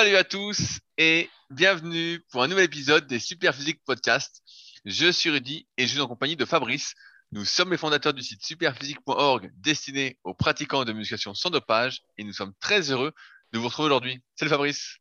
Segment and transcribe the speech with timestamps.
[0.00, 4.40] Salut à tous et bienvenue pour un nouvel épisode des Super Physique Podcast.
[4.86, 6.94] Je suis Rudy et je suis en compagnie de Fabrice.
[7.32, 12.24] Nous sommes les fondateurs du site superphysique.org destiné aux pratiquants de musculation sans dopage et
[12.24, 13.12] nous sommes très heureux
[13.52, 14.22] de vous retrouver aujourd'hui.
[14.36, 14.96] Salut Fabrice.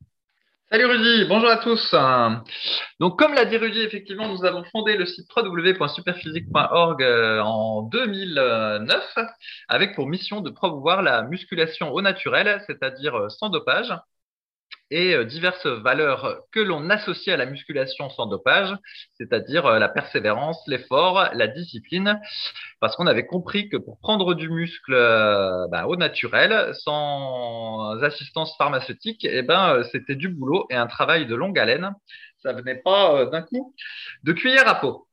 [0.70, 1.96] Salut Rudy, bonjour à tous.
[3.00, 9.16] Donc comme l'a dit Rudy, effectivement, nous avons fondé le site www.superphysique.org euh, en 2009
[9.70, 13.94] avec pour mission de promouvoir la musculation au naturel, c'est-à-dire euh, sans dopage
[14.92, 18.76] et euh, diverses valeurs que l'on associe à la musculation sans dopage,
[19.18, 22.20] c'est-à-dire euh, la persévérance, l'effort, la discipline,
[22.80, 28.56] parce qu'on avait compris que pour prendre du muscle euh, bah, au naturel, sans assistance
[28.58, 31.94] pharmaceutique, eh ben, c'était du boulot et un travail de longue haleine.
[32.42, 33.76] Ça venait pas d'un coup
[34.24, 35.08] de cuillère à peau.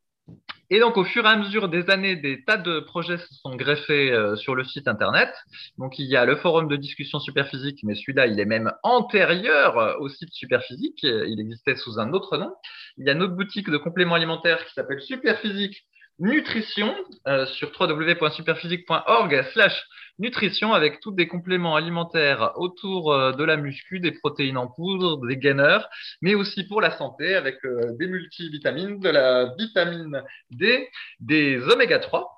[0.70, 3.54] Et donc, au fur et à mesure des années, des tas de projets se sont
[3.54, 5.32] greffés euh, sur le site internet.
[5.78, 9.78] Donc, il y a le forum de discussion Superphysique, mais celui-là, il est même antérieur
[9.78, 11.02] euh, au site Superphysique.
[11.02, 12.52] Il existait sous un autre nom.
[12.98, 15.86] Il y a une autre boutique de compléments alimentaires qui s'appelle Superphysique
[16.18, 16.94] Nutrition
[17.28, 19.86] euh, sur www.superphysique.org slash
[20.18, 25.26] nutrition avec tous des compléments alimentaires autour euh, de la muscu, des protéines en poudre,
[25.26, 25.86] des gainers,
[26.22, 30.88] mais aussi pour la santé avec euh, des multivitamines, de la vitamine D,
[31.20, 32.35] des oméga 3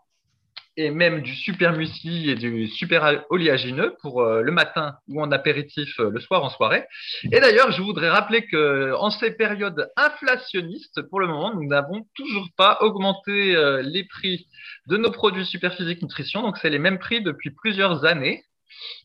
[0.79, 5.31] et même du super muesli et du super oléagineux pour euh, le matin ou en
[5.33, 6.85] apéritif le soir en soirée.
[7.25, 12.07] Et d'ailleurs, je voudrais rappeler que en ces périodes inflationnistes, pour le moment, nous n'avons
[12.15, 14.47] toujours pas augmenté les prix
[14.87, 16.43] de nos produits Superphysique Nutrition.
[16.43, 18.45] Donc, c'est les mêmes prix depuis plusieurs années.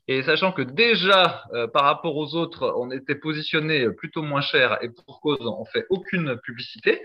[0.07, 4.77] Et sachant que déjà, euh, par rapport aux autres, on était positionné plutôt moins cher
[4.81, 7.01] et pour cause, on fait aucune publicité.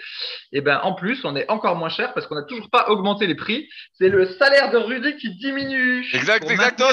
[0.52, 3.28] Et ben, en plus, on est encore moins cher parce qu'on n'a toujours pas augmenté
[3.28, 3.68] les prix.
[3.94, 6.04] C'est le salaire de Rudy qui diminue.
[6.12, 6.88] Exact, exactement.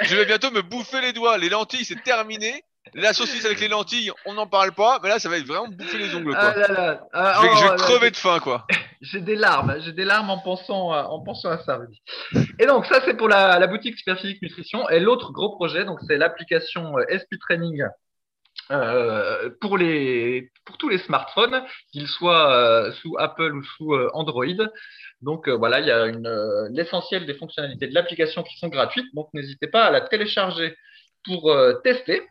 [0.00, 1.36] Je vais bientôt me bouffer les doigts.
[1.36, 2.64] Les lentilles, c'est terminé.
[2.94, 5.68] La saucisse avec les lentilles, on n'en parle pas, mais là, ça va être vraiment
[5.68, 6.54] bouffer les ongles, quoi.
[6.54, 8.66] Ah ah, je vais, je vais oh crever de faim, quoi.
[9.00, 11.78] j'ai des larmes, j'ai des larmes en pensant, en pensant à ça.
[12.58, 14.88] Et donc, ça, c'est pour la, la boutique Superphysique Nutrition.
[14.88, 17.84] Et l'autre gros projet, donc, c'est l'application euh, SP Training
[18.70, 24.10] euh, pour, les, pour tous les smartphones, qu'ils soient euh, sous Apple ou sous euh,
[24.14, 24.46] Android.
[25.22, 26.06] Donc euh, voilà, il y a
[26.70, 29.12] l'essentiel des fonctionnalités de l'application qui sont gratuites.
[29.14, 30.76] Donc n'hésitez pas à la télécharger
[31.24, 31.54] pour
[31.84, 32.22] tester.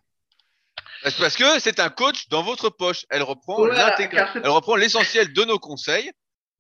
[1.04, 3.06] Parce que c'est un coach dans votre poche.
[3.10, 3.66] Elle reprend
[4.36, 6.12] Elle reprend l'essentiel de nos conseils,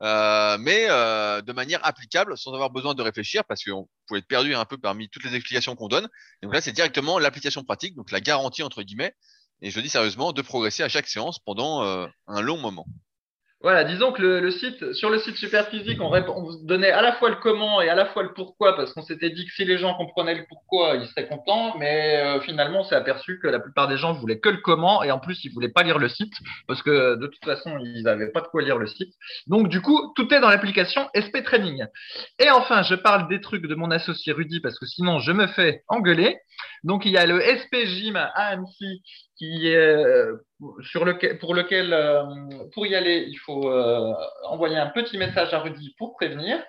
[0.02, 4.28] euh, mais euh, de manière applicable, sans avoir besoin de réfléchir, parce qu'on pouvait être
[4.28, 6.08] perdu un peu parmi toutes les explications qu'on donne.
[6.42, 9.14] Donc là, c'est directement l'application pratique, donc la garantie entre guillemets.
[9.62, 12.86] Et je dis sérieusement de progresser à chaque séance pendant euh, un long moment.
[13.62, 17.30] Voilà, disons que le, site, sur le site Superphysique, on, on donnait à la fois
[17.30, 19.78] le comment et à la fois le pourquoi, parce qu'on s'était dit que si les
[19.78, 23.59] gens comprenaient le pourquoi, ils seraient contents, mais euh, finalement, on s'est aperçu que la
[23.59, 26.08] plupart des gens voulaient que le comment, et en plus, ils voulaient pas lire le
[26.08, 26.31] site,
[26.68, 29.14] parce que de toute façon, ils n'avaient pas de quoi lire le site.
[29.48, 31.86] Donc, du coup, tout est dans l'application SP Training.
[32.40, 35.48] Et enfin, je parle des trucs de mon associé Rudy, parce que sinon, je me
[35.48, 36.38] fais engueuler.
[36.86, 39.02] Donc, il y a le SP Gym à Annecy
[39.40, 42.24] qui est euh, pour lequel, euh,
[42.74, 44.14] pour y aller, il faut euh,
[44.44, 46.62] envoyer un petit message à Rudy pour prévenir.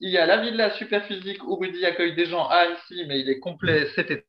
[0.00, 3.30] Il y a la Villa Superphysique où Rudy accueille des gens à Annecy, mais il
[3.30, 4.26] est complet cet été.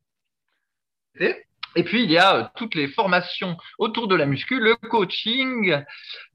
[1.75, 5.83] Et puis, il y a toutes les formations autour de la muscu, le coaching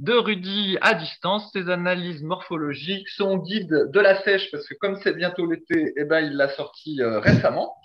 [0.01, 5.01] de Rudy à distance, ses analyses morphologiques, son guide de la sèche, parce que comme
[5.03, 7.77] c'est bientôt l'été, eh ben, il l'a sorti récemment.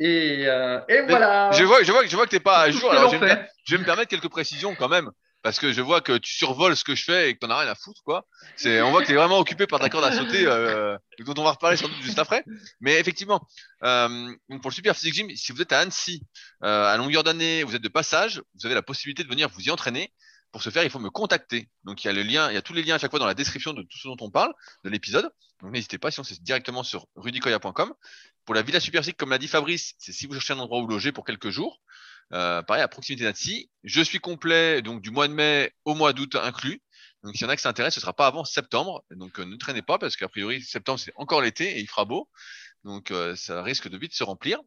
[0.00, 1.50] Et, euh, et voilà.
[1.52, 2.90] Je vois, je vois, je vois que t'es pas à jour.
[2.90, 5.10] Alors, je vais, me, je vais, me, permettre quelques précisions quand même,
[5.42, 7.58] parce que je vois que tu survoles ce que je fais et que t'en as
[7.58, 8.24] rien à foutre, quoi.
[8.64, 11.50] On voit que t'es vraiment occupé par ta corde à sauter, euh, dont on va
[11.50, 12.44] reparler sans doute juste après.
[12.80, 13.46] Mais effectivement,
[13.84, 16.22] euh, pour le Super Physique Gym, si vous êtes à Annecy,
[16.62, 19.70] à longueur d'année, vous êtes de passage, vous avez la possibilité de venir vous y
[19.70, 20.10] entraîner.
[20.50, 21.68] Pour ce faire, il faut me contacter.
[21.84, 23.20] Donc il y a le lien, il y a tous les liens à chaque fois
[23.20, 24.52] dans la description de tout ce dont on parle,
[24.82, 25.30] de l'épisode.
[25.62, 27.94] Donc n'hésitez pas, sinon c'est directement sur rudicoya.com.
[28.44, 30.86] Pour la Villa Super comme l'a dit Fabrice, c'est si vous cherchez un endroit où
[30.86, 31.80] loger pour quelques jours.
[32.32, 33.70] Euh, pareil, à proximité d'Annecy.
[33.82, 36.80] Je suis complet, donc du mois de mai au mois d'août inclus.
[37.22, 39.04] Donc s'il y en a qui s'intéressent, ce sera pas avant septembre.
[39.10, 42.04] Donc euh, ne traînez pas parce qu'a priori septembre c'est encore l'été et il fera
[42.04, 42.28] beau.
[42.84, 44.60] Donc euh, ça risque de vite se remplir.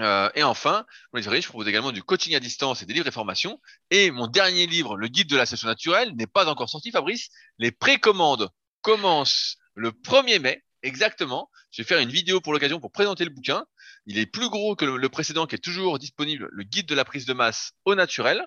[0.00, 3.60] Euh, et enfin, je propose également du coaching à distance et des livres et formations.
[3.90, 7.28] Et mon dernier livre, le guide de la session naturelle, n'est pas encore sorti, Fabrice.
[7.58, 8.48] Les précommandes
[8.80, 11.50] commencent le 1er mai, exactement.
[11.70, 13.64] Je vais faire une vidéo pour l'occasion pour présenter le bouquin.
[14.06, 17.04] Il est plus gros que le, précédent qui est toujours disponible, le guide de la
[17.04, 18.44] prise de masse au naturel.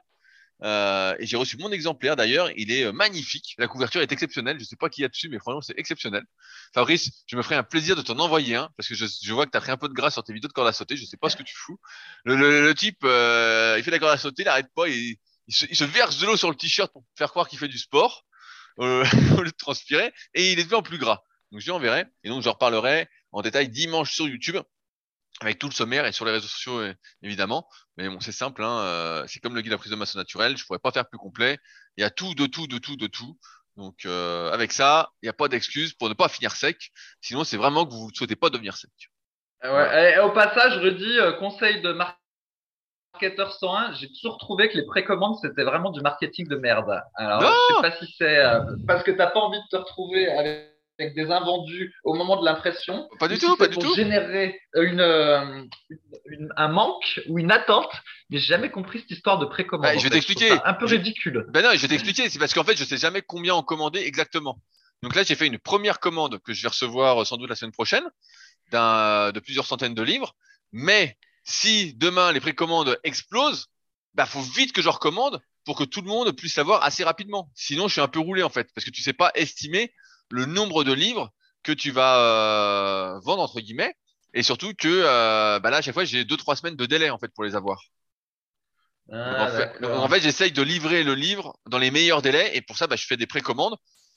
[0.63, 2.49] Euh, et j'ai reçu mon exemplaire d'ailleurs.
[2.55, 3.55] Il est euh, magnifique.
[3.57, 4.57] La couverture est exceptionnelle.
[4.59, 6.23] Je sais pas qui y a dessus, mais franchement, c'est exceptionnel.
[6.73, 9.51] Fabrice, je me ferai un plaisir de t'en envoyer un parce que je, vois que
[9.51, 10.95] tu as pris un peu de grâce sur tes vidéos de corde à sauter.
[10.95, 11.77] Je sais pas ce que tu fous.
[12.23, 14.87] Le, type, euh, il fait la corde à sauter, il arrête pas.
[14.87, 15.17] Il,
[15.49, 17.77] se, il se verse de l'eau sur le t-shirt pour faire croire qu'il fait du
[17.77, 18.25] sport
[18.79, 19.03] euh,
[19.37, 21.21] au transpirer et il est devenu en plus gras.
[21.51, 24.57] Donc je lui enverrai et donc j'en reparlerai en détail dimanche sur YouTube
[25.41, 26.81] avec tout le sommaire et sur les réseaux sociaux
[27.21, 27.67] évidemment.
[27.97, 30.15] Mais bon, c'est simple, hein, euh, c'est comme le guide de la prise de masse
[30.15, 31.57] naturelle, je pourrais pas faire plus complet.
[31.97, 33.37] Il y a tout, de tout, de tout, de tout.
[33.75, 36.91] Donc euh, avec ça, il n'y a pas d'excuse pour ne pas finir sec.
[37.21, 38.91] Sinon, c'est vraiment que vous ne souhaitez pas devenir sec.
[39.63, 41.91] Ouais, et au passage, je redis, euh, conseil de
[43.15, 47.01] marketeur 101, j'ai toujours trouvé que les précommandes, c'était vraiment du marketing de merde.
[47.15, 49.77] Alors, Non je sais pas si c'est euh, parce que t'as pas envie de te
[49.77, 53.07] retrouver avec, avec des invendus au moment de l'impression.
[53.19, 53.95] Pas du si tout, pas du pour tout.
[53.95, 57.91] générer une, euh, une- une- un manque ou une attente,
[58.29, 59.97] mais j'ai jamais compris cette histoire de précommande.
[59.97, 60.51] Je vais t'expliquer.
[60.65, 61.45] Un peu ridicule.
[61.49, 62.29] Ben non, je vais t'expliquer.
[62.29, 64.57] C'est parce qu'en fait, je sais jamais combien en commander exactement.
[65.03, 67.55] Donc là, j'ai fait une première commande que je vais recevoir euh, sans doute la
[67.55, 68.03] semaine prochaine,
[68.71, 70.33] d'un, de plusieurs centaines de livres.
[70.71, 73.67] Mais si demain les précommandes explosent,
[74.15, 77.49] bah faut vite que je recommande pour que tout le monde puisse l'avoir assez rapidement.
[77.55, 79.93] Sinon, je suis un peu roulé en fait, parce que tu sais pas estimer
[80.29, 81.31] le nombre de livres
[81.63, 83.95] que tu vas euh, vendre entre guillemets,
[84.33, 87.09] et surtout que euh, bah là, à chaque fois, j'ai deux trois semaines de délai
[87.09, 87.79] en fait pour les avoir.
[89.07, 89.81] Donc, Ah, en fait, d'accord.
[89.81, 92.87] donc, en fait, j'essaye de livrer le livre dans les meilleurs délais et pour ça,
[92.87, 93.75] bah, je fais des précommandes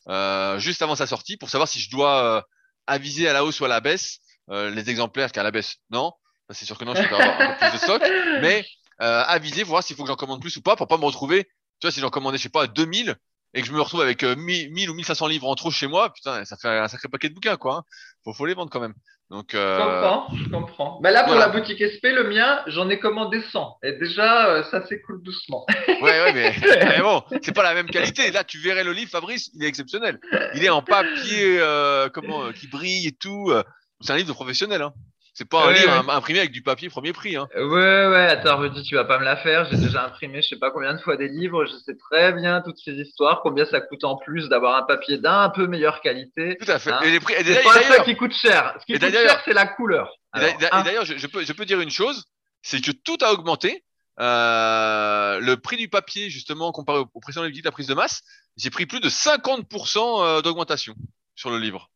[0.08, 2.42] euh, juste avant sa sortie pour savoir si je dois euh,
[2.86, 4.20] aviser à la hausse ou à la baisse
[4.50, 5.76] euh, les exemplaires qu'à la baisse.
[5.90, 6.12] Non,
[6.50, 8.02] c'est sûr que non, je peux avoir un peu plus de stock,
[8.40, 8.64] mais
[9.02, 11.44] euh, aviser voir s'il faut que j'en commande plus ou pas pour pas me retrouver.
[11.80, 13.16] Tu vois, si j'en commandais, je sais pas, 2000
[13.54, 15.86] et que je me retrouve avec euh, 1000, 1000 ou 1500 livres en trop chez
[15.86, 17.76] moi, putain, ça fait un sacré paquet de bouquins, quoi.
[17.76, 17.82] Hein.
[18.24, 18.94] Faut, faut les vendre quand même.
[19.30, 21.00] Donc, Je euh, comprends, je comprends.
[21.02, 21.52] Mais là, pour voilà.
[21.52, 23.78] la boutique SP, le mien, j'en ai commandé 100.
[23.82, 25.66] Et déjà, euh, ça s'écoule doucement.
[26.00, 28.30] Ouais, ouais, mais, mais bon, c'est pas la même qualité.
[28.30, 30.18] Là, tu verrais le livre, Fabrice, il est exceptionnel.
[30.54, 33.52] Il est en papier, euh, comment, euh, qui brille et tout.
[34.00, 34.80] C'est un livre de professionnel.
[34.80, 34.94] Hein.
[35.38, 36.12] C'est pas un Ouais, livre ouais.
[36.14, 37.36] imprimé avec du papier premier prix.
[37.36, 37.46] Hein.
[37.54, 37.62] Ouais,
[38.08, 39.66] ouais, attends, Rudy, tu vas pas me la faire.
[39.70, 41.64] J'ai déjà imprimé je sais pas combien de fois des livres.
[41.64, 45.16] Je sais très bien toutes ces histoires, combien ça coûte en plus d'avoir un papier
[45.16, 46.56] d'un peu meilleure qualité.
[46.60, 46.90] Tout à fait.
[46.90, 46.98] Hein.
[47.04, 47.34] Et les prix.
[47.34, 48.74] Et C'est d'ailleurs, pas ça qui coûte cher.
[48.80, 50.10] Ce qui Et coûte cher, c'est la couleur.
[50.36, 52.24] et Alors, d'ailleurs, je, je peux, je peux dire une chose,
[52.62, 53.84] c'est que tout a augmenté.
[54.18, 57.94] Euh, le prix du papier, justement, comparé au, au précédent livre de la prise de
[57.94, 58.22] masse,
[58.56, 60.96] j'ai pris plus de 50% euh, d'augmentation
[61.36, 61.90] sur le livre.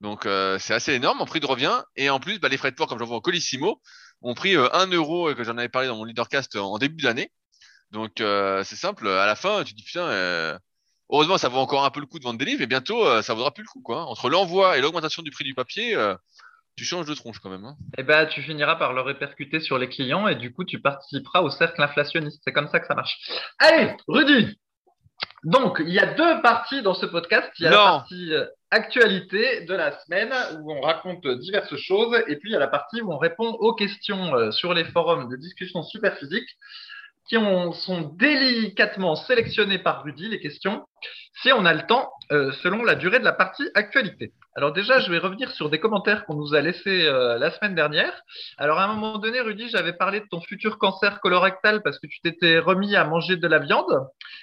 [0.00, 1.82] Donc euh, c'est assez énorme en prix de revient.
[1.96, 3.80] Et en plus, bah, les frais de port, comme j'en vois au Colissimo,
[4.22, 7.02] ont pris euh, 1 euro, et que j'en avais parlé dans mon leadercast en début
[7.02, 7.30] d'année.
[7.90, 10.56] Donc euh, c'est simple, à la fin, tu te dis putain, euh,
[11.10, 13.20] heureusement ça vaut encore un peu le coup de vendre des livres, et bientôt euh,
[13.22, 13.82] ça vaudra plus le coup.
[13.82, 14.04] quoi.
[14.04, 16.14] Entre l'envoi et l'augmentation du prix du papier, euh,
[16.76, 17.64] tu changes de tronche quand même.
[17.64, 17.76] Hein.
[17.98, 21.40] Eh ben, tu finiras par le répercuter sur les clients et du coup, tu participeras
[21.40, 22.40] au cercle inflationniste.
[22.44, 23.18] C'est comme ça que ça marche.
[23.58, 24.58] Allez, Rudy.
[25.44, 27.50] Donc, il y a deux parties dans ce podcast.
[27.58, 30.32] Il y a la partie euh, actualité de la semaine
[30.62, 33.48] où on raconte diverses choses et puis il y a la partie où on répond
[33.48, 36.48] aux questions euh, sur les forums de discussion super physique
[37.28, 40.84] qui ont- sont délicatement sélectionnées par Rudy, les questions,
[41.42, 44.32] si on a le temps, euh, selon la durée de la partie actualité.
[44.56, 47.76] Alors déjà, je vais revenir sur des commentaires qu'on nous a laissés euh, la semaine
[47.76, 48.12] dernière.
[48.58, 52.08] Alors à un moment donné, Rudy, j'avais parlé de ton futur cancer colorectal parce que
[52.08, 53.86] tu t'étais remis à manger de la viande.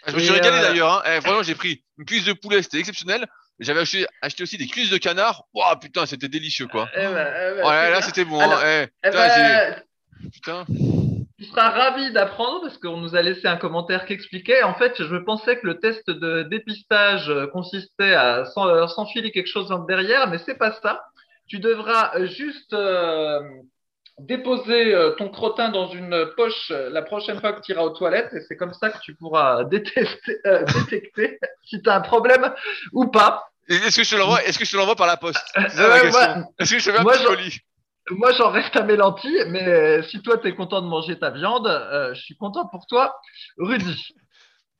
[0.05, 0.93] Ah, Je me suis régalé euh, d'ailleurs.
[0.93, 1.01] Hein.
[1.13, 3.25] Eh, vraiment, j'ai pris une cuisse de poulet, c'était exceptionnel.
[3.59, 5.45] J'avais acheté, acheté aussi des cuisses de canard.
[5.53, 6.89] Waouh, putain, c'était délicieux quoi.
[6.95, 8.39] Eh ben, eh ben, Oh là c'était bon.
[8.39, 8.83] Alors, hein.
[8.83, 9.83] Eh, Eh putain, ben,
[10.31, 10.65] putain.
[11.39, 14.63] Tu seras ravi d'apprendre parce qu'on nous a laissé un commentaire qui expliquait.
[14.63, 19.71] En fait, je pensais que le test de dépistage consistait à euh, s'enfiler quelque chose
[19.87, 21.03] derrière, mais c'est pas ça.
[21.47, 23.39] Tu devras juste euh,
[24.19, 27.91] déposer euh, ton crottin dans une poche euh, la prochaine fois que tu iras aux
[27.91, 32.01] toilettes et c'est comme ça que tu pourras détester, euh, détecter si tu as un
[32.01, 32.53] problème
[32.93, 33.47] ou pas.
[33.69, 35.43] Est-ce que je te l'envoie Est-ce que je l'envoie par la poste?
[35.57, 37.59] Euh, ouais, Est-ce que je te fais un moi, petit j'en- colis?
[38.09, 41.19] Moi, j'en reste à mes lentilles, mais euh, si toi, tu es content de manger
[41.19, 41.67] ta viande,
[42.13, 43.19] je suis content pour toi,
[43.57, 44.15] Rudy.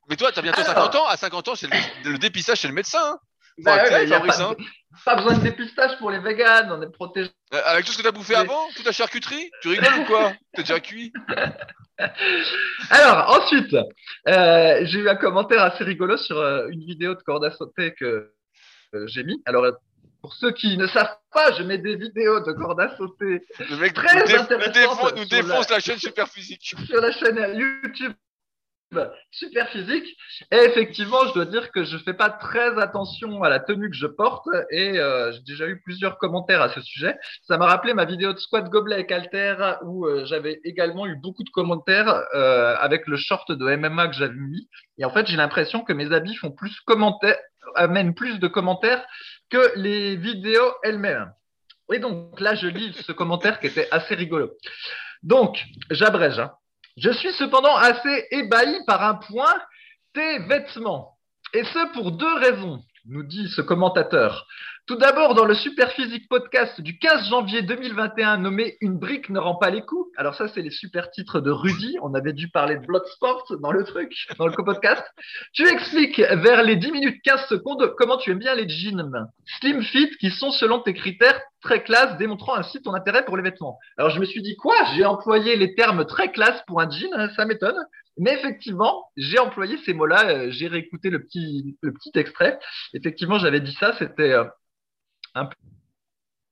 [0.08, 0.84] Mais toi, t'as bientôt Alors.
[0.90, 1.06] 50 ans.
[1.06, 3.00] À 50 ans, c'est le, le dépistage chez le médecin.
[3.02, 3.18] Hein.
[3.58, 4.54] Bah ouais, pas, hein.
[5.04, 7.30] pas besoin de dépistage pour les véganes, on est protégés.
[7.54, 10.32] Euh, Avec tout ce que t'as bouffé avant, toute la charcuterie, tu rigoles ou quoi
[10.54, 11.12] T'es déjà cuit
[12.90, 13.74] Alors, ensuite,
[14.28, 17.94] euh, j'ai eu un commentaire assez rigolo sur euh, une vidéo de corde à sauter
[17.94, 18.32] que
[19.06, 19.42] j'ai mis.
[19.46, 19.64] Alors,
[20.20, 23.76] pour ceux qui ne savent pas, je mets des vidéos de corde à sauter Le
[23.76, 26.74] mec Très nous, nous défonce, la- défonce la chaîne super physique.
[26.86, 28.12] sur la chaîne YouTube
[29.30, 30.16] super physique.
[30.50, 33.96] Et effectivement, je dois dire que je fais pas très attention à la tenue que
[33.96, 37.16] je porte et euh, j'ai déjà eu plusieurs commentaires à ce sujet.
[37.42, 41.16] Ça m'a rappelé ma vidéo de squat gobelet avec Alter où euh, j'avais également eu
[41.16, 44.68] beaucoup de commentaires euh, avec le short de MMA que j'avais mis.
[44.98, 47.38] Et en fait, j'ai l'impression que mes habits font plus commentaires,
[47.74, 49.04] amènent plus de commentaires
[49.50, 51.32] que les vidéos elles-mêmes.
[51.92, 54.52] Et donc là, je lis ce commentaire qui était assez rigolo.
[55.22, 56.38] Donc, j'abrège.
[56.38, 56.52] Hein.
[57.00, 59.54] Je suis cependant assez ébahi par un point,
[60.14, 61.16] tes vêtements.
[61.54, 64.46] Et ce pour deux raisons, nous dit ce commentateur.
[64.88, 69.56] Tout d'abord, dans le Superphysique podcast du 15 janvier 2021 nommé Une brique ne rend
[69.56, 70.10] pas les coups.
[70.16, 71.98] Alors ça, c'est les super titres de Rudy.
[72.00, 75.04] On avait dû parler de Bloodsport dans le truc, dans le podcast.
[75.52, 79.28] Tu expliques vers les 10 minutes 15 secondes comment tu aimes bien les jeans
[79.60, 83.42] slim fit qui sont selon tes critères très classe, démontrant ainsi ton intérêt pour les
[83.42, 83.78] vêtements.
[83.98, 84.74] Alors je me suis dit quoi?
[84.94, 87.76] J'ai employé les termes très classe pour un jean, ça m'étonne.
[88.16, 90.30] Mais effectivement, j'ai employé ces mots-là.
[90.30, 92.58] Euh, j'ai réécouté le petit, le petit extrait.
[92.94, 93.94] Effectivement, j'avais dit ça.
[93.98, 94.44] C'était euh,
[95.38, 95.50] un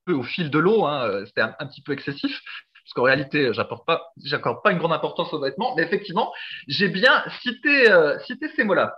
[0.05, 2.41] peu au fil de l'eau, hein, euh, c'était un, petit peu excessif,
[2.83, 6.33] parce qu'en réalité, j'apporte pas, j'accorde pas une grande importance aux vêtements, mais effectivement,
[6.67, 8.17] j'ai bien cité, euh,
[8.55, 8.95] ces mots-là.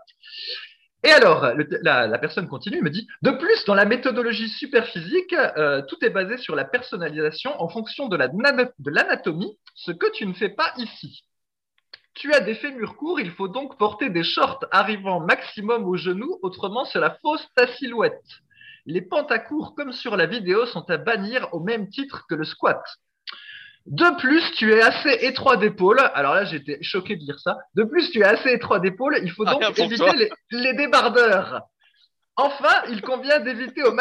[1.03, 6.03] Et alors, la, personne continue, me dit, de plus, dans la méthodologie superphysique, euh, tout
[6.03, 8.17] est basé sur la personnalisation en fonction de
[8.89, 11.24] l'anatomie, ce que tu ne fais pas ici.
[12.15, 16.38] Tu as des fémurs courts, il faut donc porter des shorts arrivant maximum au genou,
[16.41, 18.22] autrement cela fausse ta silhouette.
[18.89, 22.81] Les pentacours, comme sur la vidéo, sont à bannir au même titre que le squat.
[23.86, 26.00] De plus, tu es assez étroit d'épaule.
[26.15, 27.60] Alors là, j'étais choqué de dire ça.
[27.75, 29.19] De plus, tu es assez étroit d'épaule.
[29.22, 31.62] Il faut donc éviter les, débardeurs.
[32.36, 33.93] Enfin, il convient d'éviter au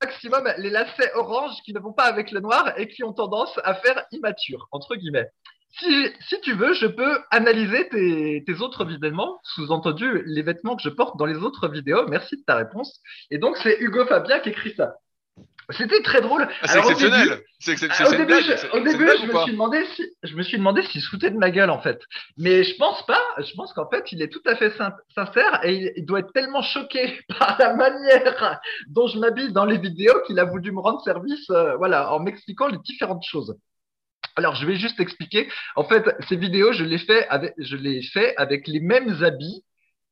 [0.00, 3.58] maximum les lacets orange qui ne vont pas avec le noir et qui ont tendance
[3.64, 5.32] à faire immature, entre guillemets
[5.72, 11.16] si, tu veux, je peux analyser tes, autres vêtements, sous-entendu les vêtements que je porte
[11.16, 12.06] dans les autres vidéos.
[12.08, 13.00] Merci de ta réponse.
[13.30, 14.96] Et donc, c'est Hugo Fabien qui écrit ça.
[15.70, 16.48] C'était très drôle.
[16.62, 17.42] Ah, c'est exceptionnel.
[18.06, 21.00] Au début, je, au début je, me suis demandé si, je me suis demandé s'il
[21.00, 22.00] se foutait de ma gueule en fait.
[22.36, 23.20] Mais je pense pas.
[23.38, 24.72] Je pense qu'en fait, il est tout à fait
[25.14, 29.78] sincère et il, doit être tellement choqué par la manière dont je m'habille dans les
[29.78, 33.54] vidéos qu'il a voulu me rendre service, euh, voilà, en m'expliquant les différentes choses.
[34.36, 35.48] Alors, je vais juste expliquer.
[35.76, 39.64] En fait, ces vidéos, je les fais avec, je les fais avec les mêmes habits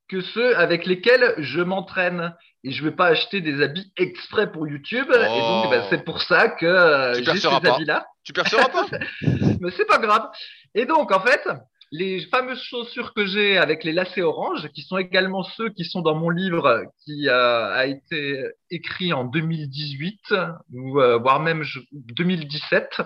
[0.09, 2.35] que ceux avec lesquels je m'entraîne.
[2.65, 5.07] Et je ne vais pas acheter des habits exprès pour YouTube.
[5.09, 8.07] Et donc, eh ben, c'est pour ça que euh, j'ai ces habits-là.
[8.25, 8.87] Tu perceras pas
[9.23, 10.29] Mais c'est pas grave.
[10.75, 11.49] Et donc, en fait,
[11.93, 16.03] les fameuses chaussures que j'ai avec les lacets orange, qui sont également ceux qui sont
[16.03, 20.35] dans mon livre qui a été écrit en 2018,
[20.73, 23.03] ou euh, voire même 2017.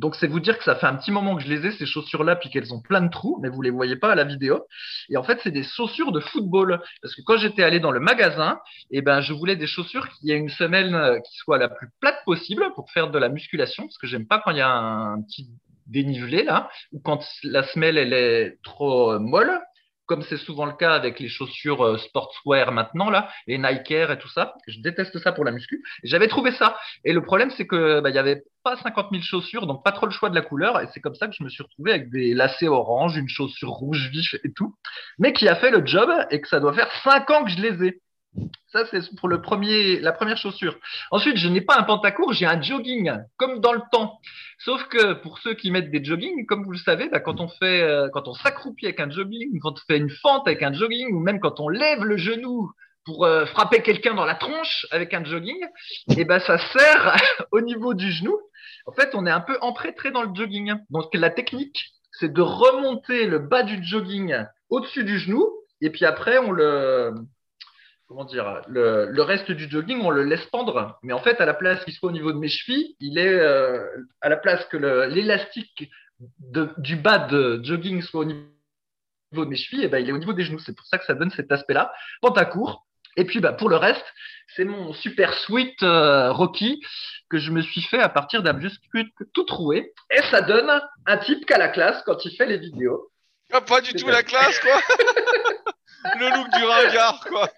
[0.00, 1.84] Donc, c'est vous dire que ça fait un petit moment que je les ai, ces
[1.84, 4.64] chaussures-là, puis qu'elles ont plein de trous, mais vous les voyez pas à la vidéo.
[5.10, 6.80] Et en fait, c'est des chaussures de football.
[7.02, 8.58] Parce que quand j'étais allé dans le magasin,
[8.90, 11.88] eh ben, je voulais des chaussures qui aient une semelle euh, qui soit la plus
[12.00, 14.72] plate possible pour faire de la musculation, parce que j'aime pas quand il y a
[14.72, 15.50] un petit
[15.86, 19.60] dénivelé là, ou quand la semelle elle est trop molle
[20.10, 24.10] comme c'est souvent le cas avec les chaussures euh, sportswear maintenant, là, les Nike Air
[24.10, 24.54] et tout ça.
[24.66, 25.84] Je déteste ça pour la muscu.
[26.02, 26.76] J'avais trouvé ça.
[27.04, 29.92] Et le problème, c'est que bah, il y avait pas 50 000 chaussures, donc pas
[29.92, 30.80] trop le choix de la couleur.
[30.80, 33.70] Et c'est comme ça que je me suis retrouvé avec des lacets orange, une chaussure
[33.70, 34.74] rouge vif et tout.
[35.20, 37.60] Mais qui a fait le job et que ça doit faire 5 ans que je
[37.60, 38.00] les ai.
[38.72, 40.78] Ça, c'est pour le premier, la première chaussure.
[41.10, 44.20] Ensuite, je n'ai pas un pantacourt, j'ai un jogging, comme dans le temps.
[44.58, 47.48] Sauf que pour ceux qui mettent des jogging, comme vous le savez, bah, quand on
[47.48, 50.72] fait, euh, quand on s'accroupit avec un jogging, quand on fait une fente avec un
[50.72, 52.70] jogging, ou même quand on lève le genou
[53.04, 55.60] pour euh, frapper quelqu'un dans la tronche avec un jogging,
[56.10, 57.16] et eh ben ça sert
[57.50, 58.38] au niveau du genou.
[58.86, 60.74] En fait, on est un peu empêtré dans le jogging.
[60.90, 66.04] Donc la technique, c'est de remonter le bas du jogging au-dessus du genou, et puis
[66.04, 67.14] après on le
[68.10, 70.98] comment dire, le, reste du jogging, on le laisse pendre.
[71.04, 73.38] Mais en fait, à la place qu'il soit au niveau de mes chevilles, il est
[73.38, 73.86] euh,
[74.20, 74.76] à la place que
[75.06, 75.88] l'élastique
[76.48, 78.42] du bas de jogging soit au niveau
[79.32, 80.58] de mes chevilles, et eh ben, il est au niveau des genoux.
[80.58, 81.92] C'est pour ça que ça donne cet aspect-là.
[82.20, 82.84] Pantacourt.
[83.16, 84.04] Et puis, bah, pour le reste,
[84.56, 86.82] c'est mon super sweet euh, Rocky
[87.30, 89.92] que je me suis fait à partir d'un biscuit tout troué.
[90.10, 93.08] Et ça donne un type qu'à la classe quand il fait les vidéos.
[93.52, 94.80] Ah, pas du tout la classe, quoi
[96.18, 97.48] le look du ringard, quoi.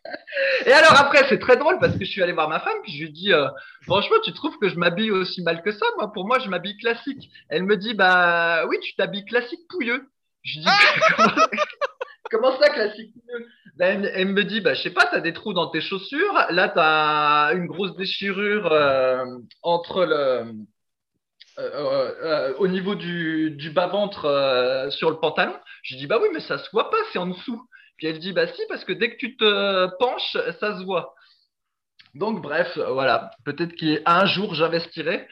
[0.67, 2.93] Et alors après, c'est très drôle parce que je suis allé voir ma femme, puis
[2.93, 3.49] je lui dit, euh,
[3.83, 5.87] franchement, tu trouves que je m'habille aussi mal que ça?
[5.97, 7.31] Moi, pour moi, je m'habille classique.
[7.49, 10.09] Elle me dit, bah oui, tu t'habilles classique pouilleux.
[10.43, 10.67] Je dis,
[12.31, 13.47] comment ça, classique pouilleux?
[13.77, 16.47] Ben, elle, me dit, bah, je sais pas, tu as des trous dans tes chaussures.
[16.51, 19.25] Là, tu as une grosse déchirure euh,
[19.63, 20.53] entre le
[22.59, 25.55] au niveau du, du bas-ventre sur le pantalon.
[25.83, 27.63] Je dis, bah oui, mais ça se voit pas, c'est en dessous.
[28.03, 31.15] Puis elle dit, bah si, parce que dès que tu te penches, ça se voit.
[32.17, 33.31] Donc, bref, voilà.
[33.45, 35.29] Peut-être qu'un jour, j'investirai.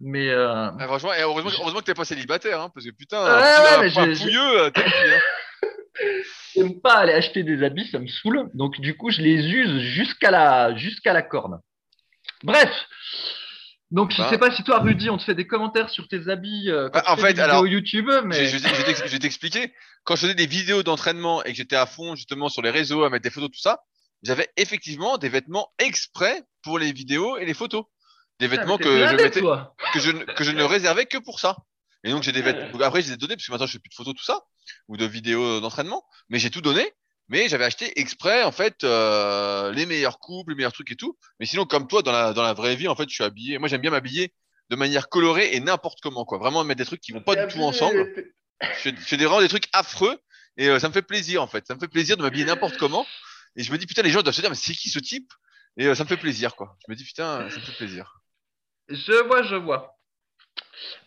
[0.00, 0.28] Mais.
[0.28, 0.70] Euh...
[0.78, 3.98] Ah, franchement, et heureusement, heureusement que t'es pas célibataire, hein, parce que putain, ouais, ouais,
[3.98, 5.68] un, pouilleux, euh, hein.
[6.54, 8.50] J'aime pas aller acheter des habits, ça me saoule.
[8.52, 11.58] Donc, du coup, je les use jusqu'à la, jusqu'à la corne.
[12.42, 12.70] Bref.
[13.90, 14.30] Donc, je bah.
[14.30, 17.02] sais pas si toi, Rudy, on te fait des commentaires sur tes habits euh, bah,
[17.08, 18.46] en fait, alors, YouTube, mais.
[18.46, 19.72] Je, je vais t'expliquer.
[20.04, 23.04] Quand je faisais des vidéos d'entraînement et que j'étais à fond, justement, sur les réseaux,
[23.04, 23.80] à mettre des photos, tout ça,
[24.22, 27.84] j'avais effectivement des vêtements exprès pour les vidéos et les photos.
[28.38, 31.56] Des vêtements que je mettais, que je, que je ne réservais que pour ça.
[32.04, 32.80] Et donc j'ai des vêtements.
[32.80, 34.40] Après, je les ai donnés parce que maintenant je fais plus de photos tout ça
[34.88, 36.04] ou de vidéos d'entraînement.
[36.30, 36.90] Mais j'ai tout donné.
[37.30, 41.16] Mais j'avais acheté exprès en fait euh, les meilleurs couples, les meilleurs trucs et tout.
[41.38, 43.58] Mais sinon, comme toi, dans la dans la vraie vie, en fait, je suis habillé.
[43.58, 44.34] Moi, j'aime bien m'habiller
[44.68, 46.38] de manière colorée et n'importe comment quoi.
[46.38, 48.12] Vraiment mettre des trucs qui vont pas du tout ensemble.
[48.60, 50.18] Je fais, des, vraiment des trucs affreux
[50.56, 51.66] et euh, ça me fait plaisir en fait.
[51.66, 53.06] Ça me fait plaisir de m'habiller n'importe comment.
[53.54, 55.32] Et je me dis putain, les gens doivent se dire mais c'est qui ce type?
[55.76, 56.76] Et euh, ça me fait plaisir quoi.
[56.84, 58.20] Je me dis putain, ça me fait plaisir.
[58.88, 59.99] Je vois, je vois.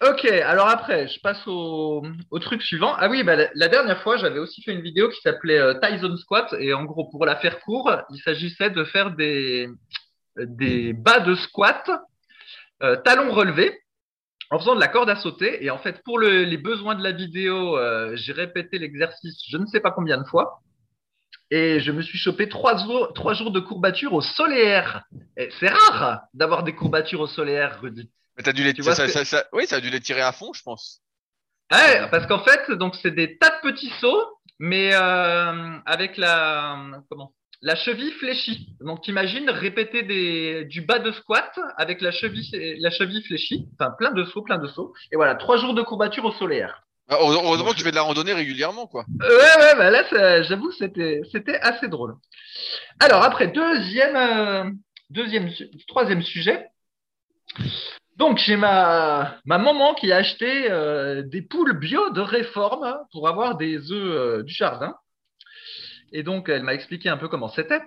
[0.01, 2.03] Ok, alors après, je passe au,
[2.41, 2.93] truc suivant.
[2.97, 6.15] Ah oui, bah, la, dernière fois, j'avais aussi fait une vidéo qui s'appelait euh, Tyson
[6.17, 6.53] Squat.
[6.59, 9.69] Et en gros, pour la faire court, il s'agissait de faire des,
[10.37, 11.89] des bas de squat,
[12.81, 13.79] euh, talons relevés,
[14.51, 15.63] en faisant de la corde à sauter.
[15.63, 19.65] Et en fait, pour les besoins de la vidéo, euh, j'ai répété l'exercice je ne
[19.67, 20.61] sais pas combien de fois.
[21.49, 25.03] Et je me suis chopé trois jours, trois jours de courbatures au solaire.
[25.59, 28.09] C'est rare d'avoir des courbatures au solaire, Rudy.
[28.37, 31.01] Mais dû les, ça, ça, oui, ça a dû les tirer à fond, je pense.
[31.71, 36.77] Ouais, parce qu'en fait, donc c'est des tas de petits sauts, mais euh, avec la
[37.09, 38.75] comment la cheville fléchie.
[38.81, 43.91] Donc t'imagines répéter des, du bas de squat avec la cheville la cheville fléchie, enfin
[43.97, 44.93] plein de sauts, plein de sauts.
[45.11, 46.83] Et voilà, trois jours de courbature au solaire.
[47.09, 49.05] Ah, heureusement que tu fais de la randonnée régulièrement, quoi.
[49.19, 52.15] Ouais, ouais, bah là, j'avoue, c'était, c'était assez drôle.
[52.99, 54.71] Alors après, deuxième, euh,
[55.09, 55.49] deuxième,
[55.87, 56.65] troisième sujet.
[58.17, 63.27] Donc j'ai ma, ma maman qui a acheté euh, des poules bio de réforme pour
[63.27, 64.95] avoir des œufs euh, du jardin.
[66.11, 67.81] Et donc elle m'a expliqué un peu comment c'était.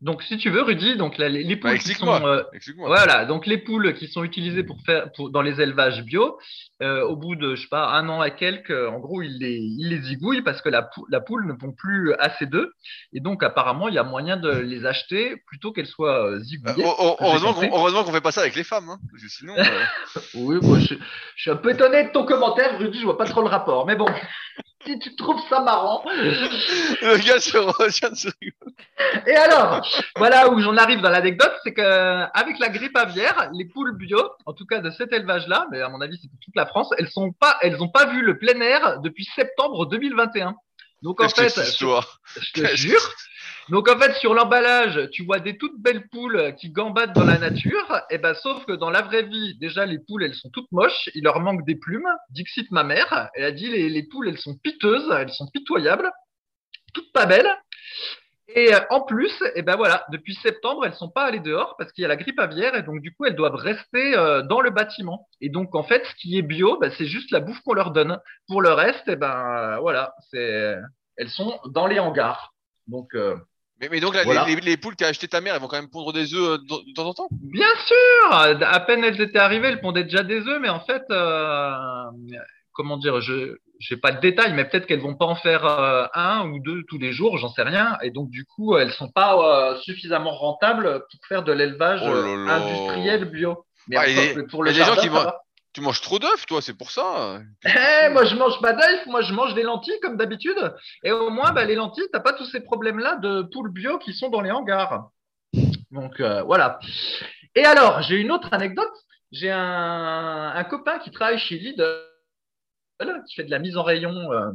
[0.00, 2.42] Donc, si tu veux, Rudy, donc les, poules bah, qui sont, euh,
[2.76, 6.38] voilà, donc les poules qui sont utilisées pour faire pour, dans les élevages bio,
[6.82, 9.56] euh, au bout de je sais pas un an et quelques, en gros, ils les
[9.56, 12.70] ils les zigouillent parce que la, la poule ne pond plus assez d'œufs
[13.12, 16.84] et donc apparemment il y a moyen de les acheter plutôt qu'elles soient euh, zigouillées.
[16.86, 19.54] Oh, oh, heureusement qu'on qu'on fait pas ça avec les femmes, hein, parce que sinon.
[20.34, 20.94] oui, moi, je,
[21.36, 23.86] je, suis un peu étonné de ton commentaire, Rudy, je vois pas trop le rapport,
[23.86, 24.06] mais bon
[24.84, 26.04] si tu trouves ça marrant.
[26.10, 28.28] Le gars se
[29.26, 33.96] Et alors, voilà où j'en arrive dans l'anecdote, c'est qu'avec la grippe aviaire, les poules
[33.96, 36.66] bio, en tout cas de cet élevage-là, mais à mon avis c'est pour toute la
[36.66, 40.54] France, elles sont pas, elles n'ont pas vu le plein air depuis septembre 2021.
[41.02, 43.12] Donc en fait, je te jure,
[43.70, 47.38] donc en fait, sur l'emballage, tu vois des toutes belles poules qui gambadent dans la
[47.38, 48.02] nature.
[48.10, 50.70] Et eh ben, sauf que dans la vraie vie, déjà les poules, elles sont toutes
[50.70, 51.08] moches.
[51.14, 52.08] Il leur manque des plumes.
[52.30, 56.10] Dixit, ma mère, elle a dit les, les poules, elles sont piteuses, elles sont pitoyables,
[56.92, 57.50] toutes pas belles.
[58.48, 61.76] Et euh, en plus, et eh ben voilà, depuis septembre, elles sont pas allées dehors
[61.78, 64.42] parce qu'il y a la grippe aviaire et donc du coup, elles doivent rester euh,
[64.42, 65.26] dans le bâtiment.
[65.40, 67.90] Et donc en fait, ce qui est bio, ben, c'est juste la bouffe qu'on leur
[67.90, 68.20] donne.
[68.46, 70.76] Pour le reste, et eh ben voilà, c'est
[71.16, 72.52] elles sont dans les hangars.
[72.86, 73.36] Donc euh,
[73.80, 76.32] mais, donc, les, les, poules qu'a acheté ta mère, elles vont quand même pondre des
[76.34, 77.28] œufs euh, de, temps en temps?
[77.32, 78.32] Bien sûr!
[78.32, 81.72] À peine elles étaient arrivées, elles pondaient déjà des œufs, mais en fait, euh,
[82.72, 83.56] comment dire, je
[83.90, 86.84] n'ai pas de détails, mais peut-être qu'elles vont pas en faire euh, un ou deux
[86.88, 87.98] tous les jours, j'en sais rien.
[88.02, 93.24] Et donc, du coup, elles sont pas suffisamment rentables pour faire de l'élevage oh industriel
[93.26, 93.66] bio.
[93.88, 95.26] Mais ah, pour le gens qui vont,
[95.74, 97.40] tu manges trop d'œufs, toi, c'est pour ça.
[97.64, 100.72] Eh, moi, je mange pas d'œufs, moi, je mange des lentilles comme d'habitude.
[101.02, 104.14] Et au moins, bah, les lentilles, t'as pas tous ces problèmes-là de poules bio qui
[104.14, 105.10] sont dans les hangars.
[105.90, 106.78] Donc, euh, voilà.
[107.56, 108.92] Et alors, j'ai une autre anecdote.
[109.32, 111.84] J'ai un, copain qui travaille chez Lidl,
[113.26, 114.52] qui fait de la mise en rayon euh,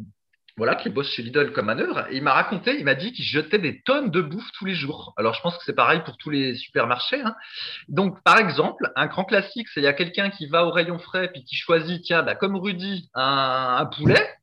[0.59, 2.05] voilà, qui bosse chez Lidl comme manœuvre.
[2.11, 4.75] Et il m'a raconté, il m'a dit qu'il jetait des tonnes de bouffe tous les
[4.75, 5.13] jours.
[5.15, 7.21] Alors, je pense que c'est pareil pour tous les supermarchés.
[7.21, 7.33] Hein.
[7.87, 10.99] Donc, par exemple, un grand classique, c'est il y a quelqu'un qui va au rayon
[10.99, 14.35] frais puis qui choisit, tiens, bah, comme Rudy, un, poulet.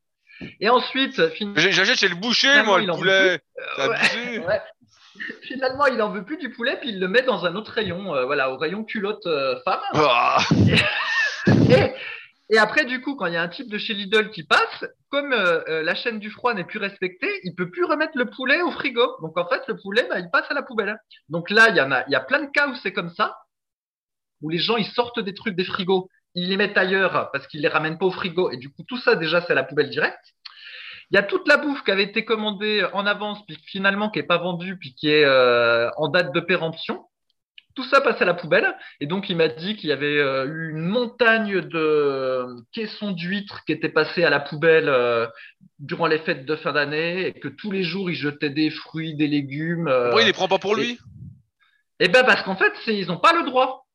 [0.59, 1.21] Et ensuite,
[1.55, 3.39] j'achète chez le boucher, moi, le poulet.
[3.77, 3.93] Euh,
[5.43, 8.15] finalement, il en veut plus du poulet, puis il le met dans un autre rayon,
[8.15, 9.81] euh, voilà, au rayon culotte euh, femme.
[9.93, 10.39] Ah.
[11.69, 11.93] et, et
[12.57, 15.33] après, du coup, quand il y a un type de chez Lidl qui passe, comme
[15.33, 18.61] euh, euh, la chaîne du froid n'est plus respectée, il peut plus remettre le poulet
[18.61, 19.17] au frigo.
[19.21, 20.97] Donc en fait, le poulet, bah, il passe à la poubelle.
[21.27, 23.09] Donc là, il y en a, il y a plein de cas où c'est comme
[23.09, 23.37] ça,
[24.41, 27.61] où les gens ils sortent des trucs des frigos, ils les mettent ailleurs parce qu'ils
[27.61, 28.49] les ramènent pas au frigo.
[28.51, 30.33] Et du coup, tout ça, déjà, c'est la poubelle directe.
[31.11, 34.19] Il y a toute la bouffe qui avait été commandée en avance, puis finalement qui
[34.19, 37.05] est pas vendue, puis qui est euh, en date de péremption.
[37.77, 38.75] Tout ça passe à la poubelle.
[38.99, 43.63] Et donc, il m'a dit qu'il y avait euh, eu une montagne de caissons d'huîtres
[43.65, 45.27] qui étaient passés à la poubelle euh,
[45.77, 49.13] durant les fêtes de fin d'année et que tous les jours, il jetait des fruits,
[49.13, 49.91] des légumes.
[50.05, 50.97] Pourquoi il les prend pas pour lui?
[51.99, 53.85] Eh ben, parce qu'en fait, ils n'ont pas le droit.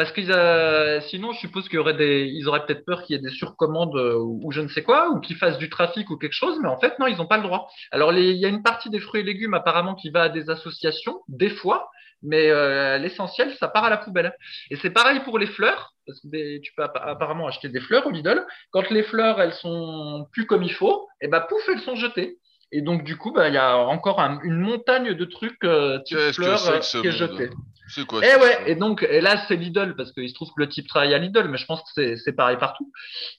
[0.00, 3.18] Parce que euh, sinon, je suppose qu'ils auraient, des, ils auraient peut-être peur qu'il y
[3.18, 6.16] ait des surcommandes euh, ou, je ne sais quoi, ou qu'ils fassent du trafic ou
[6.16, 7.68] quelque chose, mais en fait, non, ils n'ont pas le droit.
[7.90, 10.48] Alors, il y a une partie des fruits et légumes apparemment qui va à des
[10.48, 11.90] associations, des fois,
[12.22, 14.34] mais euh, l'essentiel, ça part à la poubelle.
[14.70, 18.10] Et c'est pareil pour les fleurs, parce que tu peux apparemment acheter des fleurs au
[18.10, 18.44] Lidl.
[18.70, 21.96] Quand les fleurs, elles sont plus comme il faut, et eh ben pouf, elles sont
[21.96, 22.38] jetées.
[22.72, 25.60] Et donc, du coup, bah, il y a encore une montagne de trucs
[26.04, 27.50] type fleurs qui est jetée.
[27.90, 30.48] C'est quoi Et eh ouais, et donc et là c'est Lidl parce qu'il se trouve
[30.48, 32.90] que le type travaille à Lidl, mais je pense que c'est pareil partout.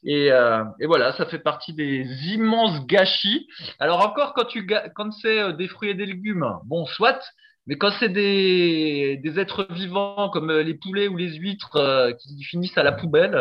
[0.04, 3.48] Et, euh, et, voilà, ça fait partie des immenses gâchis.
[3.80, 7.20] Alors encore quand tu quand c'est euh, des fruits et des légumes, bon soit,
[7.68, 12.44] mais quand c'est des, des êtres vivants comme euh, les poulets ou les huîtres qui
[12.44, 13.38] finissent à la poubelle,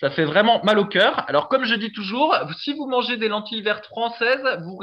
[0.00, 1.24] ça fait vraiment mal au cœur.
[1.28, 4.76] Alors comme je dis toujours, si vous mangez des lentilles vertes françaises, vous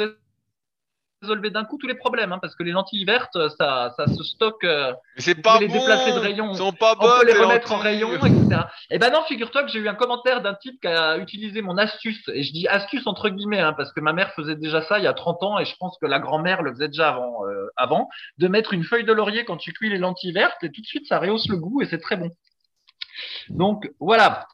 [1.22, 4.24] résolvez d'un coup tous les problèmes, hein, parce que les lentilles vertes, ça, ça se
[4.24, 4.64] stocke.
[4.64, 6.54] Euh, c'est pas les déplacer de rayon.
[6.54, 8.62] Sont pas on peut les remettre en rayon, etc.
[8.90, 11.62] Et eh ben non, figure-toi que j'ai eu un commentaire d'un type qui a utilisé
[11.62, 14.82] mon astuce, et je dis astuce entre guillemets, hein, parce que ma mère faisait déjà
[14.84, 17.10] ça il y a 30 ans, et je pense que la grand-mère le faisait déjà
[17.10, 20.64] avant, euh, avant, de mettre une feuille de laurier quand tu cuis les lentilles vertes,
[20.64, 22.30] et tout de suite ça rehausse le goût, et c'est très bon.
[23.50, 24.48] Donc voilà.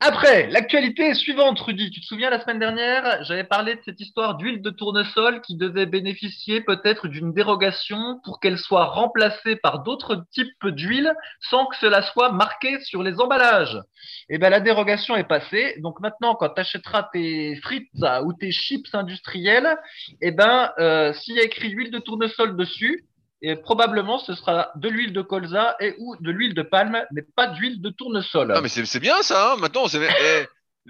[0.00, 1.90] Après, l'actualité suivante, Rudy.
[1.90, 5.56] Tu te souviens la semaine dernière, j'avais parlé de cette histoire d'huile de tournesol qui
[5.56, 11.76] devait bénéficier peut-être d'une dérogation pour qu'elle soit remplacée par d'autres types d'huile sans que
[11.76, 13.80] cela soit marqué sur les emballages.
[14.28, 15.76] Eh bien, la dérogation est passée.
[15.78, 17.88] Donc maintenant, quand tu achèteras tes frites
[18.24, 19.78] ou tes chips industriels,
[20.20, 23.06] eh ben, euh, s'il y a écrit huile de tournesol dessus,
[23.46, 27.22] et probablement ce sera de l'huile de colza et ou de l'huile de palme, mais
[27.22, 28.52] pas d'huile de tournesol.
[28.52, 29.52] Ah mais c'est bien ça.
[29.52, 29.56] Hein.
[29.58, 30.46] Maintenant, c'est eh,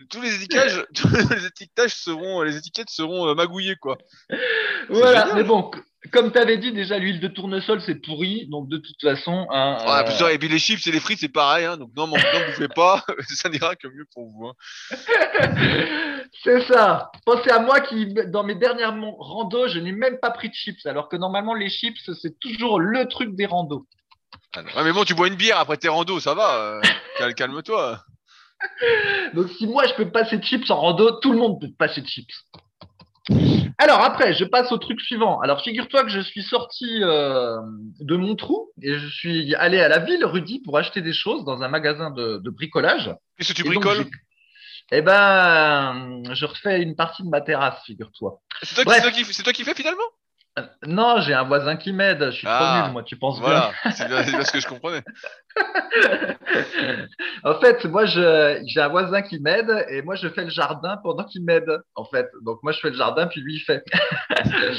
[0.08, 3.98] tous les étiquetages, tous les étiquetages seront, les étiquettes seront euh, magouillées quoi.
[4.88, 5.70] Voilà, mais bon,
[6.12, 9.46] comme tu avais dit déjà, l'huile de tournesol c'est pourri, donc de toute façon.
[9.50, 12.16] Hein, euh, Et puis les chips et les frites c'est pareil, hein, donc non, mon
[12.16, 14.52] ne bouffez pas, ça n'ira que mieux pour vous.
[16.44, 17.10] c'est ça.
[17.24, 20.84] Pensez à moi qui, dans mes dernières randos, je n'ai même pas pris de chips,
[20.86, 23.86] alors que normalement les chips c'est toujours le truc des randos.
[24.74, 26.80] Ah, mais bon, tu bois une bière après tes randos, ça va.
[27.20, 28.00] Euh, calme-toi.
[29.34, 32.00] Donc si moi je peux passer de chips en rando, tout le monde peut passer
[32.00, 32.34] de chips.
[33.78, 35.40] Alors après, je passe au truc suivant.
[35.40, 37.56] Alors figure-toi que je suis sorti euh,
[38.00, 41.44] de mon trou et je suis allé à la ville, Rudy, pour acheter des choses
[41.44, 43.14] dans un magasin de, bricolage.
[43.36, 44.06] Qu'est-ce que tu bricoles
[44.92, 48.40] Eh ben, je refais une partie de ma terrasse, figure-toi.
[48.62, 50.04] C'est toi, toi, qui fais finalement?
[50.86, 52.24] Non, j'ai un voisin qui m'aide.
[52.30, 53.72] Je suis trop ah, nul, moi, tu penses voilà.
[53.94, 55.02] C'est bien, ce que je comprenais.
[57.44, 61.24] en fait, moi, j'ai un voisin qui m'aide et moi, je fais le jardin pendant
[61.24, 62.30] qu'il m'aide, en fait.
[62.42, 63.84] Donc, moi, je fais le jardin, puis lui, il fait.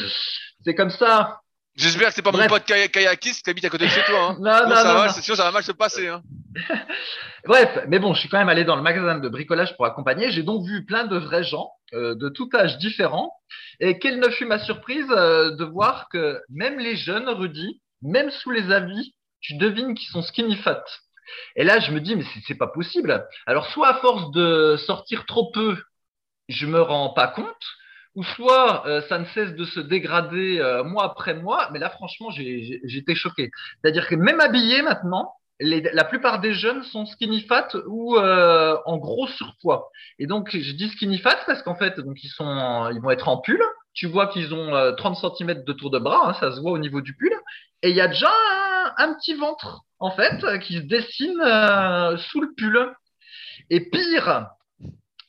[0.65, 1.41] c'est comme ça.
[1.77, 4.31] J'espère que c'est pas mon pote kayakiste qui habite à côté de chez toi.
[4.31, 4.37] Hein.
[4.39, 6.07] Non, non, ça non, Sinon, ça va mal se passer.
[6.07, 6.23] Hein.
[7.45, 10.31] Bref, mais bon, je suis quand même allé dans le magasin de bricolage pour accompagner.
[10.31, 13.31] J'ai donc vu plein de vrais gens euh, de tout âge différent.
[13.79, 18.31] Et quelle ne fut ma surprise euh, de voir que même les jeunes, Rudy, même
[18.31, 20.83] sous les avis, tu devines qu'ils sont skinny fat.
[21.55, 23.23] Et là, je me dis, mais c'est pas possible.
[23.45, 25.77] Alors, soit à force de sortir trop peu,
[26.49, 27.65] je me rends pas compte,
[28.17, 31.91] ou soit euh, ça ne cesse de se dégrader euh, mois après mois, mais là
[31.91, 33.51] franchement j'étais choqué.
[33.79, 38.97] C'est-à-dire que même habillés maintenant, la plupart des jeunes sont skinny fat ou euh, en
[38.97, 39.89] gros surpoids.
[40.17, 43.27] Et donc je dis skinny fat parce qu'en fait donc ils sont ils vont être
[43.27, 43.61] en pull.
[43.93, 46.77] Tu vois qu'ils ont 30 cm de tour de bras, hein, ça se voit au
[46.79, 47.33] niveau du pull.
[47.83, 48.31] Et il y a déjà
[48.97, 51.39] un, petit ventre en fait qui se dessine
[52.17, 52.93] sous le pull.
[53.69, 54.47] Et pire,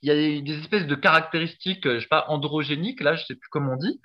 [0.02, 3.34] il y a des espèces de caractéristiques, euh, je sais pas, androgéniques, là, je sais
[3.34, 4.00] plus comment on dit.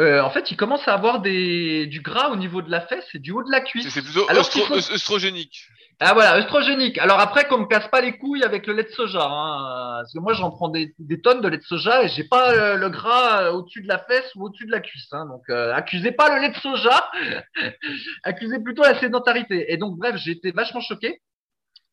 [0.00, 3.06] Euh, en fait, il commence à avoir des, du gras au niveau de la fesse
[3.14, 3.88] et du haut de la cuisse.
[3.88, 5.66] C'est plutôt Alors, œstrogénique.
[6.00, 6.98] Ah voilà, œstrogénique.
[6.98, 10.12] Alors après, qu'on me casse pas les couilles avec le lait de soja, hein, parce
[10.12, 12.76] que moi j'en prends des, des, tonnes de lait de soja et j'ai pas euh,
[12.76, 15.08] le gras au-dessus de la fesse ou au-dessus de la cuisse.
[15.10, 17.10] Hein, donc accusez pas le lait de soja,
[18.22, 19.72] accusez plutôt la sédentarité.
[19.72, 21.20] Et donc bref, j'ai été vachement choqué.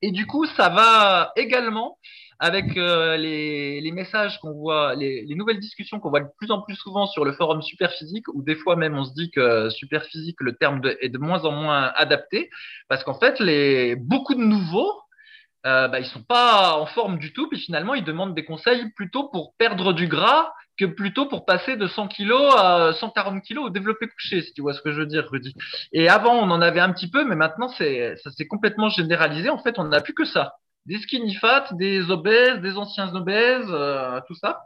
[0.03, 1.97] Et du coup, ça va également
[2.39, 6.61] avec euh, les, messages qu'on voit, les, les, nouvelles discussions qu'on voit de plus en
[6.61, 10.37] plus souvent sur le forum Superphysique, où des fois même on se dit que Superphysique,
[10.41, 12.49] le terme est de moins en moins adapté,
[12.89, 14.91] parce qu'en fait, les, beaucoup de nouveaux
[15.65, 18.91] euh, bah, ils sont pas en forme du tout, puis finalement ils demandent des conseils
[18.95, 23.57] plutôt pour perdre du gras que plutôt pour passer de 100 kg à 140 kg
[23.57, 25.55] au développé couché, si tu vois ce que je veux dire, Rudy.
[25.91, 29.49] Et avant on en avait un petit peu, mais maintenant c'est ça s'est complètement généralisé.
[29.49, 30.53] En fait, on n'a plus que ça,
[30.85, 31.37] des skinny
[31.73, 34.65] des obèses, des anciens obèses, euh, tout ça.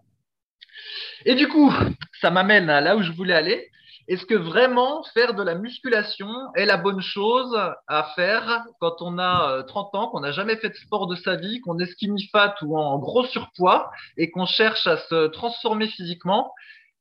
[1.25, 1.73] Et du coup,
[2.21, 3.69] ça m'amène à là où je voulais aller.
[4.07, 7.55] Est-ce que vraiment faire de la musculation est la bonne chose
[7.87, 11.15] à faire quand on a 30 euh, ans, qu'on n'a jamais fait de sport de
[11.15, 12.29] sa vie, qu'on est skinny
[12.63, 16.51] ou en gros surpoids et qu'on cherche à se transformer physiquement?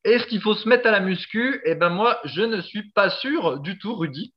[0.04, 1.62] Est-ce qu'il faut se mettre à la muscu?
[1.64, 4.34] Eh ben moi, je ne suis pas sûr du tout, Rudy.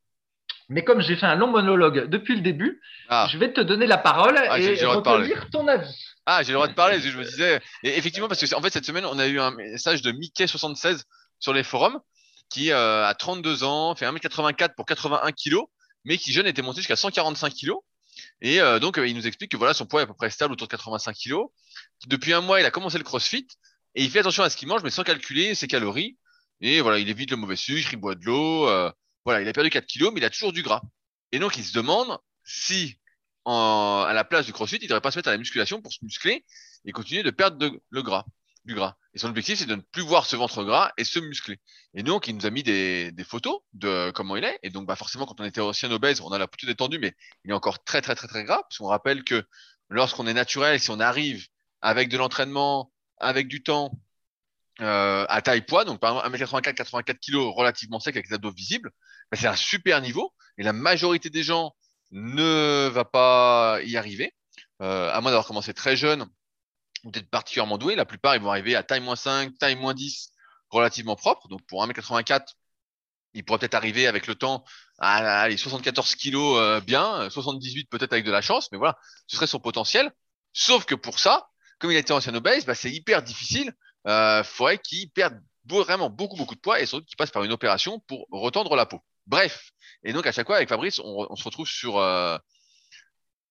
[0.71, 3.27] Mais comme j'ai fait un long monologue depuis le début, ah.
[3.29, 5.93] je vais te donner la parole ah, et recueillir ton avis.
[6.25, 7.61] Ah, j'ai le droit de parler, je me disais.
[7.83, 11.01] Et effectivement, parce que en fait, cette semaine, on a eu un message de Mickey76
[11.39, 11.99] sur les forums
[12.49, 15.57] qui euh, a 32 ans, fait 1m84 pour 81 kg,
[16.05, 17.71] mais qui jeune était monté jusqu'à 145 kg.
[18.39, 20.29] Et euh, donc, euh, il nous explique que voilà, son poids est à peu près
[20.29, 21.35] stable autour de 85 kg.
[22.07, 23.47] Depuis un mois, il a commencé le crossfit
[23.95, 26.17] et il fait attention à ce qu'il mange, mais sans calculer ses calories.
[26.61, 28.69] Et voilà, il évite le mauvais sucre, il boit de l'eau.
[29.25, 30.81] Voilà, il a perdu 4 kg, mais il a toujours du gras.
[31.31, 32.99] Et donc, il se demande si,
[33.45, 36.03] à la place du crossfit, il devrait pas se mettre à la musculation pour se
[36.03, 36.45] muscler
[36.85, 38.25] et continuer de perdre le gras
[38.65, 38.95] du gras.
[39.13, 41.59] Et son objectif, c'est de ne plus voir ce ventre gras et se muscler.
[41.93, 44.59] Et donc, il nous a mis des, photos de comment il est.
[44.63, 47.13] Et donc, bah, forcément, quand on était ancien obèse, on a la plutôt détendue, mais
[47.43, 48.61] il est encore très, très, très, très gras.
[48.63, 49.43] Parce qu'on rappelle que
[49.89, 51.47] lorsqu'on est naturel, si on arrive
[51.81, 53.91] avec de l'entraînement, avec du temps,
[54.79, 58.51] euh, à taille poids, donc par exemple 1m84, 84 kg relativement sec avec des abdos
[58.51, 58.91] visibles,
[59.37, 60.33] c'est un super niveau.
[60.57, 61.73] Et la majorité des gens
[62.11, 64.33] ne va pas y arriver.
[64.81, 66.25] Euh, à moins d'avoir commencé très jeune
[67.03, 67.95] d'être particulièrement doué.
[67.95, 70.31] La plupart, ils vont arriver à taille moins 5, taille moins 10,
[70.69, 71.47] relativement propre.
[71.47, 72.45] Donc pour 1m84,
[73.33, 74.63] il pourrait peut-être arriver avec le temps
[74.99, 79.35] à, les 74 kilos euh, bien, 78 peut-être avec de la chance, mais voilà, ce
[79.35, 80.11] serait son potentiel.
[80.53, 81.47] Sauf que pour ça,
[81.79, 83.73] comme il était ancien obèse, bah, c'est hyper difficile.
[84.07, 87.51] Euh, faudrait qu'il perde vraiment beaucoup beaucoup de poids et surtout qu'il passe par une
[87.51, 88.99] opération pour retendre la peau.
[89.31, 89.71] Bref,
[90.03, 92.37] et donc à chaque fois avec Fabrice, on, se retrouve sur euh,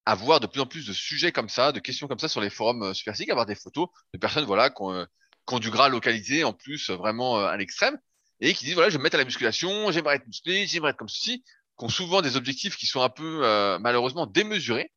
[0.04, 2.50] avoir de plus en plus de sujets comme ça, de questions comme ça sur les
[2.50, 6.44] forums euh, Superphysique, avoir des photos de personnes voilà qui ont, euh, du gras localisé
[6.44, 7.98] en plus euh, vraiment à l'extrême
[8.40, 10.90] et qui disent voilà je vais me mettre à la musculation, j'aimerais être musclé, j'aimerais
[10.90, 11.42] être comme ceci,
[11.78, 13.40] qui ont souvent des objectifs qui sont un peu
[13.80, 14.92] malheureusement démesurés,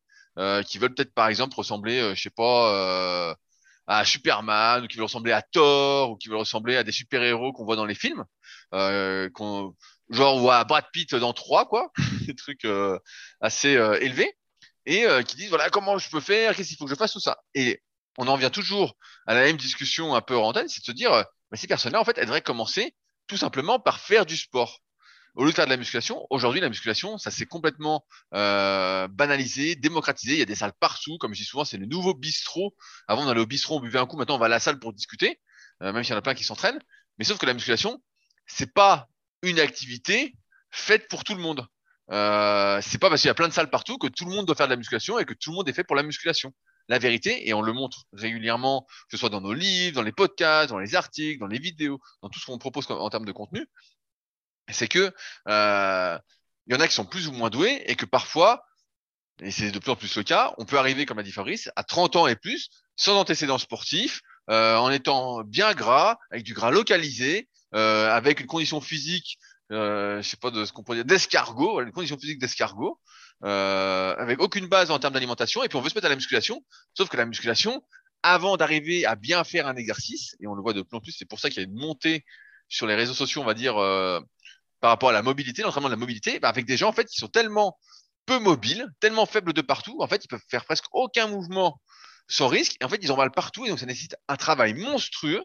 [0.66, 3.36] qui veulent peut-être par exemple ressembler, je sais pas,
[3.86, 7.22] à Superman ou qui veulent ressembler à Thor ou qui veulent ressembler à des super
[7.22, 8.24] héros qu'on voit dans les films,
[10.10, 11.90] genre ou à Brad Pitt dans 3 quoi,
[12.26, 12.66] des trucs
[13.40, 14.36] assez élevés
[14.86, 17.12] et euh, qui disent voilà comment je peux faire, qu'est-ce qu'il faut que je fasse
[17.12, 17.38] tout ça.
[17.54, 17.82] Et
[18.18, 21.12] on en vient toujours à la même discussion un peu hors c'est de se dire
[21.12, 22.94] euh, mais ces personnes-là en fait elles devraient commencer
[23.26, 24.80] tout simplement par faire du sport.
[25.34, 29.74] Au lieu de faire de la musculation, aujourd'hui la musculation ça s'est complètement euh, banalisé,
[29.74, 30.34] démocratisé.
[30.34, 32.74] Il y a des salles partout, comme je dis souvent c'est le nouveau bistrot.
[33.08, 34.78] Avant on allait au bistrot, on buvait un coup, maintenant on va à la salle
[34.78, 35.40] pour discuter,
[35.82, 36.78] euh, même s'il y en a plein qui s'entraînent.
[37.18, 38.00] Mais sauf que la musculation
[38.46, 39.08] c'est pas
[39.44, 40.34] une activité
[40.70, 41.66] faite pour tout le monde.
[42.10, 44.46] Euh, c'est pas parce qu'il y a plein de salles partout que tout le monde
[44.46, 46.52] doit faire de la musculation et que tout le monde est fait pour la musculation.
[46.88, 50.12] La vérité, et on le montre régulièrement, que ce soit dans nos livres, dans les
[50.12, 53.32] podcasts, dans les articles, dans les vidéos, dans tout ce qu'on propose en termes de
[53.32, 53.66] contenu,
[54.68, 55.10] c'est que
[55.48, 56.18] euh,
[56.66, 58.64] il y en a qui sont plus ou moins doués et que parfois,
[59.40, 61.70] et c'est de plus en plus le cas, on peut arriver, comme a dit Fabrice,
[61.74, 66.52] à 30 ans et plus, sans antécédents sportifs, euh, en étant bien gras, avec du
[66.52, 69.38] gras localisé, avec une condition physique
[69.72, 73.00] euh, je sais pas de ce qu'on pourrait dire, d'escargot, une condition physique d'escargot,
[73.44, 76.16] euh, avec aucune base en termes d'alimentation, et puis on veut se mettre à la
[76.16, 76.62] musculation,
[76.94, 77.82] sauf que la musculation,
[78.22, 81.12] avant d'arriver à bien faire un exercice, et on le voit de plus en plus,
[81.12, 82.24] c'est pour ça qu'il y a une montée
[82.68, 84.20] sur les réseaux sociaux, on va dire, euh,
[84.80, 87.06] par rapport à la mobilité, l'entraînement de la mobilité, bah avec des gens en fait
[87.06, 87.78] qui sont tellement
[88.26, 91.80] peu mobiles, tellement faibles de partout, en fait, ils peuvent faire presque aucun mouvement
[92.28, 94.74] sans risque, et en fait, ils ont mal partout, et donc ça nécessite un travail
[94.74, 95.42] monstrueux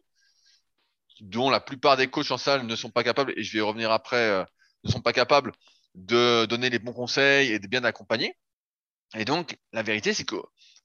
[1.22, 3.62] dont la plupart des coachs en salle ne sont pas capables, et je vais y
[3.62, 4.44] revenir après, euh,
[4.84, 5.52] ne sont pas capables
[5.96, 8.36] de donner les bons conseils et de bien accompagner.
[9.16, 10.38] Et donc, la vérité, c'est que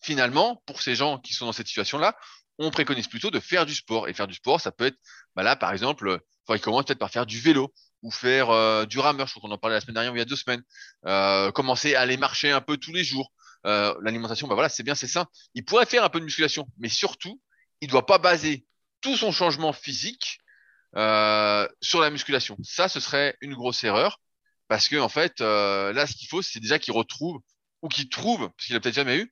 [0.02, 2.16] finalement, pour ces gens qui sont dans cette situation-là,
[2.58, 4.08] on préconise plutôt de faire du sport.
[4.08, 4.98] Et faire du sport, ça peut être,
[5.34, 8.98] bah là, par exemple, il commence peut-être par faire du vélo ou faire euh, du
[8.98, 9.26] rameur.
[9.26, 10.62] Je crois qu'on en parlait la semaine dernière il y a deux semaines.
[11.06, 13.32] Euh, commencer à aller marcher un peu tous les jours.
[13.66, 15.26] Euh, L'alimentation, bah voilà, c'est bien, c'est sain.
[15.54, 17.40] Il pourrait faire un peu de musculation, mais surtout,
[17.80, 18.66] il ne doit pas baser
[19.04, 20.40] tout son changement physique
[20.96, 22.56] euh, sur la musculation.
[22.62, 24.18] Ça, ce serait une grosse erreur
[24.66, 27.38] parce que en fait, euh, là, ce qu'il faut, c'est déjà qu'il retrouve
[27.82, 29.30] ou qu'il trouve, parce qu'il a peut-être jamais eu,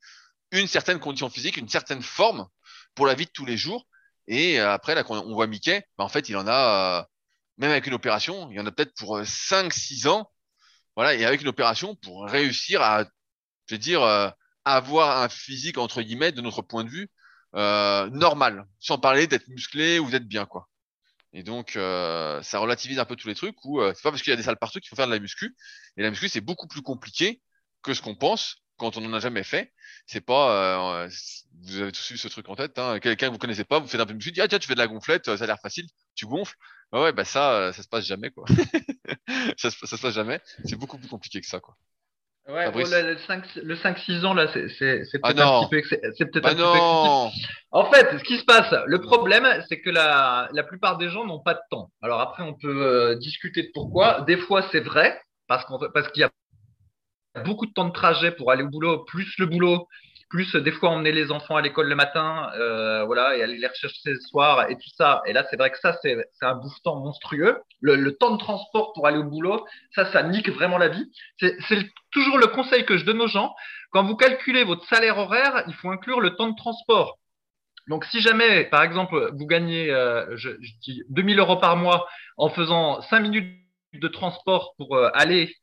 [0.51, 2.47] une certaine condition physique, une certaine forme
[2.95, 3.87] pour la vie de tous les jours.
[4.27, 7.09] Et euh, après, là, quand on voit Mickey, bah, en fait, il en a,
[7.57, 10.31] même avec une opération, il en a peut-être pour 5-6 ans.
[10.97, 13.05] Voilà, et avec une opération pour réussir à,
[13.69, 14.03] je veux dire,
[14.67, 17.09] avoir un physique entre guillemets de notre point de vue
[17.55, 20.69] euh, normal, sans parler d'être musclé ou d'être bien quoi.
[21.33, 24.23] Et donc euh, ça relativise un peu tous les trucs où euh, c'est pas parce
[24.23, 25.57] qu'il y a des salles partout qu'il faut faire de la muscu.
[25.97, 27.41] Et la muscu c'est beaucoup plus compliqué
[27.83, 29.73] que ce qu'on pense quand on en a jamais fait.
[30.07, 31.09] C'est pas, euh,
[31.63, 33.87] vous avez tous eu ce truc en tête, hein, quelqu'un que vous connaissez pas, vous
[33.87, 35.47] faites un peu de muscu, dit ah tiens tu fais de la gonflette, ça a
[35.47, 36.57] l'air facile, tu gonfles.
[36.91, 38.45] Bah ouais bah ça, ça se passe jamais quoi.
[39.57, 40.41] ça, ça se passe jamais.
[40.65, 41.77] C'est beaucoup plus compliqué que ça quoi.
[42.49, 44.67] Ouais, oh, le, 5-6 ans, là, c'est
[45.23, 47.31] ah peut-être un petit peu, non.
[47.71, 51.25] En fait, ce qui se passe, le problème, c'est que la, la plupart des gens
[51.25, 51.91] n'ont pas de temps.
[52.03, 54.23] Alors après, on peut euh, discuter de pourquoi.
[54.23, 58.33] Des fois, c'est vrai, parce qu'on parce qu'il y a beaucoup de temps de trajet
[58.33, 59.87] pour aller au boulot, plus le boulot,
[60.33, 63.67] plus des fois emmener les enfants à l'école le matin, euh, voilà, et aller les
[63.67, 65.23] rechercher le soir et tout ça.
[65.27, 67.61] Et là, c'est vrai que ça, c'est un bouffe-temps monstrueux.
[67.83, 71.05] Le, temps de transport pour aller au boulot, ça, ça nique vraiment la vie.
[71.39, 73.55] C'est toujours le conseil que je donne aux gens.
[73.91, 77.19] Quand vous calculez votre salaire horaire, il faut inclure le temps de transport.
[77.89, 82.09] Donc, si jamais, par exemple, vous gagnez, euh, je, je, dis 2000 euros par mois
[82.39, 83.59] en faisant 5 minutes
[83.93, 85.55] de transport pour euh, aller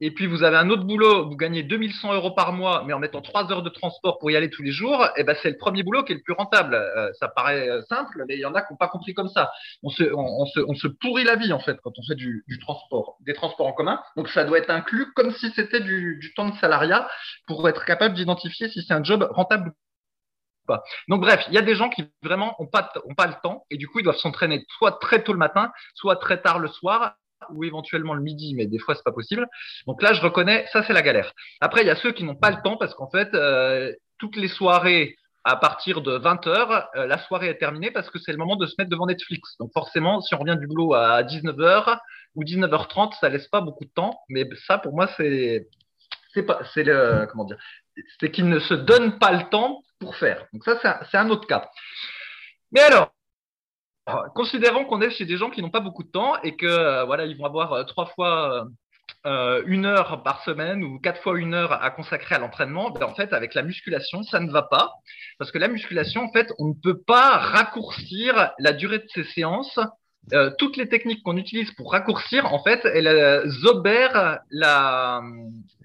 [0.00, 2.98] et puis vous avez un autre boulot, vous gagnez 2100 euros par mois, mais en
[2.98, 5.50] mettant trois heures de transport pour y aller tous les jours, et eh ben c'est
[5.50, 6.74] le premier boulot qui est le plus rentable.
[6.74, 9.28] Euh, ça paraît euh, simple, mais il y en a qui n'ont pas compris comme
[9.28, 9.50] ça.
[9.82, 12.44] On se, on, se, on se pourrit la vie en fait quand on fait du,
[12.46, 14.00] du, transport, des transports en commun.
[14.16, 17.08] Donc ça doit être inclus comme si c'était du, du temps de salariat
[17.46, 19.72] pour être capable d'identifier si c'est un job rentable
[20.66, 20.84] pas.
[21.08, 23.64] Donc bref, il y a des gens qui vraiment ont pas, ont pas le temps
[23.70, 26.68] et du coup ils doivent s'entraîner soit très tôt le matin, soit très tard le
[26.68, 27.16] soir
[27.50, 29.46] ou éventuellement le midi, mais des fois c'est pas possible.
[29.86, 31.32] Donc là, je reconnais, ça c'est la galère.
[31.60, 34.36] Après, il y a ceux qui n'ont pas le temps parce qu'en fait, euh, toutes
[34.36, 38.38] les soirées à partir de 20h, euh, la soirée est terminée parce que c'est le
[38.38, 39.56] moment de se mettre devant Netflix.
[39.58, 41.98] Donc forcément, si on revient du boulot à 19h
[42.34, 44.20] ou 19h30, ça laisse pas beaucoup de temps.
[44.28, 45.68] Mais ça, pour moi, c'est
[46.34, 47.58] c'est pas c'est le comment dire,
[48.20, 50.46] c'est qu'ils ne se donnent pas le temps pour faire.
[50.52, 51.70] Donc ça, c'est un autre cas.
[52.72, 53.12] Mais alors,
[54.34, 57.04] considérons qu'on est chez des gens qui n'ont pas beaucoup de temps et que euh,
[57.04, 58.66] voilà, ils vont avoir euh, trois fois
[59.26, 63.06] euh, une heure par semaine ou quatre fois une heure à consacrer à l'entraînement, ben,
[63.06, 64.92] en fait, avec la musculation, ça ne va pas.
[65.38, 69.24] Parce que la musculation, en fait, on ne peut pas raccourcir la durée de ces
[69.24, 69.78] séances
[70.32, 75.22] euh, toutes les techniques qu'on utilise pour raccourcir, en fait, elles euh, obèrent la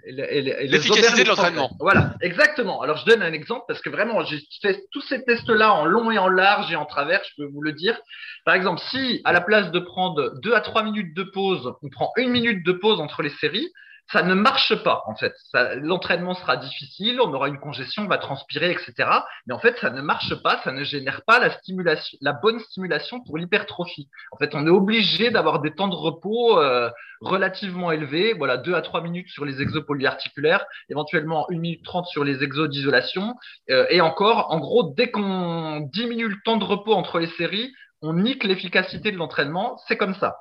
[0.05, 1.71] l'efficacité de l'entraînement.
[1.79, 2.81] Voilà, exactement.
[2.81, 6.11] Alors je donne un exemple parce que vraiment, j'ai fait tous ces tests-là en long
[6.11, 7.97] et en large et en travers, je peux vous le dire.
[8.45, 11.89] Par exemple, si à la place de prendre deux à trois minutes de pause, on
[11.89, 13.69] prend une minute de pause entre les séries,
[14.11, 15.33] ça ne marche pas en fait.
[15.75, 19.09] L'entraînement sera difficile, on aura une congestion, on va transpirer, etc.
[19.47, 22.59] Mais en fait, ça ne marche pas, ça ne génère pas la stimulation, la bonne
[22.59, 24.09] stimulation pour l'hypertrophie.
[24.31, 26.89] En fait, on est obligé d'avoir des temps de repos euh,
[27.21, 32.05] relativement élevés, voilà, 2 à 3 minutes sur les exos polyarticulaires, éventuellement 1 minute 30
[32.07, 33.35] sur les exos d'isolation.
[33.69, 37.73] Euh, et encore, en gros, dès qu'on diminue le temps de repos entre les séries,
[38.01, 39.77] on nique l'efficacité de l'entraînement.
[39.87, 40.35] C'est comme ça.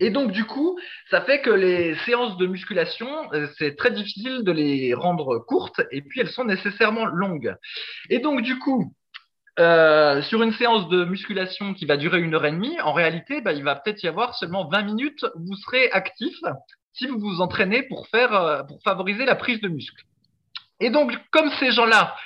[0.00, 0.78] Et donc, du coup,
[1.10, 5.82] ça fait que les séances de musculation, euh, c'est très difficile de les rendre courtes
[5.90, 7.54] et puis elles sont nécessairement longues.
[8.08, 8.94] Et donc, du coup,
[9.58, 13.42] euh, sur une séance de musculation qui va durer une heure et demie, en réalité,
[13.42, 16.34] bah, il va peut-être y avoir seulement 20 minutes où vous serez actif
[16.94, 20.02] si vous vous entraînez pour faire, euh, pour favoriser la prise de muscle.
[20.80, 22.16] Et donc, comme ces gens-là,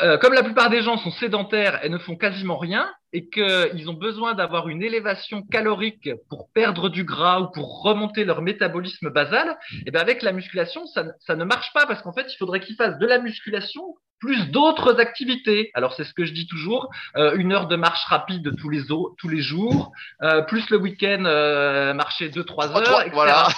[0.00, 3.88] euh, comme la plupart des gens sont sédentaires et ne font quasiment rien, et qu'ils
[3.88, 9.10] ont besoin d'avoir une élévation calorique pour perdre du gras ou pour remonter leur métabolisme
[9.10, 12.36] basal, et bien avec la musculation, ça, ça ne marche pas parce qu'en fait, il
[12.36, 13.82] faudrait qu'ils fassent de la musculation
[14.24, 15.70] plus d'autres activités.
[15.74, 18.82] Alors c'est ce que je dis toujours, euh, une heure de marche rapide tous les,
[19.18, 23.10] tous les jours, euh, plus le week-end euh, marcher deux trois heures, etc.
[23.12, 23.48] Voilà.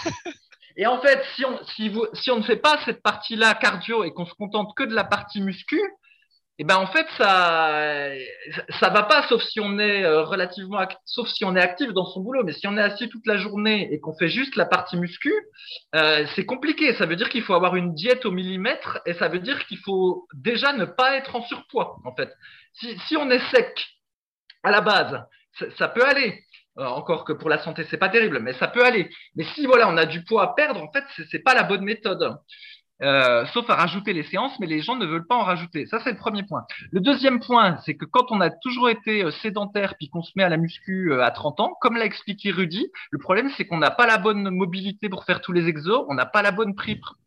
[0.76, 4.04] Et en fait, si on, si, vous, si on ne fait pas cette partie-là cardio
[4.04, 5.80] et qu'on se contente que de la partie muscu,
[6.58, 8.12] eh ben en fait ça
[8.80, 12.06] ça va pas sauf si on est euh, relativement sauf si on est actif dans
[12.06, 12.44] son boulot.
[12.44, 15.34] Mais si on est assis toute la journée et qu'on fait juste la partie muscu
[15.94, 16.94] euh, c'est compliqué.
[16.94, 19.78] Ça veut dire qu'il faut avoir une diète au millimètre et ça veut dire qu'il
[19.78, 22.32] faut déjà ne pas être en surpoids en fait.
[22.72, 23.86] Si, si on est sec
[24.62, 25.22] à la base
[25.76, 26.42] ça, peut aller.
[26.78, 29.10] Euh, encore que pour la santé c'est pas terrible mais ça peut aller.
[29.34, 31.84] Mais si voilà on a du poids à perdre en fait c'est pas la bonne
[31.84, 32.34] méthode
[33.02, 35.86] euh, sauf à rajouter les séances, mais les gens ne veulent pas en rajouter.
[35.86, 36.66] Ça, c'est le premier point.
[36.92, 40.32] Le deuxième point, c'est que quand on a toujours été euh, sédentaire puis qu'on se
[40.34, 43.66] met à la muscu euh, à 30 ans, comme l'a expliqué Rudy, le problème, c'est
[43.66, 46.52] qu'on n'a pas la bonne mobilité pour faire tous les exos, on n'a pas la
[46.52, 46.74] bonne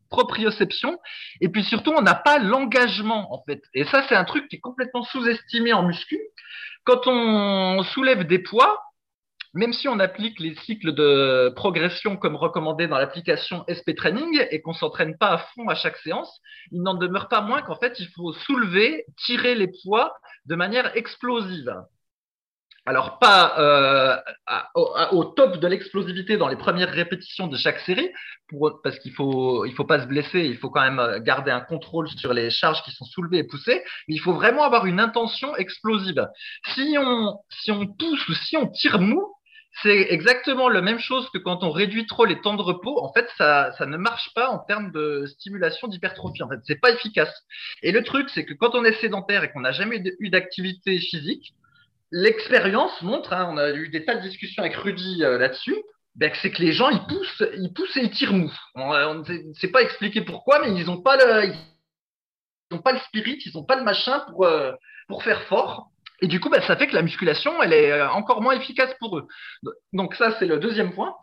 [0.10, 0.98] proprioception,
[1.40, 3.62] et puis surtout, on n'a pas l'engagement, en fait.
[3.76, 6.20] Et ça, c'est un truc qui est complètement sous-estimé en muscu.
[6.84, 8.89] Quand on soulève des poids,
[9.54, 14.62] même si on applique les cycles de progression comme recommandé dans l'application SP Training et
[14.62, 16.40] qu'on s'entraîne pas à fond à chaque séance,
[16.72, 20.14] il n'en demeure pas moins qu'en fait, il faut soulever, tirer les poids
[20.46, 21.74] de manière explosive.
[22.86, 24.18] Alors, pas euh,
[25.12, 28.10] au, top de l'explosivité dans les premières répétitions de chaque série,
[28.84, 32.08] parce qu'il faut, il faut pas se blesser, il faut quand même garder un contrôle
[32.10, 35.56] sur les charges qui sont soulevées et poussées, mais il faut vraiment avoir une intention
[35.56, 36.28] explosive.
[36.74, 39.36] Si on, si on pousse ou si on tire mou,
[39.82, 43.02] c'est exactement la même chose que quand on réduit trop les temps de repos.
[43.02, 46.44] En fait, ça, ça ne marche pas en termes de stimulation d'hypertrophie.
[46.44, 47.34] En fait, c'est pas efficace.
[47.82, 51.00] Et le truc, c'est que quand on est sédentaire et qu'on n'a jamais eu d'activité
[51.00, 51.54] physique,
[52.12, 55.78] l'expérience montre, hein, on a eu des tas de discussions avec Rudy euh, là-dessus,
[56.16, 58.52] ben, c'est que les gens ils poussent, ils poussent et ils tirent mou.
[58.76, 61.54] On, ne sait pas expliquer pourquoi, mais ils n'ont pas le,
[62.72, 64.74] ils ont pas le spirit, ils n'ont pas le machin pour euh,
[65.08, 65.92] pour faire fort.
[66.22, 68.94] Et du coup, bah, ça fait que la musculation, elle est euh, encore moins efficace
[69.00, 69.28] pour eux.
[69.94, 71.16] Donc ça, c'est le deuxième point.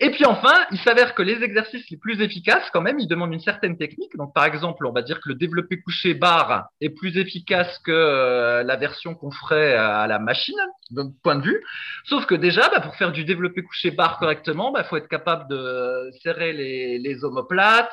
[0.00, 3.32] Et puis enfin, il s'avère que les exercices les plus efficaces, quand même, ils demandent
[3.32, 4.16] une certaine technique.
[4.16, 7.92] Donc par exemple, on va dire que le développé couché barre est plus efficace que
[7.92, 10.58] euh, la version qu'on ferait à la machine,
[10.90, 11.62] de point de vue.
[12.04, 15.08] Sauf que déjà, bah, pour faire du développé couché barre correctement, il bah, faut être
[15.08, 17.92] capable de serrer les, les omoplates,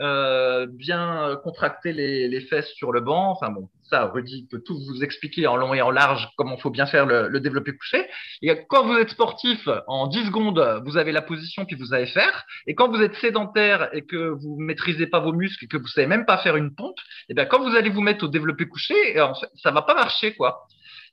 [0.00, 3.32] euh, bien contracter les, les fesses sur le banc.
[3.32, 6.60] Enfin bon, ça, Rudy peut tout vous expliquer en long et en large comment il
[6.60, 8.06] faut bien faire le, le, développé couché.
[8.42, 12.06] Et quand vous êtes sportif, en 10 secondes, vous avez la position puis vous savez
[12.06, 12.44] faire.
[12.66, 15.88] Et quand vous êtes sédentaire et que vous maîtrisez pas vos muscles et que vous
[15.88, 18.28] savez même pas faire une pompe, et eh bien quand vous allez vous mettre au
[18.28, 20.66] développé couché, en fait, ça va pas marcher quoi.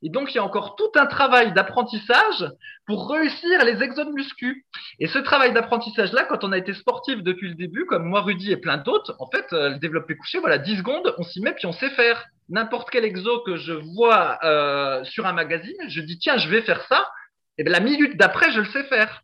[0.05, 2.45] Et donc, il y a encore tout un travail d'apprentissage
[2.85, 4.63] pour réussir les exodes muscu.
[4.99, 8.51] Et ce travail d'apprentissage-là, quand on a été sportif depuis le début, comme moi, Rudy
[8.51, 11.53] et plein d'autres, en fait, euh, le développé couché, voilà, 10 secondes, on s'y met
[11.53, 16.01] puis on sait faire n'importe quel exo que je vois euh, sur un magazine, je
[16.01, 17.09] dis tiens, je vais faire ça,
[17.57, 19.23] et bien la minute d'après, je le sais faire.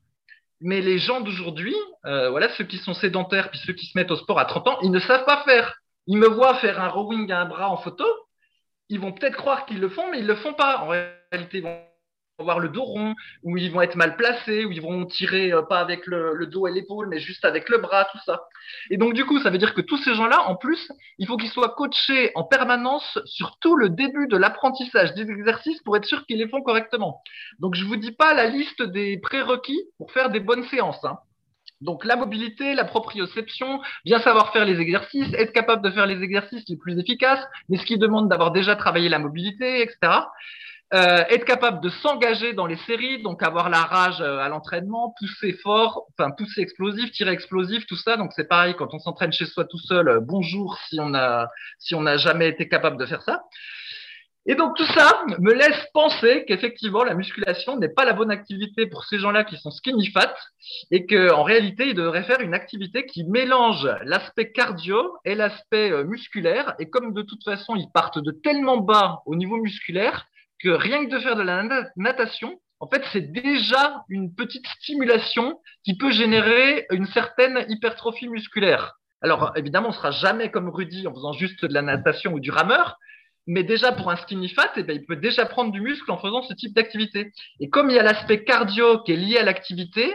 [0.62, 1.76] Mais les gens d'aujourd'hui,
[2.08, 4.68] euh, voilà, ceux qui sont sédentaires puis ceux qui se mettent au sport à 30
[4.68, 5.76] ans, ils ne savent pas faire.
[6.08, 8.06] Ils me voient faire un rowing à un bras en photo,
[8.92, 10.80] ils vont peut-être croire qu'ils le font, mais ils le font pas.
[10.80, 11.80] En réalité, ils vont
[12.40, 15.62] avoir le dos rond, ou ils vont être mal placés, ou ils vont tirer euh,
[15.62, 18.48] pas avec le, dos et l'épaule, mais juste avec le bras, tout ça.
[18.90, 21.38] Et donc, du coup, ça veut dire que tous ces gens-là, en plus, il faut
[21.38, 26.06] qu'ils soient coachés en permanence sur tout le début de l'apprentissage des exercices pour être
[26.06, 27.22] sûr qu'ils les font correctement.
[27.60, 31.04] Donc, je vous dis pas la liste des prérequis pour faire des bonnes séances.
[31.06, 31.18] Hein.
[31.82, 36.22] Donc la mobilité, la proprioception, bien savoir faire les exercices, être capable de faire les
[36.22, 40.22] exercices les plus efficaces, mais ce qui demande d'avoir déjà travaillé la mobilité, etc.
[40.94, 45.16] Euh, être capable de s'engager dans les séries, donc avoir la rage euh, à l'entraînement,
[45.18, 48.18] pousser fort, enfin pousser explosif, tirer explosif, tout ça.
[48.18, 50.10] Donc c'est pareil quand on s'entraîne chez soi tout seul.
[50.10, 51.48] Euh, bonjour si on a
[51.80, 53.42] si on n'a jamais été capable de faire ça.
[54.48, 58.88] Et donc tout ça me laisse penser qu'effectivement la musculation n'est pas la bonne activité
[58.88, 60.34] pour ces gens-là qui sont skinny fat
[60.90, 66.74] et qu'en réalité ils devraient faire une activité qui mélange l'aspect cardio et l'aspect musculaire
[66.80, 70.26] et comme de toute façon ils partent de tellement bas au niveau musculaire
[70.62, 71.64] que rien que de faire de la
[71.96, 78.96] natation, en fait, c'est déjà une petite stimulation qui peut générer une certaine hypertrophie musculaire.
[79.22, 82.50] Alors, évidemment, on sera jamais comme Rudy en faisant juste de la natation ou du
[82.50, 82.98] rameur,
[83.48, 86.18] mais déjà pour un skinny fat, eh bien, il peut déjà prendre du muscle en
[86.18, 87.32] faisant ce type d'activité.
[87.60, 90.14] Et comme il y a l'aspect cardio qui est lié à l'activité,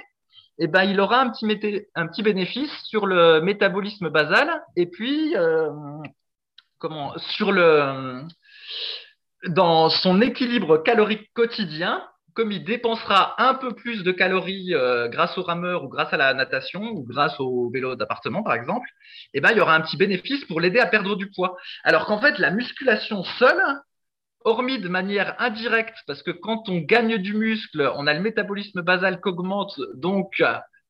[0.58, 5.36] eh ben, il aura un petit, un petit bénéfice sur le métabolisme basal et puis
[5.36, 5.70] euh,
[6.78, 8.22] comment, sur le,
[9.48, 12.02] dans son équilibre calorique quotidien,
[12.36, 16.18] comme il dépensera un peu plus de calories euh, grâce au rameur ou grâce à
[16.18, 18.88] la natation ou grâce au vélo d'appartement par exemple,
[19.32, 21.56] eh ben, il y aura un petit bénéfice pour l'aider à perdre du poids.
[21.82, 23.62] Alors qu'en fait, la musculation seule,
[24.44, 28.82] hormis de manière indirecte, parce que quand on gagne du muscle, on a le métabolisme
[28.82, 30.42] basal qui augmente, donc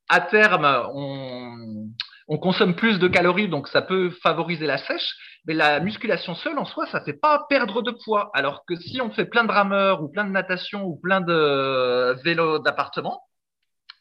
[0.09, 1.88] à terme, on,
[2.29, 5.14] on consomme plus de calories, donc ça peut favoriser la sèche.
[5.47, 8.31] Mais la musculation seule en soi, ça fait pas perdre de poids.
[8.35, 12.20] Alors que si on fait plein de rameurs ou plein de natation ou plein de
[12.24, 13.22] vélos d'appartement,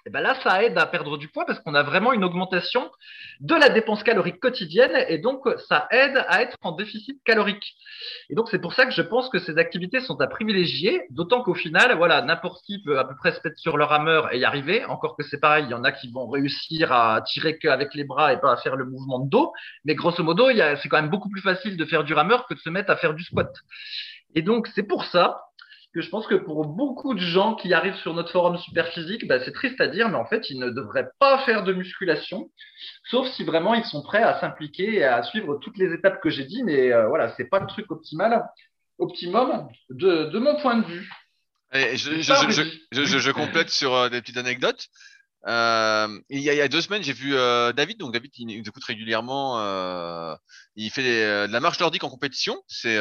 [0.05, 2.23] et eh ben là, ça aide à perdre du poids parce qu'on a vraiment une
[2.23, 2.91] augmentation
[3.39, 7.75] de la dépense calorique quotidienne et donc ça aide à être en déficit calorique.
[8.29, 11.41] Et donc c'est pour ça que je pense que ces activités sont à privilégier, d'autant
[11.41, 14.37] qu'au final, voilà, n'importe qui peut à peu près se mettre sur le rameur et
[14.37, 14.85] y arriver.
[14.85, 18.03] Encore que c'est pareil, il y en a qui vont réussir à tirer qu'avec les
[18.03, 19.53] bras et pas à faire le mouvement de dos.
[19.85, 22.59] Mais grosso modo, c'est quand même beaucoup plus facile de faire du rameur que de
[22.59, 23.51] se mettre à faire du squat.
[24.35, 25.41] Et donc c'est pour ça
[25.95, 29.25] que je pense que pour beaucoup de gens qui arrivent sur notre forum super physique,
[29.27, 32.51] bah, c'est triste à dire, mais en fait, ils ne devraient pas faire de musculation,
[33.05, 36.29] sauf si vraiment ils sont prêts à s'impliquer et à suivre toutes les étapes que
[36.29, 36.63] j'ai dit.
[36.63, 38.43] Mais euh, voilà, c'est pas le truc optimal,
[38.99, 41.09] optimum de, de mon point de vue.
[41.71, 44.89] je, complète sur euh, des petites anecdotes.
[45.47, 47.99] Euh, il, y a, deux semaines, j'ai vu euh, David.
[47.99, 49.59] Donc David, il nous écoute régulièrement.
[49.59, 50.35] Euh,
[50.75, 51.03] il fait
[51.47, 52.61] de la marche nordique en compétition.
[52.67, 52.99] C'est, il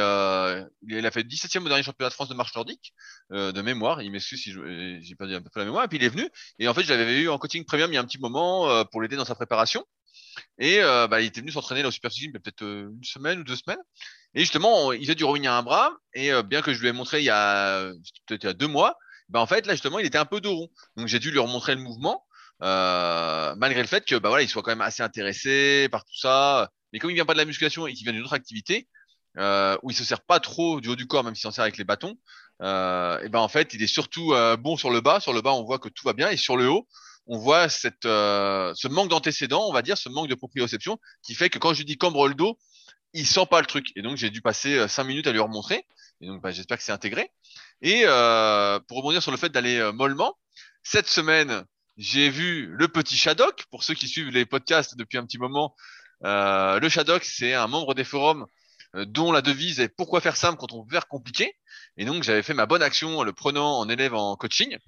[1.07, 2.93] a fait 17e au dernier championnat de France de marche nordique
[3.31, 4.03] de mémoire.
[4.03, 5.85] Il m'excuse si j'ai dit un peu la mémoire.
[5.85, 6.29] Et puis il est venu.
[6.59, 8.85] Et en fait, je l'avais eu en coaching premium il y a un petit moment
[8.87, 9.85] pour l'aider dans sa préparation.
[10.59, 13.57] Et bah, il était venu s'entraîner dans le Super Physique peut-être une semaine ou deux
[13.57, 13.81] semaines.
[14.35, 15.93] Et justement, il faisait du rowing à un bras.
[16.13, 17.91] Et bien que je lui ai montré il y a
[18.27, 18.99] peut-être il y a deux mois,
[19.31, 20.69] bah en fait là justement il était un peu dos rond.
[20.97, 22.24] Donc j'ai dû lui remontrer le mouvement.
[22.63, 26.17] Euh, malgré le fait que bah voilà, il soit quand même assez intéressé par tout
[26.17, 26.71] ça.
[26.93, 28.89] Mais comme il vient pas de la musculation et qu'il vient d'une autre activité,
[29.39, 31.63] euh, où il se sert pas trop du haut du corps, même s'il s'en sert
[31.63, 32.17] avec les bâtons,
[32.63, 35.21] euh, et ben en fait, il est surtout bon sur le bas.
[35.21, 36.87] Sur le bas, on voit que tout va bien, et sur le haut,
[37.27, 41.51] on voit cette, ce manque d'antécédents, on va dire, ce manque de proprioception, qui fait
[41.51, 42.59] que quand je dis cambre le dos,
[43.13, 43.89] il sent pas le truc.
[43.97, 45.85] Et donc j'ai dû passer cinq minutes à lui remontrer.
[46.21, 47.31] Et donc bah, j'espère que c'est intégré.
[47.83, 48.05] Et
[48.87, 50.39] pour rebondir sur le fait d'aller mollement,
[50.85, 51.65] cette semaine,
[51.97, 53.65] j'ai vu le petit Shadok.
[53.71, 55.75] Pour ceux qui suivent les podcasts depuis un petit moment,
[56.25, 58.47] euh, le Shadok, c'est un membre des forums
[58.97, 61.57] euh, dont la devise est pourquoi faire simple quand on veut faire compliqué?
[61.97, 64.79] Et donc j'avais fait ma bonne action en le prenant en élève en coaching.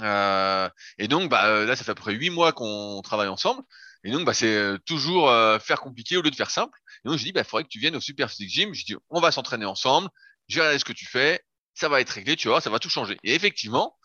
[0.00, 0.68] Euh,
[0.98, 3.62] et donc bah, euh, là, ça fait à peu près huit mois qu'on travaille ensemble.
[4.04, 6.78] Et donc bah, c'est euh, toujours faire compliqué au lieu de faire simple.
[7.04, 8.74] Et donc je dis bah, il faudrait que tu viennes au Super Physique Gym.
[8.74, 10.08] Je dis on va s'entraîner ensemble.
[10.48, 11.40] Je vais regarder ce que tu fais.
[11.74, 13.18] Ça va être réglé, tu vois, ça va tout changer.
[13.22, 13.96] Et effectivement,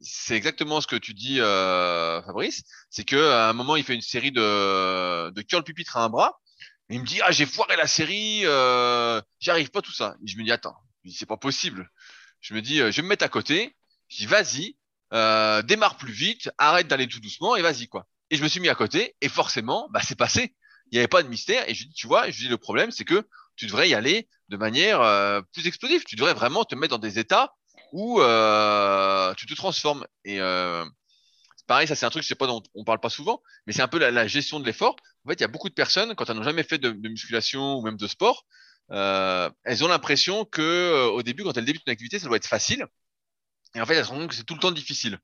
[0.00, 2.62] c'est exactement ce que tu dis, euh, Fabrice.
[2.88, 6.08] C'est que à un moment, il fait une série de de curl pupitre à un
[6.08, 6.40] bras.
[6.88, 10.16] Il me dit ah j'ai foiré la série, euh, j'y arrive pas tout ça.
[10.24, 10.76] Et je me dis attends,
[11.08, 11.90] c'est pas possible.
[12.40, 13.76] Je me dis euh, je vais me mettre à côté.
[14.08, 14.76] Je dis vas-y,
[15.12, 18.06] euh, démarre plus vite, arrête d'aller tout doucement et vas-y quoi.
[18.30, 20.54] Et je me suis mis à côté et forcément bah c'est passé.
[20.90, 22.90] Il n'y avait pas de mystère et je dis tu vois, je dis le problème
[22.90, 26.04] c'est que tu devrais y aller de manière euh, plus explosive.
[26.04, 27.54] Tu devrais vraiment te mettre dans des états
[27.92, 30.06] où euh, tu te transformes.
[30.24, 30.84] Et euh,
[31.66, 33.82] pareil, ça c'est un truc, je sais pas, dont on parle pas souvent, mais c'est
[33.82, 34.96] un peu la, gestion de l'effort.
[35.24, 37.76] En fait, il y a beaucoup de personnes, quand elles n'ont jamais fait de, musculation
[37.76, 38.44] ou même de sport,
[38.92, 42.46] euh, elles ont l'impression que au début, quand elles débutent une activité, ça doit être
[42.46, 42.86] facile.
[43.76, 45.20] Et en fait, elles se rendent compte que c'est tout le temps difficile.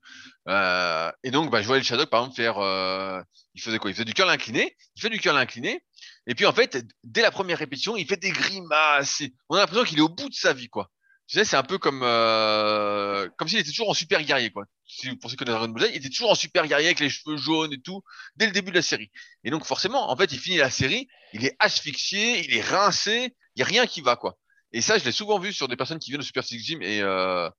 [0.47, 3.25] Et donc, bah, je voyais le Shadok, par exemple, faire.
[3.55, 3.89] Il faisait quoi?
[3.89, 4.77] Il faisait du curl incliné.
[4.95, 5.83] Il fait du curl incliné.
[6.27, 9.23] Et puis, en fait, dès la première répétition, il fait des grimaces.
[9.49, 10.89] On a l'impression qu'il est au bout de sa vie, quoi.
[11.27, 14.65] Tu sais, c'est un peu comme euh, comme s'il était toujours en super guerrier, quoi.
[14.87, 17.35] Si vous pensez connaître Dragon Ball il était toujours en super guerrier avec les cheveux
[17.35, 18.01] jaunes et tout,
[18.37, 19.11] dès le début de la série.
[19.43, 23.35] Et donc forcément, en fait, il finit la série, il est asphyxié, il est rincé,
[23.55, 24.37] il y a rien qui va, quoi.
[24.71, 26.81] Et ça, je l'ai souvent vu sur des personnes qui viennent au Super Six Gym
[26.81, 27.49] et euh,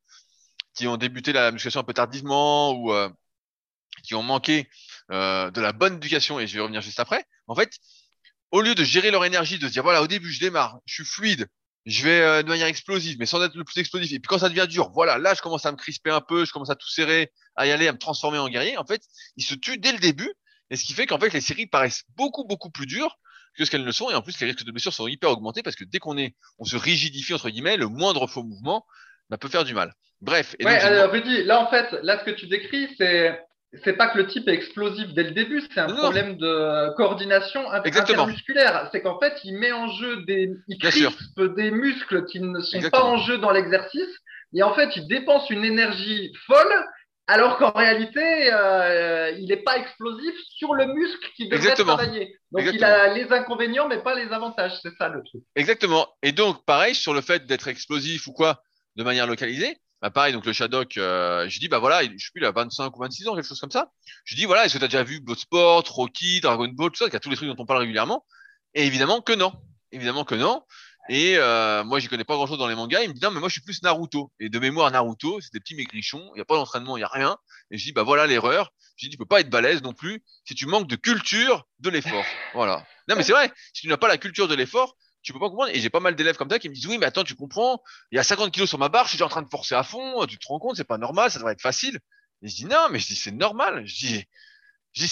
[0.74, 3.10] qui ont débuté la musculation un peu tardivement ou euh,
[4.04, 4.68] qui ont manqué
[5.10, 6.40] euh, de la bonne éducation.
[6.40, 7.24] Et je vais revenir juste après.
[7.46, 7.70] En fait,
[8.50, 10.94] au lieu de gérer leur énergie, de se dire voilà, au début, je démarre, je
[10.94, 11.48] suis fluide,
[11.86, 14.12] je vais euh, de manière explosive, mais sans être le plus explosif.
[14.12, 16.44] Et puis quand ça devient dur, voilà, là, je commence à me crisper un peu,
[16.44, 18.76] je commence à tout serrer, à y aller, à me transformer en guerrier.
[18.76, 19.02] En fait,
[19.36, 20.32] il se tue dès le début,
[20.70, 23.18] et ce qui fait qu'en fait, les séries paraissent beaucoup, beaucoup plus dures
[23.56, 24.10] que ce qu'elles ne sont.
[24.10, 26.34] Et en plus, les risques de blessure sont hyper augmentés parce que dès qu'on est,
[26.58, 28.86] on se rigidifie entre guillemets, le moindre faux mouvement
[29.30, 29.94] bah, peut faire du mal.
[30.20, 30.56] Bref.
[30.58, 33.40] Et ouais, alors, Rudy, là en fait, là ce que tu décris, c'est
[33.84, 37.70] c'est pas que le type est explosif dès le début, c'est un problème de coordination
[37.70, 38.88] intermusculaire.
[38.92, 42.80] C'est qu'en fait, il met en jeu des, il crispe des muscles qui ne sont
[42.90, 44.08] pas en jeu dans l'exercice,
[44.54, 46.86] et en fait, il dépense une énergie folle,
[47.26, 52.38] alors qu'en réalité, euh, il n'est pas explosif sur le muscle qui devrait travailler.
[52.52, 54.72] Donc, il a les inconvénients, mais pas les avantages.
[54.82, 55.42] C'est ça le truc.
[55.54, 56.08] Exactement.
[56.22, 58.62] Et donc, pareil sur le fait d'être explosif ou quoi,
[58.96, 62.30] de manière localisée bah pareil, donc le Shadok, euh, je dis bah voilà, je sais
[62.32, 63.90] plus, il a 25 ou 26 ans, quelque chose comme ça.
[64.24, 67.10] Je dis voilà, est-ce que tu as déjà vu Bloodsport, Rocky, Dragon Ball, tout ça,
[67.10, 68.24] qui a tous les trucs dont on parle régulièrement
[68.74, 69.52] Et évidemment que non,
[69.90, 70.62] évidemment que non.
[71.08, 73.02] Et euh, moi, j'y connais pas grand-chose dans les mangas.
[73.02, 74.30] Il me dit non, mais moi je suis plus Naruto.
[74.38, 77.04] Et de mémoire, Naruto, c'est des petits maigrichons, il y a pas d'entraînement, il y
[77.04, 77.36] a rien.
[77.70, 78.72] Et je dis bah voilà l'erreur.
[78.96, 81.88] Je dis tu peux pas être balèze non plus si tu manques de culture de
[81.88, 82.24] l'effort.
[82.54, 82.84] Voilà.
[83.08, 84.96] Non mais c'est vrai, si tu n'as pas la culture de l'effort,
[85.28, 85.70] tu peux pas comprendre.
[85.74, 87.82] Et j'ai pas mal d'élèves comme ça qui me disent oui, mais attends, tu comprends,
[88.10, 89.82] il y a 50 kilos sur ma barre, je suis en train de forcer à
[89.82, 91.98] fond, tu te rends compte, c'est pas normal, ça devrait être facile.
[92.40, 93.86] Et je dis non, mais je dis c'est normal.
[93.86, 93.94] Je
[94.94, 95.08] dis,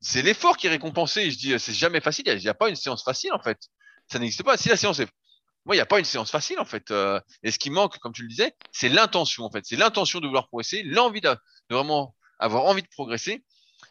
[0.00, 1.30] c'est l'effort qui est récompensé.
[1.30, 2.24] Je dis c'est jamais facile.
[2.26, 3.58] Il n'y a, pas une séance facile en fait.
[4.10, 4.56] Ça n'existe pas.
[4.56, 5.08] Si la séance est
[5.66, 6.90] moi, il n'y a pas une séance facile en fait.
[6.90, 9.64] Euh, et ce qui manque, comme tu le disais, c'est l'intention en fait.
[9.64, 11.34] C'est l'intention de vouloir progresser, l'envie de,
[11.70, 13.44] vraiment avoir envie de progresser.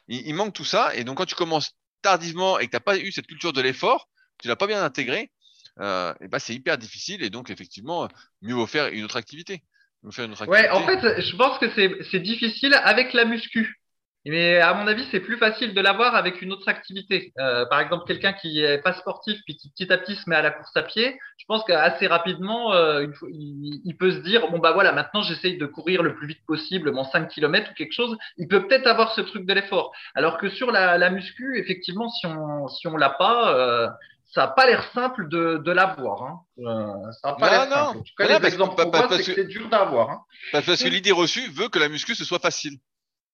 [0.07, 0.93] Il, il, manque tout ça.
[0.95, 1.71] Et donc, quand tu commences
[2.03, 4.07] tardivement et que tu n'as pas eu cette culture de l'effort,
[4.39, 5.31] tu l'as pas bien intégré,
[5.79, 8.07] euh, et bah, c'est hyper difficile et donc effectivement,
[8.41, 9.63] mieux vaut faire une autre activité.
[10.11, 10.69] Faire une autre activité.
[10.69, 11.69] Ouais, en fait, je pense que
[12.11, 13.79] c'est difficile avec la muscu.
[14.25, 17.33] Mais à mon avis, c'est plus facile de l'avoir avec une autre activité.
[17.39, 20.35] Euh, par exemple, quelqu'un qui est pas sportif puis qui petit à petit se met
[20.37, 24.49] à la course à pied, je pense qu'assez rapidement, euh, il, il, peut se dire
[24.49, 27.73] bon bah voilà, maintenant j'essaye de courir le plus vite possible, mon 5 km ou
[27.73, 28.17] quelque chose.
[28.37, 29.91] Il peut peut-être avoir ce truc de l'effort.
[30.15, 33.89] Alors que sur la, la muscu, effectivement, si on si on l'a pas, euh,
[34.33, 36.23] ça n'a pas l'air simple de, de l'avoir.
[36.23, 36.41] Hein.
[36.59, 37.97] Euh, ça n'a pas l'air simple.
[37.99, 40.09] En tout cas, les exemples c'est dur d'avoir.
[40.09, 40.23] Hein.
[40.51, 42.79] Parce que l'idée reçue veut que la muscu ce soit facile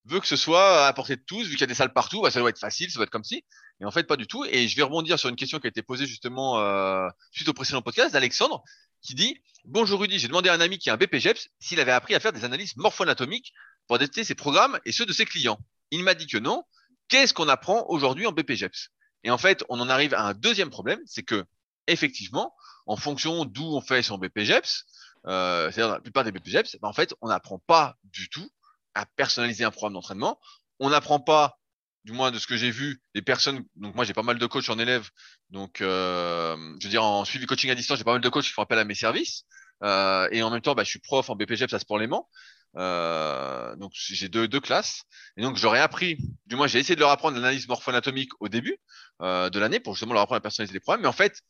[0.05, 2.21] veut que ce soit à portée de tous, vu qu'il y a des salles partout,
[2.21, 3.43] bah, ça doit être facile, ça doit être comme si.
[3.79, 4.43] Et en fait, pas du tout.
[4.45, 7.53] Et je vais rebondir sur une question qui a été posée justement euh, suite au
[7.53, 8.63] précédent podcast d'Alexandre,
[9.01, 11.91] qui dit Bonjour Rudy, j'ai demandé à un ami qui a un BPGEPS s'il avait
[11.91, 13.53] appris à faire des analyses morpho-anatomiques
[13.87, 15.59] pour adapter ses programmes et ceux de ses clients.
[15.91, 16.63] Il m'a dit que non.
[17.07, 18.89] Qu'est-ce qu'on apprend aujourd'hui en BPGEPS
[19.23, 21.45] Et en fait, on en arrive à un deuxième problème, c'est que
[21.87, 22.53] effectivement,
[22.85, 24.85] en fonction d'où on fait son BPGEPS,
[25.27, 28.49] euh, c'est-à-dire la plupart des BPGEPS, bah, en fait, on n'apprend pas du tout
[28.95, 30.39] à personnaliser un programme d'entraînement.
[30.79, 31.57] On n'apprend pas,
[32.05, 33.63] du moins de ce que j'ai vu, les personnes.
[33.75, 35.09] Donc moi j'ai pas mal de coachs en élèves,
[35.49, 38.45] donc euh, je veux dire en suivi coaching à distance, j'ai pas mal de coachs
[38.45, 39.43] qui font appel à mes services.
[39.83, 42.27] Euh, et en même temps, bah, je suis prof en BPGEPS à Sport-Léman.
[42.75, 45.01] Euh, donc j'ai deux, deux classes
[45.37, 48.77] et donc j'aurais appris, du moins j'ai essayé de leur apprendre l'analyse morpho-anatomique au début
[49.21, 51.01] euh, de l'année pour justement leur apprendre à personnaliser les programmes.
[51.01, 51.41] Mais en fait,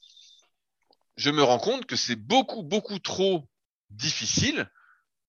[1.18, 3.50] je me rends compte que c'est beaucoup beaucoup trop
[3.90, 4.70] difficile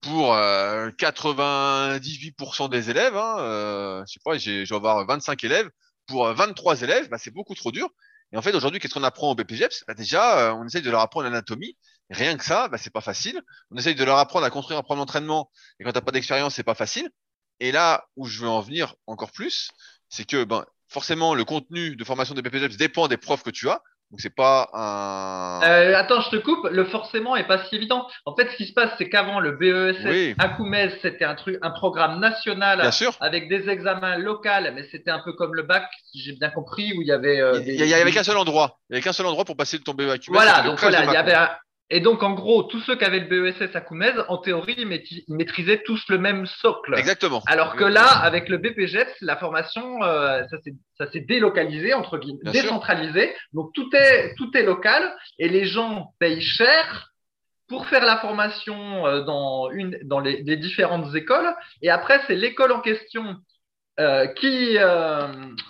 [0.00, 5.44] pour 98% euh, des élèves, hein, euh, je sais pas, j'ai, je vais avoir 25
[5.44, 5.68] élèves,
[6.06, 7.88] pour 23 euh, élèves, bah, c'est beaucoup trop dur.
[8.32, 11.00] Et en fait, aujourd'hui, qu'est-ce qu'on apprend au BPGEPS bah, Déjà, on essaye de leur
[11.00, 11.76] apprendre l'anatomie.
[12.10, 13.40] Rien que ça, bah, c'est pas facile.
[13.70, 15.50] On essaye de leur apprendre à construire un programme d'entraînement.
[15.78, 17.08] Et quand t'as pas d'expérience, c'est pas facile.
[17.60, 19.70] Et là où je veux en venir encore plus,
[20.08, 23.68] c'est que ben, forcément, le contenu de formation des BPGEPS dépend des profs que tu
[23.68, 23.80] as.
[24.10, 25.60] Donc c'est pas un.
[25.62, 26.66] Euh, attends, je te coupe.
[26.68, 28.08] Le forcément est pas si évident.
[28.26, 31.58] En fait, ce qui se passe, c'est qu'avant le BESS à Coumez, c'était un truc,
[31.62, 32.90] un programme national
[33.20, 36.92] avec des examens locaux, mais c'était un peu comme le bac, si j'ai bien compris,
[36.96, 37.40] où il y avait.
[37.40, 38.80] Euh, il y, avait qu'un seul endroit.
[38.88, 41.04] Il y avait qu'un seul endroit pour passer de ton BESS à Voilà, donc voilà,
[41.04, 41.50] il y avait un,
[41.92, 44.86] et donc, en gros, tous ceux qui avaient le BESS à Coumez, en théorie, ils
[45.28, 46.94] maîtrisaient tous le même socle.
[46.96, 47.42] Exactement.
[47.46, 50.42] Alors que là, avec le BPGEPS, la formation, euh,
[50.98, 53.34] ça s'est délocalisé, entre guillemets, décentralisé.
[53.52, 57.10] Donc, tout est, tout est local et les gens payent cher
[57.68, 61.52] pour faire la formation euh, dans, une, dans les, les différentes écoles.
[61.82, 63.34] Et après, c'est l'école en question
[63.98, 64.76] euh, qui,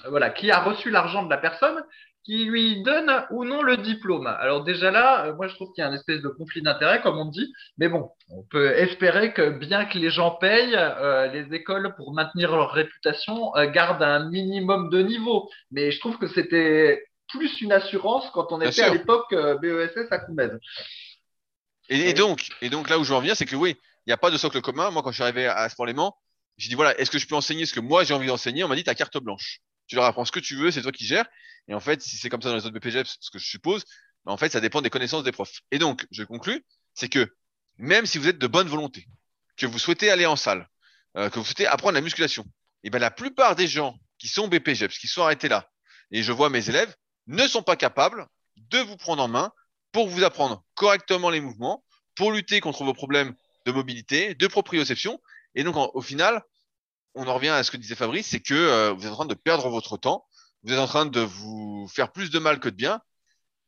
[0.06, 1.82] voilà, qui a reçu l'argent de la personne
[2.24, 4.26] qui lui donne ou non le diplôme.
[4.26, 7.00] Alors déjà là, euh, moi je trouve qu'il y a un espèce de conflit d'intérêt,
[7.00, 11.26] comme on dit, mais bon, on peut espérer que bien que les gens payent, euh,
[11.28, 15.48] les écoles, pour maintenir leur réputation, euh, gardent un minimum de niveau.
[15.70, 20.18] Mais je trouve que c'était plus une assurance quand on était à l'époque BESS à
[20.18, 20.48] Coumez.
[21.88, 24.30] Et, donc, et donc là où je reviens, c'est que oui, il n'y a pas
[24.30, 24.90] de socle commun.
[24.90, 26.12] Moi, quand je suis arrivé à Sport-Léman,
[26.56, 28.62] j'ai dit voilà, est-ce que je peux enseigner ce que moi j'ai envie d'enseigner?
[28.64, 29.60] On m'a dit ta carte blanche.
[29.90, 31.26] Tu leur apprends ce que tu veux, c'est toi qui gères.
[31.66, 33.84] Et en fait, si c'est comme ça dans les autres BPGEPS, ce que je suppose,
[34.24, 35.62] en fait, ça dépend des connaissances des profs.
[35.72, 36.64] Et donc, je conclus,
[36.94, 37.34] c'est que
[37.76, 39.08] même si vous êtes de bonne volonté,
[39.56, 40.68] que vous souhaitez aller en salle,
[41.16, 44.28] euh, que vous souhaitez apprendre la musculation, et eh ben la plupart des gens qui
[44.28, 45.68] sont BPGEPS, qui sont arrêtés là,
[46.12, 46.94] et je vois mes élèves,
[47.26, 49.50] ne sont pas capables de vous prendre en main
[49.90, 51.84] pour vous apprendre correctement les mouvements,
[52.14, 53.34] pour lutter contre vos problèmes
[53.66, 55.20] de mobilité, de proprioception.
[55.56, 56.44] Et donc, au final,
[57.14, 59.26] on en revient à ce que disait Fabrice, c'est que euh, vous êtes en train
[59.26, 60.26] de perdre votre temps
[60.62, 63.00] vous êtes en train de vous faire plus de mal que de bien.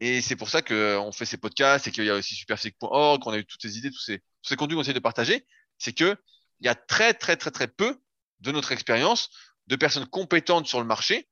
[0.01, 3.33] Et c'est pour ça qu'on fait ces podcasts et qu'il y a aussi superphysique.org, qu'on
[3.33, 5.47] a eu toutes ces idées, tous ces, tous ces contenus qu'on essaie de partager.
[5.79, 6.17] C'est que
[6.61, 8.01] il y a très, très, très, très peu
[8.41, 9.31] de notre expérience
[9.69, 11.29] de personnes compétentes sur le marché,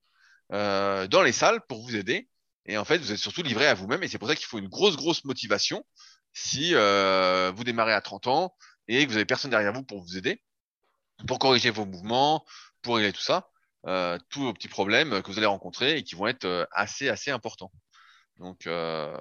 [0.52, 2.28] euh, dans les salles pour vous aider.
[2.66, 4.02] Et en fait, vous êtes surtout livré à vous-même.
[4.02, 5.84] Et c'est pour ça qu'il faut une grosse, grosse motivation
[6.32, 8.56] si euh, vous démarrez à 30 ans
[8.86, 10.42] et que vous avez personne derrière vous pour vous aider,
[11.26, 12.44] pour corriger vos mouvements,
[12.82, 13.50] pour régler tout ça
[13.86, 17.08] euh, tous vos petits problèmes que vous allez rencontrer et qui vont être euh, assez
[17.08, 17.72] assez importants.
[18.38, 19.16] Donc euh,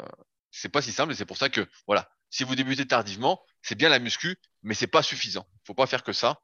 [0.51, 3.75] c'est pas si simple et c'est pour ça que voilà, si vous débutez tardivement, c'est
[3.75, 5.47] bien la muscu, mais c'est pas suffisant.
[5.65, 6.41] Faut pas faire que ça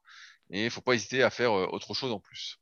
[0.49, 2.59] et faut pas hésiter à faire euh, autre chose en plus.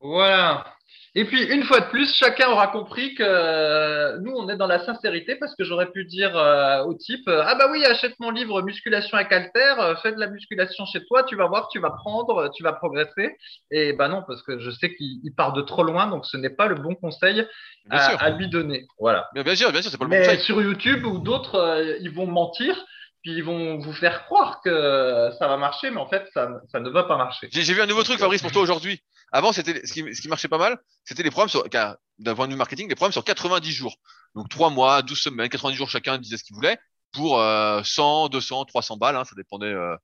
[0.00, 0.74] Voilà.
[1.16, 4.66] Et puis, une fois de plus, chacun aura compris que euh, nous, on est dans
[4.66, 8.14] la sincérité parce que j'aurais pu dire euh, au type euh, Ah, bah oui, achète
[8.18, 11.78] mon livre Musculation à Calter, fais de la musculation chez toi, tu vas voir, tu
[11.78, 13.36] vas prendre, tu vas progresser.
[13.70, 16.50] Et bah non, parce que je sais qu'il part de trop loin, donc ce n'est
[16.50, 17.46] pas le bon conseil
[17.90, 18.84] à, lui donner.
[18.98, 19.28] Voilà.
[19.34, 20.40] bien sûr, bien sûr, c'est pas le bon conseil.
[20.40, 22.74] sur YouTube ou d'autres, ils vont mentir
[23.22, 26.78] puis ils vont vous faire croire que ça va marcher, mais en fait, ça, ça
[26.78, 27.48] ne va pas marcher.
[27.50, 29.00] J'ai vu un nouveau truc, Fabrice, pour toi aujourd'hui.
[29.34, 32.46] Avant, c'était ce qui, ce qui marchait pas mal, c'était les programmes sur, d'un point
[32.46, 33.96] de vue marketing, des programmes sur 90 jours.
[34.36, 36.78] Donc 3 mois, 12 semaines, 90 jours chacun disait ce qu'il voulait
[37.10, 39.96] pour euh, 100, 200, 300 balles, hein, ça dépendait euh,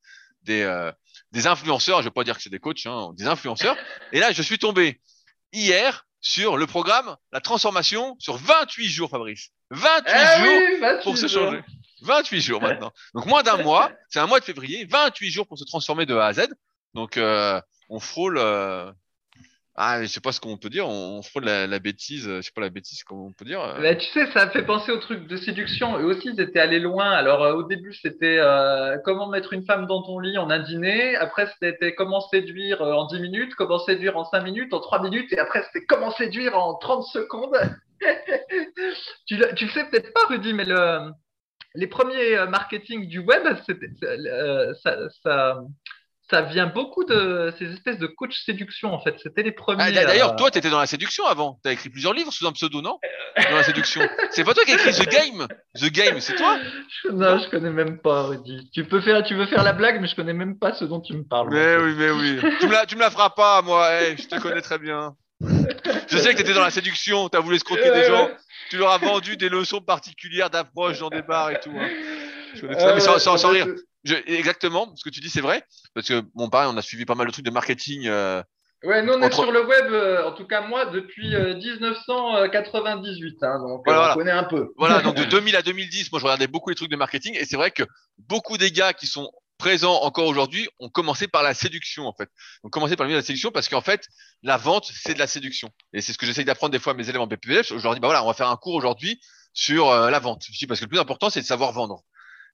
[0.43, 0.91] des, euh,
[1.31, 3.77] des influenceurs, je vais pas dire que c'est des coachs, hein, des influenceurs.
[4.11, 5.01] Et là, je suis tombé
[5.53, 9.51] hier sur le programme, la transformation sur 28 jours, Fabrice.
[9.71, 11.63] 28 eh jours pour se changer.
[12.03, 12.91] 28 jours maintenant.
[13.15, 16.17] Donc moins d'un mois, c'est un mois de février, 28 jours pour se transformer de
[16.17, 16.49] A à Z.
[16.95, 17.61] Donc euh,
[17.91, 18.91] on frôle euh,
[19.77, 22.51] ah, je sais pas ce qu'on peut dire, on, frôle la, la, bêtise, je sais
[22.55, 23.63] pas la bêtise, comment on peut dire.
[23.63, 23.81] Euh.
[23.81, 25.99] Bah, tu sais, ça fait penser au truc de séduction.
[25.99, 27.11] Et aussi, ils étaient allés loin.
[27.11, 28.41] Alors, au début, c'était
[29.05, 31.17] comment mettre une femme dans ton lit en un dîner?
[31.17, 35.33] Après, c'était comment séduire en 10 minutes, comment séduire en 5 minutes, en 3 minutes?
[35.33, 37.57] Et après, c'était comment séduire en 30 secondes?
[39.27, 41.13] tu, tu le sais peut-être pas, Rudy, mais le,
[41.75, 43.43] les premiers euh, marketing du web,
[44.03, 44.75] euh,
[45.23, 45.63] ça,
[46.31, 49.17] ça, vient beaucoup de ces espèces de coach séduction, en fait.
[49.23, 49.83] C'était les premiers.
[49.85, 51.59] Ah, d'ailleurs, euh, toi, tu étais dans la séduction avant.
[51.63, 52.99] Tu as écrit plusieurs livres sous un pseudo, non?
[53.37, 54.01] Dans la séduction.
[54.31, 55.47] C'est pas toi qui as écrit The Game?
[55.77, 56.59] The Game, c'est toi?
[57.13, 58.71] Non, je connais même pas, Rudy.
[58.73, 61.01] Tu, peux faire, tu veux faire la blague, mais je connais même pas ce dont
[61.01, 61.49] tu me parles.
[61.53, 62.41] Mais oui, mais oui.
[62.61, 63.89] tu, me la, tu me la feras pas, moi.
[64.17, 65.15] je te connais très bien.
[65.41, 68.29] Je sais que tu étais dans la séduction, tu as voulu escroquer des gens
[68.71, 71.73] tu leur as vendu des leçons particulières d'approche dans des bars et tout.
[71.77, 71.89] Hein.
[72.63, 73.67] mais sans, rire.
[74.05, 75.63] Exactement, ce que tu dis, c'est vrai.
[75.95, 78.07] Parce que, bon, pareil, on a suivi pas mal de trucs de marketing.
[78.07, 78.43] Euh,
[78.85, 83.43] ouais, nous, on est sur le web, euh, en tout cas, moi, depuis 1998.
[83.43, 84.73] Euh, hein, donc, on connaît un peu.
[84.77, 87.37] Voilà, donc de 2000 à 2010, moi, je regardais beaucoup les trucs de marketing.
[87.39, 87.83] Et c'est vrai que
[88.19, 89.31] beaucoup des gars qui sont
[89.61, 92.31] présents encore aujourd'hui ont commencé par la séduction en fait.
[92.65, 94.09] Ont commencé par le milieu de la séduction parce qu'en fait,
[94.43, 95.69] la vente, c'est de la séduction.
[95.93, 97.77] Et c'est ce que j'essaye d'apprendre des fois à mes élèves en BPF.
[97.77, 99.21] Je leur dis, bah voilà, on va faire un cours aujourd'hui
[99.53, 100.45] sur euh, la vente.
[100.51, 102.03] Je dis, parce que le plus important, c'est de savoir vendre.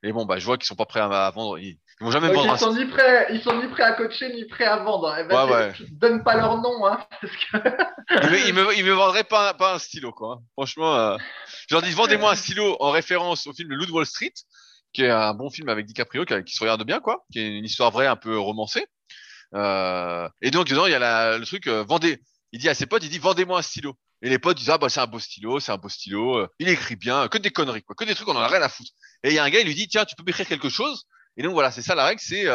[0.03, 1.59] Et bon, bah, je vois qu'ils sont pas prêts à, vendre.
[1.59, 2.53] Ils, vont jamais vendre.
[2.55, 5.15] Ils sont ni prêts, ils sont ni prêts à coacher ni prêts à vendre.
[5.19, 6.99] Eh ben, ouais, Donne pas leur nom, hein.
[7.23, 10.35] ils, me, ils, me, vendraient pas, pas un stylo, quoi.
[10.35, 10.45] Hein.
[10.53, 11.17] Franchement, euh...
[11.69, 14.35] je leur dis, vendez-moi un stylo en référence au film Le Loup de Wall Street
[14.97, 17.67] qui est un bon film avec DiCaprio, qui, se regarde bien, quoi, qui est une
[17.67, 18.87] histoire vraie, un peu romancée.
[19.55, 22.19] Euh, et donc dedans, il y a le truc euh, vendez.
[22.53, 23.95] Il dit à ses potes, il dit vendez-moi un stylo.
[24.23, 26.39] Et les potes disent ah bah c'est un beau stylo, c'est un beau stylo.
[26.39, 28.63] Euh, il écrit bien, que des conneries, quoi, que des trucs on en a rien
[28.63, 28.91] à foutre.
[29.23, 31.07] Et il y a un gars, il lui dit tiens, tu peux m'écrire quelque chose.
[31.37, 32.47] Et donc voilà, c'est ça la règle, c'est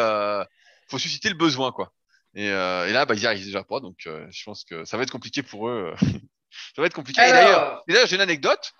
[0.90, 1.94] faut susciter le besoin, quoi.
[2.34, 5.12] Et, là, bah ils y arrivent déjà pas, donc je pense que ça va être
[5.12, 5.94] compliqué pour eux.
[6.76, 7.22] ça va être compliqué.
[7.22, 8.74] Et d'ailleurs, j'ai une anecdote.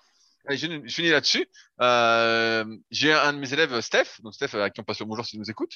[0.46, 1.46] Allez, je, finis là-dessus.
[1.80, 5.24] Euh, j'ai un de mes élèves, Steph, donc Steph, à qui on passe le bonjour
[5.24, 5.72] s'il nous écoute.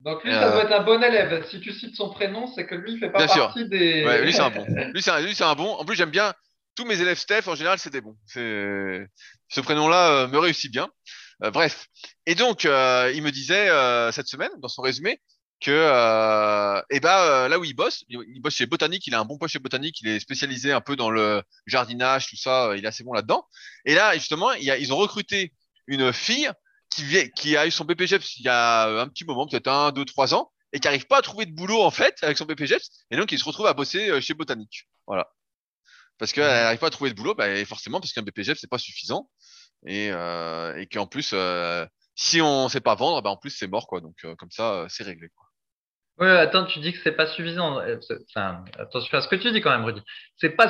[0.00, 1.44] Donc lui, ça doit être un bon élève.
[1.50, 4.04] Si tu cites son prénom, c'est que lui, il fait pas partie des.
[4.04, 4.64] Ouais, lui, c'est un bon.
[4.94, 5.74] Lui, c'est un, un, bon.
[5.74, 6.32] En plus, j'aime bien
[6.76, 7.48] tous mes élèves Steph.
[7.48, 8.16] En général, c'est des bons.
[8.26, 9.06] C'est
[9.48, 10.88] ce prénom-là euh, me réussit bien.
[11.42, 11.86] Euh, bref.
[12.26, 15.20] Et donc, euh, il me disait euh, cette semaine, dans son résumé,
[15.60, 19.20] que euh, eh ben euh, là où il bosse, il, bosse chez Botanique, il a
[19.20, 22.72] un bon poste chez Botanique, il est spécialisé un peu dans le jardinage, tout ça,
[22.76, 23.44] il est assez bon là-dedans.
[23.84, 25.52] Et là justement, il y a, ils ont recruté
[25.86, 26.48] une fille
[26.90, 29.92] qui vient, qui a eu son BPGEPS il y a un petit moment, peut-être un,
[29.92, 32.44] deux, trois ans, et qui arrive pas à trouver de boulot en fait avec son
[32.44, 34.88] BPGEPS, et donc il se retrouve à bosser euh, chez Botanique.
[35.06, 35.28] Voilà.
[36.18, 38.78] Parce qu'elle n'arrive pas à trouver de boulot, bah, forcément parce qu'un BPGEPS c'est pas
[38.78, 39.30] suffisant,
[39.86, 43.68] et, euh, et qu'en plus euh, si on sait pas vendre, bah en plus c'est
[43.68, 44.00] mort quoi.
[44.00, 45.47] Donc comme ça c'est réglé quoi.
[46.20, 47.78] Oui, attends, tu dis que c'est pas suffisant.
[47.78, 47.96] Euh,
[48.30, 50.02] enfin, attention à ce que tu dis quand même, Rudy.
[50.36, 50.68] C'est pas,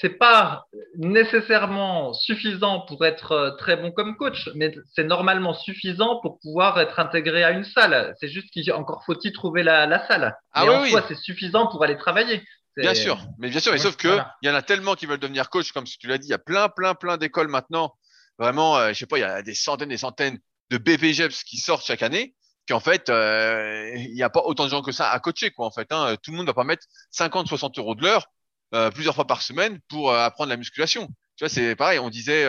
[0.00, 0.64] c'est pas
[0.96, 6.80] nécessairement suffisant pour être euh, très bon comme coach, mais c'est normalement suffisant pour pouvoir
[6.80, 8.14] être intégré à une salle.
[8.18, 10.36] C'est juste qu'il encore faut-il trouver la, la salle.
[10.52, 12.42] Ah oui, en c'est suffisant pour aller travailler.
[12.76, 15.18] Bien sûr, mais bien sûr, mais sauf que il y en a tellement qui veulent
[15.18, 17.94] devenir coach, comme tu l'as dit, il y a plein, plein, plein d'écoles maintenant.
[18.38, 20.38] Vraiment, euh, je sais pas, il y a des centaines, des centaines
[20.70, 22.34] de BPGEPS qui sortent chaque année
[22.70, 25.66] qu'en fait, euh, il n'y a pas autant de gens que ça à coacher, quoi,
[25.66, 25.90] en fait.
[25.90, 26.16] Hein.
[26.22, 28.26] Tout le monde ne va pas mettre 50, 60 euros de l'heure
[28.74, 31.08] euh, plusieurs fois par semaine pour euh, apprendre la musculation.
[31.36, 31.98] Tu vois, c'est pareil.
[31.98, 32.46] On disait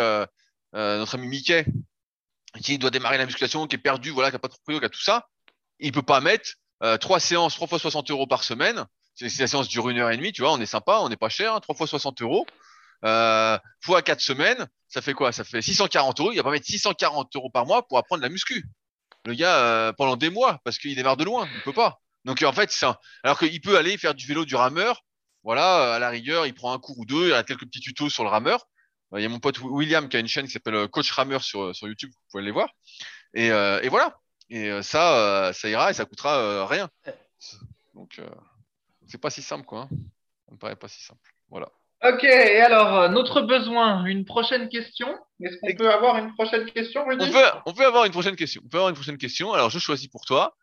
[0.74, 1.66] notre ami Mickey
[2.62, 4.86] qui doit démarrer la musculation, qui est perdu, voilà, qui a pas de proprio, qui
[4.86, 5.28] a tout ça.
[5.80, 6.52] Il peut pas mettre
[7.00, 8.86] trois séances, trois fois 60 euros par semaine.
[9.16, 11.18] Si la séance dure une heure et demie, tu vois, on est sympa, on n'est
[11.18, 12.46] pas cher, hein, trois fois 60 euros.
[13.02, 15.32] Fois quatre semaines, ça fait quoi?
[15.32, 16.32] Ça fait 640 euros.
[16.32, 18.66] Il va pas mettre 640 euros par mois pour apprendre la muscu
[19.26, 22.00] le gars euh, pendant des mois parce qu'il démarre de loin, il peut pas.
[22.26, 25.04] Donc en fait, ça, alors qu'il peut aller faire du vélo du rameur,
[25.44, 27.80] voilà, euh, à la rigueur, il prend un cours ou deux, il a quelques petits
[27.80, 28.68] tutos sur le rameur.
[29.14, 31.44] Euh, il y a mon pote William qui a une chaîne qui s'appelle Coach Rameur
[31.44, 32.70] sur, sur YouTube, vous pouvez aller voir.
[33.34, 34.18] Et, et voilà.
[34.50, 36.90] Et ça, ça ira et ça coûtera rien.
[37.94, 38.20] Donc
[39.08, 39.82] c'est pas si simple quoi.
[39.82, 39.90] Hein.
[40.46, 41.34] Ça me paraît pas si simple.
[41.50, 41.72] Voilà.
[42.04, 45.08] Ok, et alors, euh, notre besoin, une prochaine question?
[45.40, 48.62] Est-ce qu'on peut avoir une prochaine question, on peut, on peut avoir une prochaine question.
[48.66, 49.54] On peut avoir une prochaine question.
[49.54, 50.56] Alors, je choisis pour toi.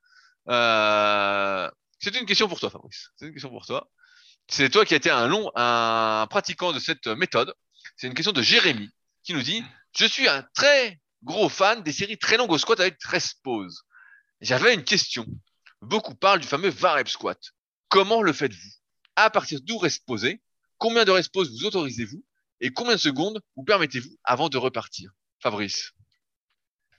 [0.48, 1.70] Euh,
[2.00, 3.10] c'est une question pour toi, Fabrice.
[3.16, 3.88] C'est une question pour toi.
[4.48, 7.54] C'est toi qui as été un long, un pratiquant de cette méthode.
[7.96, 8.90] C'est une question de Jérémy
[9.22, 9.62] qui nous dit
[9.96, 13.82] Je suis un très gros fan des séries très longues au squat avec 13 pauses.
[14.40, 15.24] J'avais une question.
[15.82, 17.38] beaucoup parlent du fameux 20 rep squat.
[17.88, 18.72] Comment le faites-vous?
[19.14, 20.40] À partir d'où reste posé?
[20.78, 22.24] Combien de rest vous autorisez-vous
[22.60, 25.10] Et combien de secondes vous permettez-vous avant de repartir?
[25.40, 25.92] Fabrice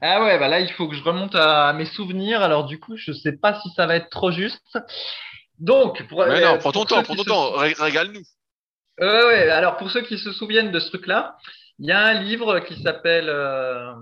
[0.01, 2.41] ah ouais, bah là, il faut que je remonte à mes souvenirs.
[2.41, 4.79] Alors, du coup, je sais pas si ça va être trop juste.
[5.59, 8.23] Donc, pour, Mais non, prends ton temps, prends ton temps, régale-nous.
[9.01, 11.37] Euh, ouais, alors pour ceux qui se souviennent de ce truc-là,
[11.79, 13.29] il y a un livre qui s'appelle.
[13.29, 13.93] Euh,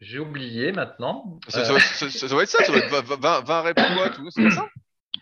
[0.00, 1.38] j'ai oublié maintenant.
[1.48, 1.80] Ça, ça,
[2.10, 4.68] ça, doit être ça, ça doit être 20, 20 reps squat, c'est ça?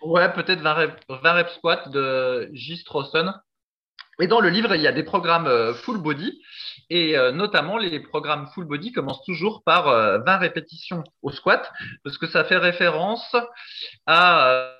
[0.02, 2.76] Ouais, peut-être 20 reps, 20 reps squat de J.
[2.78, 3.32] Strawson.
[4.20, 6.40] Et dans le livre, il y a des programmes euh, full body.
[6.90, 11.70] Et euh, notamment, les programmes full body commencent toujours par 20 euh, répétitions au squat,
[12.04, 13.34] parce que ça fait référence
[14.06, 14.70] à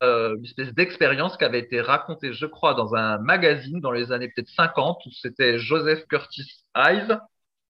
[0.00, 4.28] une espèce d'expérience qui avait été racontée, je crois, dans un magazine dans les années
[4.28, 6.46] peut-être 50, où c'était Joseph Curtis
[6.76, 7.18] Ives.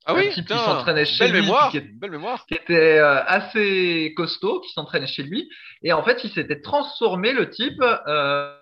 [0.04, 2.46] Ah oui, qui s'entraînait chez belle lui, mémoire, qui, belle mémoire.
[2.46, 5.50] qui était assez costaud, qui s'entraînait chez lui.
[5.82, 8.54] Et en fait, il s'était transformé, le type, euh,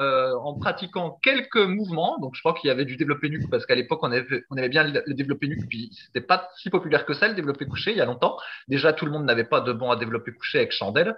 [0.00, 2.18] euh, en pratiquant quelques mouvements.
[2.18, 4.56] Donc, je crois qu'il y avait du développé nu parce qu'à l'époque, on avait, on
[4.56, 7.92] avait bien le, développé nu, puis c'était pas si populaire que ça, le développé couché,
[7.92, 8.36] il y a longtemps.
[8.66, 11.16] Déjà, tout le monde n'avait pas de bon à développer couché avec chandelle.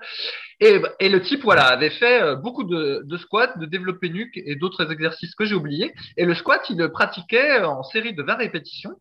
[0.61, 4.31] Et, et le type, voilà, avait fait euh, beaucoup de, de squats, de développé nu
[4.35, 5.95] et d'autres exercices que j'ai oubliés.
[6.18, 8.97] Et le squat, il le pratiquait en série de 20 répétitions.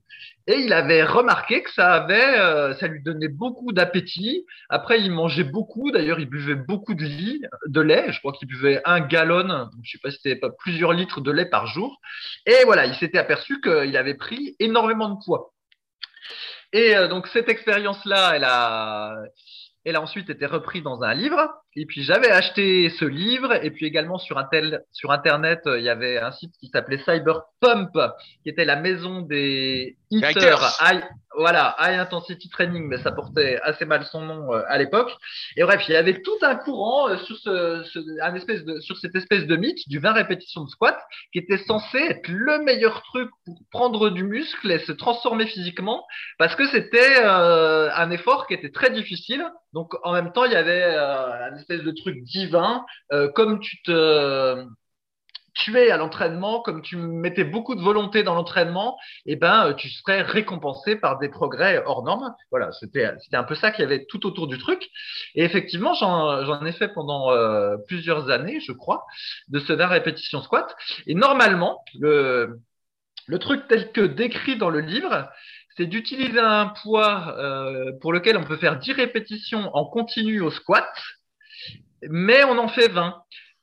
[0.47, 4.45] Et il avait remarqué que ça avait, euh, ça lui donnait beaucoup d'appétit.
[4.69, 5.91] Après, il mangeait beaucoup.
[5.91, 8.11] D'ailleurs, il buvait beaucoup de, lit, de lait.
[8.11, 11.31] Je crois qu'il buvait un gallon, je sais pas si c'était pas plusieurs litres de
[11.31, 11.99] lait par jour.
[12.45, 15.51] Et voilà, il s'était aperçu qu'il avait pris énormément de poids.
[16.73, 19.17] Et euh, donc cette expérience-là, elle a,
[19.83, 21.49] elle a ensuite été reprise dans un livre.
[21.75, 23.53] Et puis j'avais acheté ce livre.
[23.63, 26.99] Et puis également sur, un tel, sur Internet, il y avait un site qui s'appelait
[26.99, 27.91] Cyberpump,
[28.43, 31.03] qui était la maison des hitters high,
[31.37, 35.11] voilà, high intensity training, mais ça portait assez mal son nom euh, à l'époque.
[35.57, 38.79] Et bref, il y avait tout un courant euh, sur, ce, ce, un espèce de,
[38.79, 40.97] sur cette espèce de mythe du 20 répétitions de squat,
[41.33, 46.05] qui était censé être le meilleur truc pour prendre du muscle et se transformer physiquement,
[46.37, 49.45] parce que c'était euh, un effort qui était très difficile.
[49.73, 53.81] Donc en même temps, il y avait un espèce de truc divin, euh, comme tu
[53.81, 54.65] te
[55.55, 59.89] tuais à l'entraînement, comme tu mettais beaucoup de volonté dans l'entraînement, eh ben, euh, tu
[59.89, 62.35] serais récompensé par des progrès hors normes.
[62.51, 64.89] Voilà, c'était, c'était un peu ça qu'il y avait tout autour du truc.
[65.33, 69.05] Et effectivement, j'en, ai fait pendant euh, plusieurs années, je crois,
[69.47, 70.75] de ce 20 répétitions squat.
[71.07, 72.59] Et normalement, le,
[73.27, 75.29] le truc tel que décrit dans le livre,
[75.77, 77.35] c'est d'utiliser un poids
[77.99, 80.87] pour lequel on peut faire 10 répétitions en continu au squat
[82.09, 83.15] mais on en fait 20.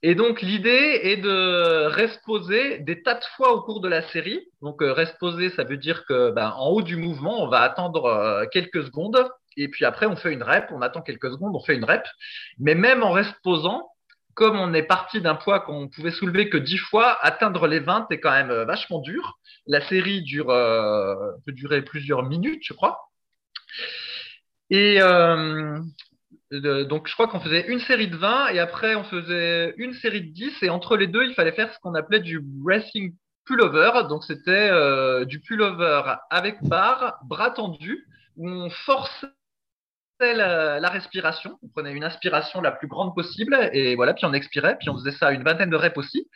[0.05, 4.49] Et donc l'idée est de resposer des tas de fois au cours de la série.
[4.61, 8.07] Donc euh, resposer, ça veut dire que ben, en haut du mouvement, on va attendre
[8.07, 11.63] euh, quelques secondes et puis après on fait une rep, on attend quelques secondes, on
[11.63, 12.03] fait une rep.
[12.59, 13.91] Mais même en resposant,
[14.35, 18.11] comme on est parti d'un poids qu'on pouvait soulever que 10 fois, atteindre les 20
[18.11, 19.39] est quand même euh, vachement dur.
[19.67, 23.09] La série dure peut durer plusieurs minutes, je crois.
[24.71, 24.99] Et
[26.61, 30.23] donc je crois qu'on faisait une série de 20 et après on faisait une série
[30.23, 34.09] de 10 et entre les deux il fallait faire ce qu'on appelait du bracing pullover.
[34.09, 39.27] Donc c'était euh, du pullover avec barre, bras tendu, où on forçait
[40.21, 41.59] la, respiration.
[41.63, 44.95] On prenait une inspiration la plus grande possible et voilà, puis on expirait, puis on
[44.95, 46.29] faisait ça une vingtaine de reps aussi.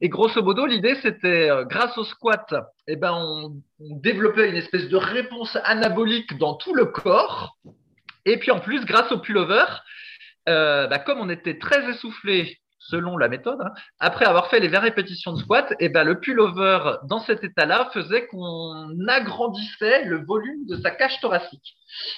[0.00, 2.54] Et grosso modo, l'idée c'était, euh, grâce au squat,
[2.86, 7.58] eh ben, on développait une espèce de réponse anabolique dans tout le corps
[8.24, 9.64] et puis en plus, grâce au pullover,
[10.48, 14.68] euh, bah, comme on était très essoufflé selon la méthode, hein, après avoir fait les
[14.68, 20.24] 20 répétitions de squat, et ben le pullover dans cet état-là faisait qu'on agrandissait le
[20.24, 21.76] volume de sa cage thoracique.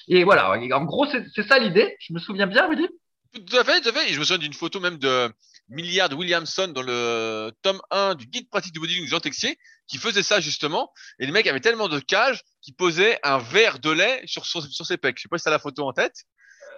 [0.09, 1.97] Et voilà, en gros, c'est ça l'idée.
[2.01, 2.89] Je me souviens bien, Rudy
[3.33, 4.11] Tout à fait, tout à fait.
[4.11, 5.31] Et je me souviens d'une photo même de
[5.69, 9.59] Milliard Williamson dans le tome 1 du guide pratique du bodybuilding Jean Texier
[9.89, 10.93] qui faisait ça justement.
[11.19, 14.62] Et le mec avait tellement de cage qu'il posait un verre de lait sur, sur,
[14.62, 15.17] ses pecs.
[15.19, 16.25] Je sais pas si tu as la photo en tête.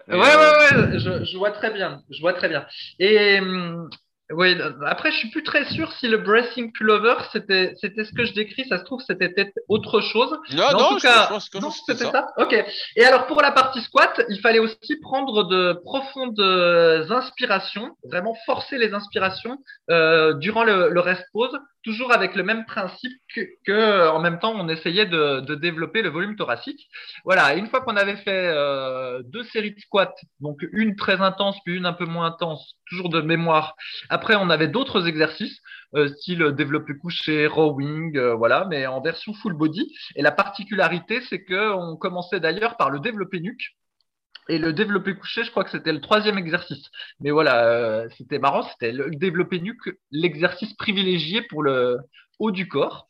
[0.08, 2.02] Ouais, ouais, ouais, je, je, vois très bien.
[2.10, 2.66] Je vois très bien.
[2.98, 3.90] Et hum,
[4.30, 4.56] oui,
[4.86, 8.34] après, je suis plus très sûr si le bracing pullover, c'était, c'était ce que je
[8.34, 8.66] décris.
[8.68, 10.30] Ça se trouve, c'était peut-être autre chose.
[10.52, 12.26] Non, non, en tout cas, non, c'était ça.
[12.36, 12.54] Ok.
[12.96, 16.40] Et alors, pour la partie squat, il fallait aussi prendre de profondes
[17.10, 19.58] inspirations, vraiment forcer les inspirations
[19.90, 24.38] euh, durant le, le rest pause toujours avec le même principe que, que, en même
[24.38, 26.88] temps on essayait de, développer le volume thoracique.
[27.24, 31.56] Voilà, une fois qu'on avait fait euh, deux séries de squats, donc une très intense
[31.64, 33.74] puis une un peu moins intense, toujours de mémoire.
[34.10, 35.60] Après on avait d'autres exercices,
[35.94, 39.92] euh, style développé couché, rowing, euh, voilà, mais en version full body.
[40.16, 43.74] Et la particularité c'est que on commençait d'ailleurs par le développé nuque
[44.48, 46.90] Et le développé couché, je crois que c'était le troisième exercice.
[47.20, 51.98] Mais voilà, euh, c'était marrant, c'était le développé nuque, l'exercice privilégié pour le
[52.38, 53.08] haut du corps.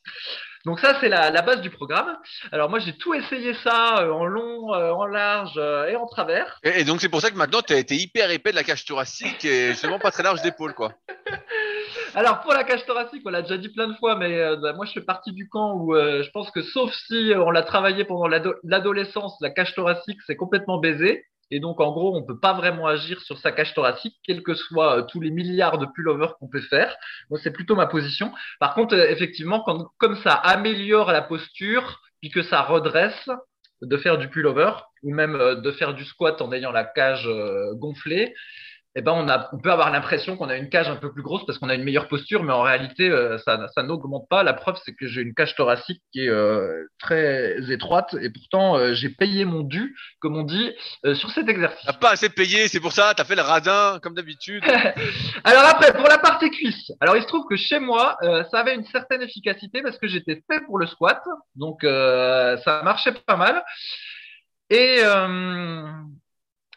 [0.65, 2.17] Donc ça, c'est la, base du programme.
[2.51, 5.57] Alors moi, j'ai tout essayé ça euh, en long, euh, en large
[5.89, 6.59] et en travers.
[6.65, 8.85] Et, donc c'est pour ça que maintenant, tu as été hyper épais de la cage
[8.85, 10.93] thoracique et justement pas très large d'épaule, quoi.
[12.15, 14.87] Alors pour la cage thoracique, on l'a déjà dit plein de fois, mais bah, moi
[14.87, 18.29] je fais partie du camp où je pense que sauf si on l'a travaillé pendant
[18.65, 21.25] l'adolescence, la cage thoracique c'est complètement baisé.
[21.51, 24.43] Et donc, en gros, on ne peut pas vraiment agir sur sa cage thoracique, quels
[24.43, 26.95] que soient euh, tous les milliards de pullovers qu'on peut faire.
[27.31, 28.33] Moi, c'est plutôt ma position.
[28.61, 29.65] Par contre, euh, effectivement,
[29.99, 33.31] comme ça améliore la posture, puis que ça redresse,
[33.81, 34.73] de faire du pullover
[35.05, 37.29] ou même euh, de faire du squat en ayant la cage
[37.75, 38.35] gonflée,
[38.99, 41.23] eh ben on, a, on peut avoir l'impression qu'on a une cage un peu plus
[41.23, 44.43] grosse parce qu'on a une meilleure posture, mais en réalité, euh, ça, ça n'augmente pas.
[44.43, 48.77] La preuve, c'est que j'ai une cage thoracique qui est euh, très étroite et pourtant,
[48.77, 50.73] euh, j'ai payé mon dû, comme on dit,
[51.15, 51.87] sur cet exercice.
[51.87, 54.65] T'as pas assez payé, c'est pour ça, tu as fait le radin, comme d'habitude.
[55.45, 58.17] alors après, pour la partie cuisse, alors il se trouve que chez moi,
[58.51, 61.23] ça avait une certaine efficacité parce que j'étais fait pour le squat,
[61.55, 63.63] donc ça marchait pas mal.
[64.71, 65.03] Et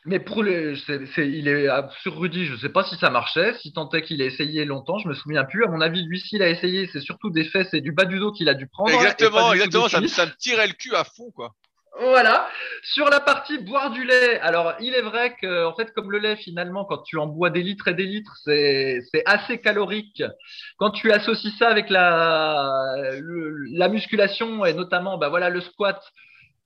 [0.05, 0.73] mais pour les,
[1.17, 1.67] il est
[2.01, 3.53] sur Rudy, je ne sais pas si ça marchait.
[3.61, 5.63] Si tant est qu'il a essayé longtemps, je me souviens plus.
[5.63, 8.17] À mon avis, lui, s'il a essayé, c'est surtout des fesses et du bas du
[8.17, 8.91] dos qu'il a dû prendre.
[8.91, 9.89] Exactement, exactement.
[9.89, 11.53] Ça, ça, me tirait le cul à fond, quoi.
[11.99, 12.49] Voilà.
[12.81, 16.17] Sur la partie boire du lait, alors il est vrai que, en fait, comme le
[16.17, 20.23] lait, finalement, quand tu en bois des litres et des litres, c'est assez calorique.
[20.77, 22.71] Quand tu associes ça avec la,
[23.73, 26.01] la musculation et notamment, bah voilà, le squat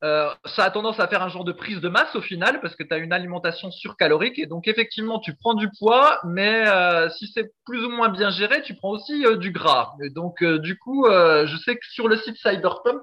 [0.05, 2.75] euh, ça a tendance à faire un genre de prise de masse au final parce
[2.75, 7.09] que tu as une alimentation surcalorique et donc effectivement tu prends du poids mais euh,
[7.09, 9.93] si c'est plus ou moins bien géré tu prends aussi euh, du gras.
[10.03, 13.01] Et donc du coup je sais que sur le site Cyberpump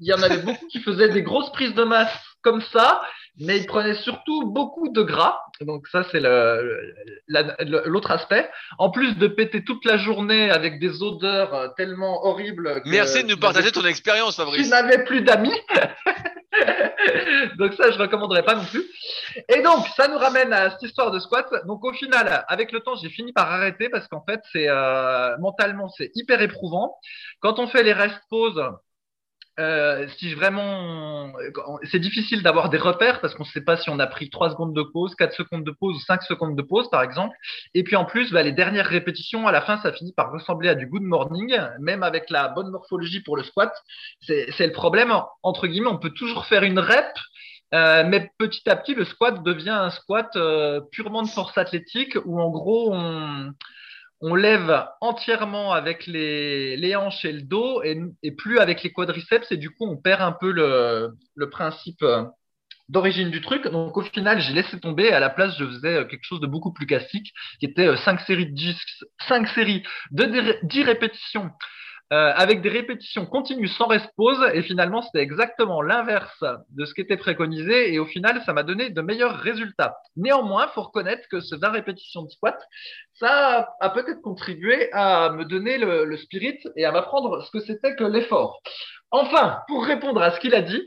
[0.00, 3.00] il y en avait beaucoup qui faisaient des grosses prises de masse comme ça
[3.38, 5.40] mais ils prenaient surtout beaucoup de gras.
[5.62, 6.20] Donc ça c'est
[7.30, 8.50] l'autre aspect.
[8.78, 13.38] En plus de péter toute la journée avec des odeurs tellement horribles merci de nous
[13.38, 14.64] partager ton expérience Fabrice.
[14.64, 15.58] tu n'avais plus d'amis
[17.58, 18.84] donc ça, je recommanderais pas non plus.
[19.48, 21.46] Et donc, ça nous ramène à cette histoire de squat.
[21.66, 25.36] Donc au final, avec le temps, j'ai fini par arrêter parce qu'en fait, c'est euh,
[25.38, 26.96] mentalement, c'est hyper éprouvant.
[27.40, 28.62] Quand on fait les rest pauses,
[29.60, 31.32] euh, si vraiment,
[31.90, 34.50] c'est difficile d'avoir des repères parce qu'on ne sait pas si on a pris 3
[34.50, 37.36] secondes de pause, 4 secondes de pause ou 5 secondes de pause, par exemple.
[37.74, 40.70] Et puis en plus, bah, les dernières répétitions, à la fin, ça finit par ressembler
[40.70, 43.72] à du good morning, même avec la bonne morphologie pour le squat.
[44.20, 47.12] C'est le problème, entre guillemets, on peut toujours faire une rep,
[47.74, 52.16] euh, mais petit à petit, le squat devient un squat euh, purement de force athlétique
[52.24, 53.52] où en gros, on,
[54.22, 59.56] on lève entièrement avec les, hanches et le dos et, plus avec les quadriceps et
[59.56, 62.24] du coup on perd un peu le, principe euh,
[62.88, 63.66] d'origine du truc.
[63.66, 66.40] Donc au final j'ai laissé tomber et à la place je faisais euh, quelque chose
[66.40, 68.76] de beaucoup plus classique qui était 5 euh, séries de 10,
[69.28, 71.50] 5 séries de 10 répétitions
[72.12, 74.38] euh, avec des répétitions continues sans rest pause.
[74.52, 77.94] Et finalement, c'était exactement l'inverse de ce qui était préconisé.
[77.94, 79.96] Et au final, ça m'a donné de meilleurs résultats.
[80.16, 82.58] Néanmoins, faut reconnaître que ce 20 répétitions de squat,
[83.14, 87.60] ça a peut-être contribué à me donner le, le spirit et à m'apprendre ce que
[87.60, 88.60] c'était que l'effort.
[89.10, 90.82] Enfin, pour répondre à ce qu'il a dit,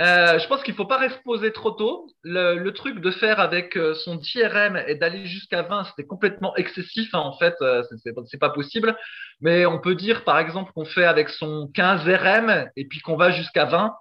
[0.00, 2.08] euh, je pense qu'il ne faut pas reposer trop tôt.
[2.22, 6.54] Le, truc de faire avec euh, son 10 RM et d'aller jusqu'à 20, c'était complètement
[6.54, 7.12] excessif.
[7.14, 7.96] Hein, en fait, euh, ce
[8.26, 8.96] c'est pas possible.
[9.40, 13.16] Mais on peut dire, par exemple, qu'on fait avec son 15 RM et puis qu'on
[13.16, 13.92] va jusqu'à 20.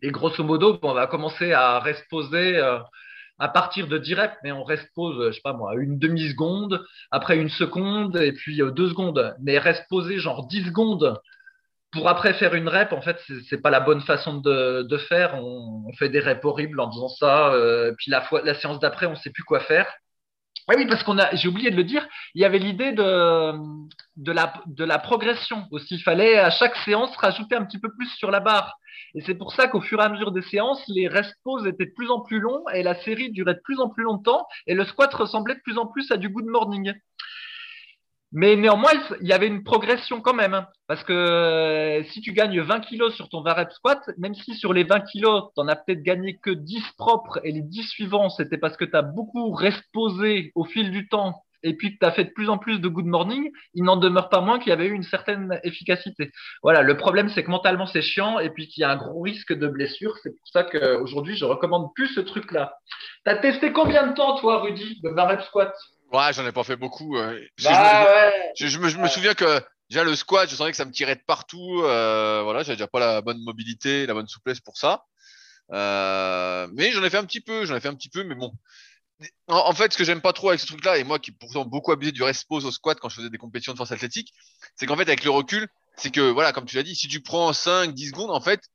[0.00, 2.58] Et grosso modo, on va commencer à reposer
[3.40, 4.64] à partir de 10 reps, mais on
[4.94, 9.34] pose, je sais pas moi, une demi-seconde, après une seconde et puis deux secondes.
[9.42, 9.60] Mais
[9.90, 11.20] poser genre 10 secondes
[11.90, 13.18] pour après faire une rep, en fait,
[13.48, 15.34] c'est pas la bonne façon de, faire.
[15.42, 17.52] On, fait des reps horribles en faisant ça.
[17.52, 19.86] Euh, puis la, séance d'après, on sait plus quoi faire.
[20.68, 24.32] Oui, oui, parce qu'on a, j'ai oublié de le dire, il y avait l'idée de,
[24.32, 25.94] la, progression aussi.
[25.94, 28.74] Il fallait à chaque séance rajouter un petit peu plus sur la barre.
[29.14, 31.86] Et c'est pour ça qu'au fur et à mesure des séances, les rest pauses étaient
[31.86, 34.74] de plus en plus longs et la série durait de plus en plus longtemps et
[34.74, 36.92] le squat ressemblait de plus en plus à du good morning.
[38.32, 40.54] Mais néanmoins, il y avait une progression quand même.
[40.54, 40.66] Hein.
[40.86, 44.72] parce que euh, si tu gagnes 20 kilos sur ton varep squat, même si sur
[44.72, 48.28] les 20 kilos, tu n'en as peut-être gagné que 10 propres et les 10 suivants,
[48.30, 52.06] c'était parce que tu as beaucoup reposé au fil du temps et puis que tu
[52.06, 54.70] as fait de plus en plus de good morning, il n'en demeure pas moins qu'il
[54.70, 56.30] y avait eu une certaine efficacité.
[56.62, 59.20] Voilà, le problème, c'est que mentalement, c'est chiant et puis qu'il y a un gros
[59.20, 60.16] risque de blessure.
[60.22, 62.78] C'est pour ça qu'aujourd'hui, je recommande plus ce truc-là.
[63.24, 65.74] Tu as testé combien de temps, toi, Rudy, le varep squat?
[66.12, 67.16] Ouais, j'en ai pas fait beaucoup.
[67.16, 71.16] Euh, bah, je, me, souviens que déjà le squat, je sentais que ça me tirait
[71.16, 71.82] de partout.
[71.82, 75.04] Euh, voilà, j'avais déjà pas la bonne mobilité, la bonne souplesse pour ça.
[75.70, 78.52] mais j'en ai fait un petit peu, j'en ai fait un petit peu, mais bon.
[79.48, 81.90] En, fait, ce que j'aime pas trop avec ce truc-là, et moi qui pourtant beaucoup
[81.90, 84.32] abusé du rest pose au squat quand je faisais des compétitions de force athlétique,
[84.76, 87.20] c'est qu'en fait, avec le recul, c'est que, voilà, comme tu l'as dit, si tu
[87.20, 88.70] prends 5, 10 secondes, en fait,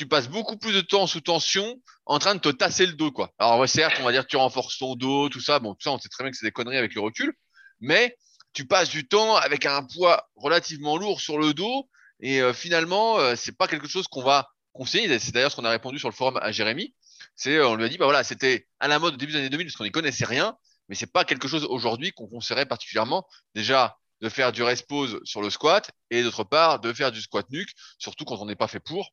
[0.00, 3.12] tu passes beaucoup plus de temps sous tension en train de te tasser le dos,
[3.12, 3.34] quoi.
[3.38, 5.58] Alors, ouais, certes, on va dire que tu renforces ton dos, tout ça.
[5.58, 7.34] Bon, ça, on sait très bien que c'est des conneries avec le recul.
[7.80, 8.16] Mais
[8.54, 11.86] tu passes du temps avec un poids relativement lourd sur le dos.
[12.20, 15.18] Et euh, finalement, euh, c'est pas quelque chose qu'on va conseiller.
[15.18, 16.94] C'est d'ailleurs ce qu'on a répondu sur le forum à Jérémy.
[17.36, 19.38] C'est, euh, on lui a dit, bah voilà, c'était à la mode au début des
[19.40, 20.56] années 2000 parce qu'on n'y connaissait rien.
[20.88, 23.26] Mais c'est pas quelque chose aujourd'hui qu'on conseillerait particulièrement.
[23.54, 27.20] Déjà, de faire du rest pose sur le squat et d'autre part de faire du
[27.20, 29.12] squat nuque, surtout quand on n'est pas fait pour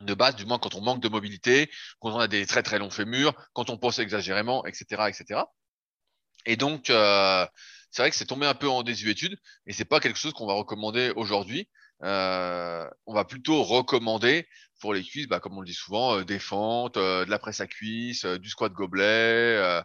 [0.00, 1.70] de base, du moins quand on manque de mobilité,
[2.00, 5.42] quand on a des très très longs fémurs, quand on pense exagérément, etc., etc.
[6.46, 7.46] Et donc, euh,
[7.90, 9.36] c'est vrai que c'est tombé un peu en désuétude
[9.66, 11.68] et c'est pas quelque chose qu'on va recommander aujourd'hui.
[12.04, 14.46] Euh, on va plutôt recommander
[14.80, 17.38] pour les cuisses, bah, comme on le dit souvent, euh, des fentes, euh, de la
[17.38, 19.82] presse à cuisse, du squat gobelet,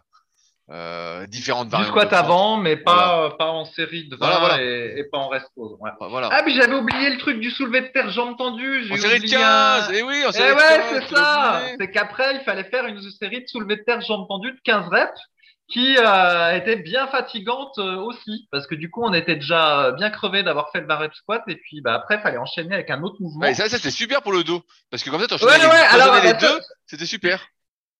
[0.70, 1.86] euh, différentes variantes.
[1.86, 5.46] Du squat avant, mais pas, pas en série de 20 Et, et, pas en rest.
[5.56, 5.90] Ouais.
[6.00, 6.30] Voilà.
[6.32, 8.90] Ah, mais j'avais oublié le truc du soulevé de terre jambes tendues.
[8.90, 12.36] En série de 15 Et eh oui, en série eh ouais, c'est ça C'est qu'après,
[12.36, 15.20] il fallait faire une série de soulevé de terre jambes tendues de 15 reps
[15.68, 20.10] qui euh, était bien fatigante euh, aussi parce que du coup on était déjà bien
[20.10, 23.02] crevé d'avoir fait le bar rep squat et puis bah après fallait enchaîner avec un
[23.02, 23.40] autre mouvement.
[23.40, 25.58] Ouais, ça, ça c'était super pour le dos parce que comme ça tu enchaînais ouais,
[25.58, 27.48] les, alors, les deux, c'était super.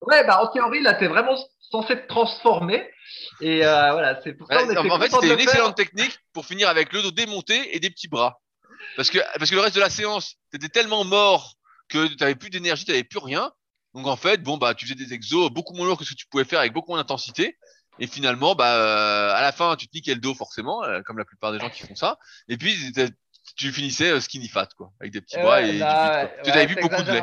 [0.07, 1.37] Ouais, bah en théorie là t'es vraiment
[1.71, 2.89] censé te transformer.
[3.41, 6.93] Et euh, voilà, c'est pour ça En fait, c'était une excellente technique pour finir avec
[6.93, 8.41] le dos démonté et des petits bras.
[8.97, 11.55] Parce que, parce que le reste de la séance, t'étais tellement mort
[11.89, 13.53] que tu n'avais plus d'énergie, tu n'avais plus rien.
[13.95, 16.17] Donc en fait, bon bah tu faisais des exos beaucoup moins lourds que ce que
[16.17, 17.59] tu pouvais faire avec beaucoup moins d'intensité.
[18.01, 21.19] Et finalement, bah euh, à la fin, tu te niquais le dos forcément, euh, comme
[21.19, 22.19] la plupart des gens qui font ça.
[22.49, 22.77] Et puis
[23.57, 26.77] tu finissais skinny fat quoi, avec des petits bras et, du vide, Tu avais vu
[26.77, 27.23] beaucoup de lait.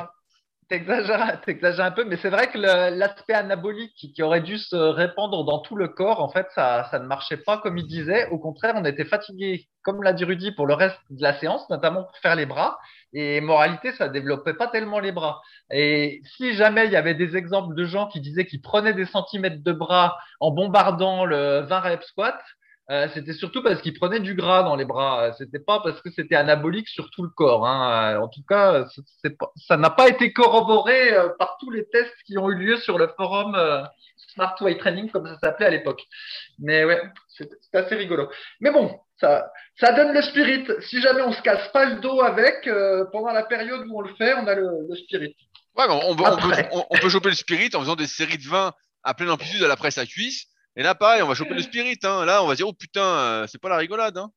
[0.71, 5.59] T'exagères, un peu, mais c'est vrai que l'aspect anabolique qui, aurait dû se répandre dans
[5.59, 8.29] tout le corps, en fait, ça, ne marchait pas comme il disait.
[8.29, 11.69] Au contraire, on était fatigué, comme l'a dit Rudy, pour le reste de la séance,
[11.69, 12.79] notamment pour faire les bras.
[13.11, 15.41] Et moralité, ça développait pas tellement les bras.
[15.73, 19.05] Et si jamais il y avait des exemples de gens qui disaient qu'ils prenaient des
[19.05, 22.39] centimètres de bras en bombardant le 20 reps squat,
[22.91, 25.31] euh, c'était surtout parce qu'il prenait du gras dans les bras.
[25.37, 27.65] C'était pas parce que c'était anabolique sur tout le corps.
[27.65, 28.19] Hein.
[28.21, 28.85] En tout cas,
[29.55, 32.97] ça n'a pas été corroboré euh, par tous les tests qui ont eu lieu sur
[32.97, 33.81] le forum euh,
[34.33, 36.03] Smart Weight Training, comme ça s'appelait à l'époque.
[36.59, 38.29] Mais ouais, c'est assez rigolo.
[38.59, 40.67] Mais bon, ça, ça donne le spirit.
[40.81, 42.69] Si jamais on se casse pas le dos avec,
[43.13, 45.37] pendant la période où on le fait, on a le, spirit.
[45.77, 46.23] Ouais, on, peut,
[46.71, 48.73] on, peut, choper le spirit en faisant des séries de 20
[49.03, 51.61] à pleine amplitude à la presse à cuisse et là, pareil, on va choper le
[51.61, 51.99] spirit.
[52.03, 52.25] Hein.
[52.25, 54.17] Là, on va dire, oh putain, euh, c'est pas la rigolade.
[54.17, 54.31] Hein.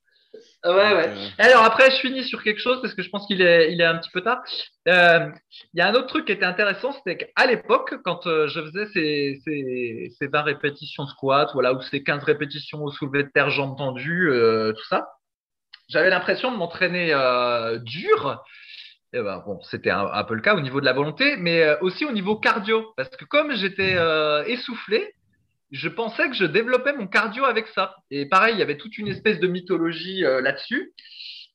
[0.65, 1.09] Ah ouais, ouais.
[1.09, 3.81] Euh, Alors après, je finis sur quelque chose parce que je pense qu'il est, il
[3.81, 4.43] est un petit peu tard.
[4.89, 5.29] Euh,
[5.73, 8.87] il y a un autre truc qui était intéressant, c'était qu'à l'époque, quand je faisais
[8.87, 13.51] ces, ces, ces, 20 répétitions squat, voilà, ou ces 15 répétitions au soulevé de terre,
[13.51, 14.29] jambes tendues,
[14.77, 15.07] tout ça,
[15.89, 17.15] j'avais l'impression de m'entraîner
[17.85, 18.43] dur.
[19.13, 21.79] Et ben, bon, c'était un, un, peu le cas au niveau de la volonté, mais
[21.81, 23.97] aussi au niveau cardio, parce que comme j'étais
[24.49, 25.15] essoufflé,
[25.75, 27.97] je pensais que je développais mon cardio avec ça.
[28.11, 30.95] Et pareil, il y avait toute une espèce de mythologie euh, là-dessus.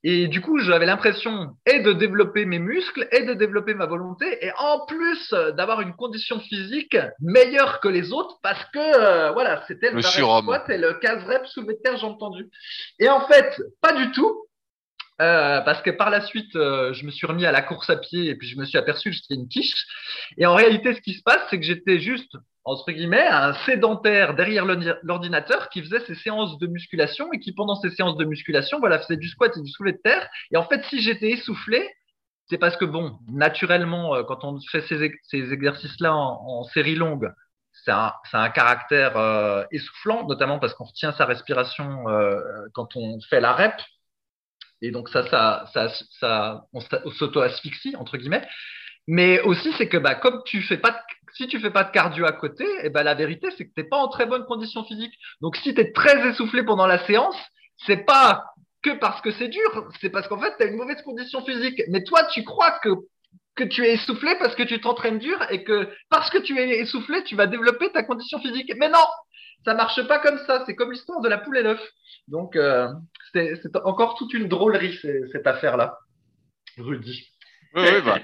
[0.03, 4.45] Et du coup, j'avais l'impression et de développer mes muscles et de développer ma volonté
[4.45, 9.31] et en plus euh, d'avoir une condition physique meilleure que les autres parce que euh,
[9.31, 12.49] voilà, c'était le, squat et le 15 reps sous terre, j'ai entendu.
[12.99, 14.45] Et en fait, pas du tout.
[15.17, 18.35] parce que par la suite, je me suis remis à la course à pied et
[18.35, 19.85] puis je me suis aperçu que j'étais une quiche.
[20.37, 22.35] Et en réalité, ce qui se passe, c'est que j'étais juste
[22.69, 24.65] entre guillemets, un sédentaire derrière
[25.03, 28.99] l'ordinateur qui faisait ses séances de musculation et qui, pendant ses séances de musculation, voilà,
[28.99, 30.29] faisait du squat et du soulevé de terre.
[30.51, 31.89] Et en fait, si j'étais essoufflé,
[32.49, 37.31] c'est parce que, bon, naturellement, euh, quand on fait ces, exercices-là en, série longue,
[37.71, 42.39] c'est un, un, caractère euh, essoufflant, notamment parce qu'on retient sa respiration euh,
[42.73, 43.75] quand on fait la rep.
[44.81, 45.89] Et donc, ça, ça, ça,
[46.19, 48.47] ça on s'auto-asphyxie, entre guillemets.
[49.11, 50.97] Mais aussi, c'est que bah, comme tu fais pas de,
[51.33, 53.73] si tu fais pas de cardio à côté, et eh ben, la vérité, c'est que
[53.73, 55.13] tu n'es pas en très bonne condition physique.
[55.41, 57.35] Donc, si tu es très essoufflé pendant la séance,
[57.87, 58.45] c'est pas
[58.83, 61.81] que parce que c'est dur, c'est parce qu'en fait, tu as une mauvaise condition physique.
[61.89, 62.89] Mais toi, tu crois que,
[63.55, 66.77] que tu es essoufflé parce que tu t'entraînes dur et que parce que tu es
[66.77, 68.71] essoufflé, tu vas développer ta condition physique.
[68.77, 69.07] Mais non,
[69.65, 70.63] ça marche pas comme ça.
[70.67, 71.81] C'est comme l'histoire de la poule et l'œuf.
[72.27, 72.87] Donc, euh,
[73.33, 74.99] c'est encore toute une drôlerie,
[75.31, 75.97] cette affaire-là.
[76.77, 77.27] Rudy.
[77.75, 78.19] Oui, oui bah,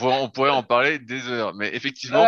[0.00, 1.54] on, pourrait, en parler des heures.
[1.54, 2.24] Mais effectivement,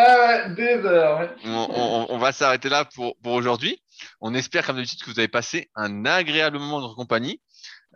[0.54, 3.82] des heures, on, va s'arrêter là pour, pour aujourd'hui.
[4.20, 7.40] On espère, comme d'habitude, que vous avez passé un agréable moment de notre compagnie.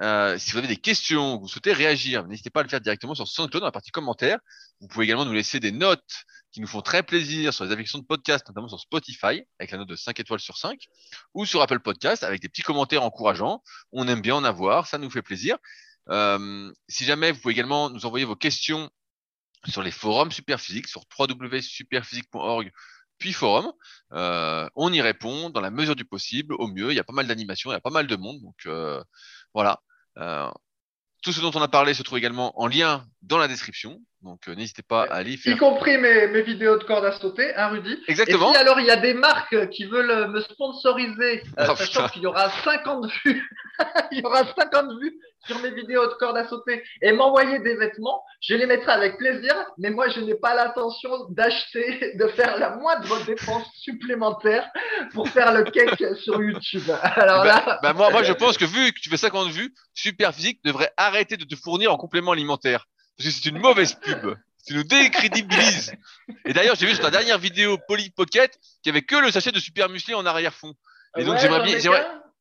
[0.03, 3.15] Euh, si vous avez des questions, vous souhaitez réagir, n'hésitez pas à le faire directement
[3.15, 4.39] sur SoundCloud dans la partie commentaires.
[4.81, 7.99] Vous pouvez également nous laisser des notes qui nous font très plaisir sur les applications
[7.99, 10.79] de podcast, notamment sur Spotify, avec la note de 5 étoiles sur 5,
[11.33, 13.63] ou sur Apple Podcast, avec des petits commentaires encourageants.
[13.93, 15.57] On aime bien en avoir, ça nous fait plaisir.
[16.11, 18.91] Euh, si jamais, vous pouvez également nous envoyer vos questions
[19.67, 22.71] sur les forums Superphysique, sur www.superphysique.org,
[23.19, 23.73] puis forum.
[24.13, 26.91] Euh, on y répond dans la mesure du possible, au mieux.
[26.91, 28.41] Il y a pas mal d'animations, il y a pas mal de monde.
[28.41, 29.03] Donc euh,
[29.53, 29.81] voilà.
[30.19, 30.51] Euh,
[31.23, 33.99] tout ce dont on a parlé se trouve également en lien dans la description.
[34.21, 35.57] Donc n'hésitez pas à aller faire.
[35.57, 38.53] Y compris mes, mes vidéos de corde à sauter, hein, Rudy Exactement.
[38.53, 42.27] Et alors il y a des marques qui veulent me sponsoriser, oh, sachant qu'il y
[42.27, 43.51] aura 50 vues,
[44.13, 47.77] il y aura 50 vues sur mes vidéos de corde à sauter et m'envoyer des
[47.77, 52.59] vêtements, je les mettrai avec plaisir, mais moi je n'ai pas l'intention d'acheter, de faire
[52.59, 54.69] la moindre dépense supplémentaire
[55.13, 56.91] pour faire le cake sur YouTube.
[57.03, 57.79] Alors bah, là...
[57.83, 61.37] bah moi, moi je pense que vu que tu fais 50 vues, Superphysique devrait arrêter
[61.37, 62.87] de te fournir en complément alimentaire.
[63.17, 64.35] Parce que c'est une mauvaise pub.
[64.67, 65.93] Tu nous décrédibilises.
[66.47, 68.51] Et d'ailleurs, j'ai vu sur ta dernière vidéo Poly Pocket
[68.83, 70.73] qu'il n'y avait que le sachet de super musclé en arrière-fond.
[71.17, 71.79] Et donc, j'aimerais bien,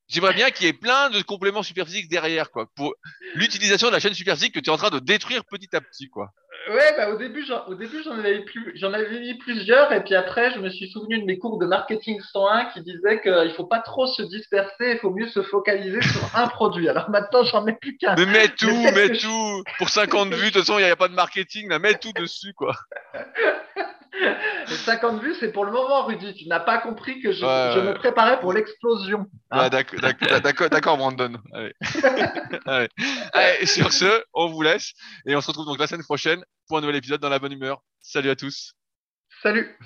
[0.08, 2.94] j'aimerais, bien qu'il y ait plein de compléments superphysiques derrière, quoi, pour
[3.36, 6.10] l'utilisation de la chaîne superphysique que tu es en train de détruire petit à petit,
[6.10, 6.32] quoi.
[6.70, 10.02] Ouais, bah au début, j'en, au début, j'en avais plus, j'en avais mis plusieurs, et
[10.04, 13.54] puis après, je me suis souvenu de mes cours de marketing 101 qui disaient qu'il
[13.58, 16.88] faut pas trop se disperser, il faut mieux se focaliser sur un produit.
[16.88, 18.16] Alors maintenant, j'en mets plus qu'un.
[18.16, 19.64] Mais mets tout, peut-être mets je- tout.
[19.78, 22.14] Pour 50 vues, de toute façon, il n'y a, pas de marketing, là, mets tout
[22.14, 22.74] dessus, quoi.
[24.70, 26.34] Les 50 vues, c'est pour le moment, Rudy.
[26.36, 27.86] Tu n'as pas compris que je, Ouais, je ouais.
[27.88, 29.26] me préparais pour l'explosion.
[29.52, 29.70] hein.
[29.70, 31.34] D'accord, d'accord, d'accord, d'accord, Brandon.
[31.52, 31.74] Allez.
[32.66, 32.88] Allez.
[33.34, 34.94] Allez, sur ce, on vous laisse
[35.26, 37.54] et on se retrouve donc la semaine prochaine pour un nouvel épisode dans la bonne
[37.54, 37.84] humeur.
[38.02, 38.76] Salut à tous.
[39.42, 39.78] Salut.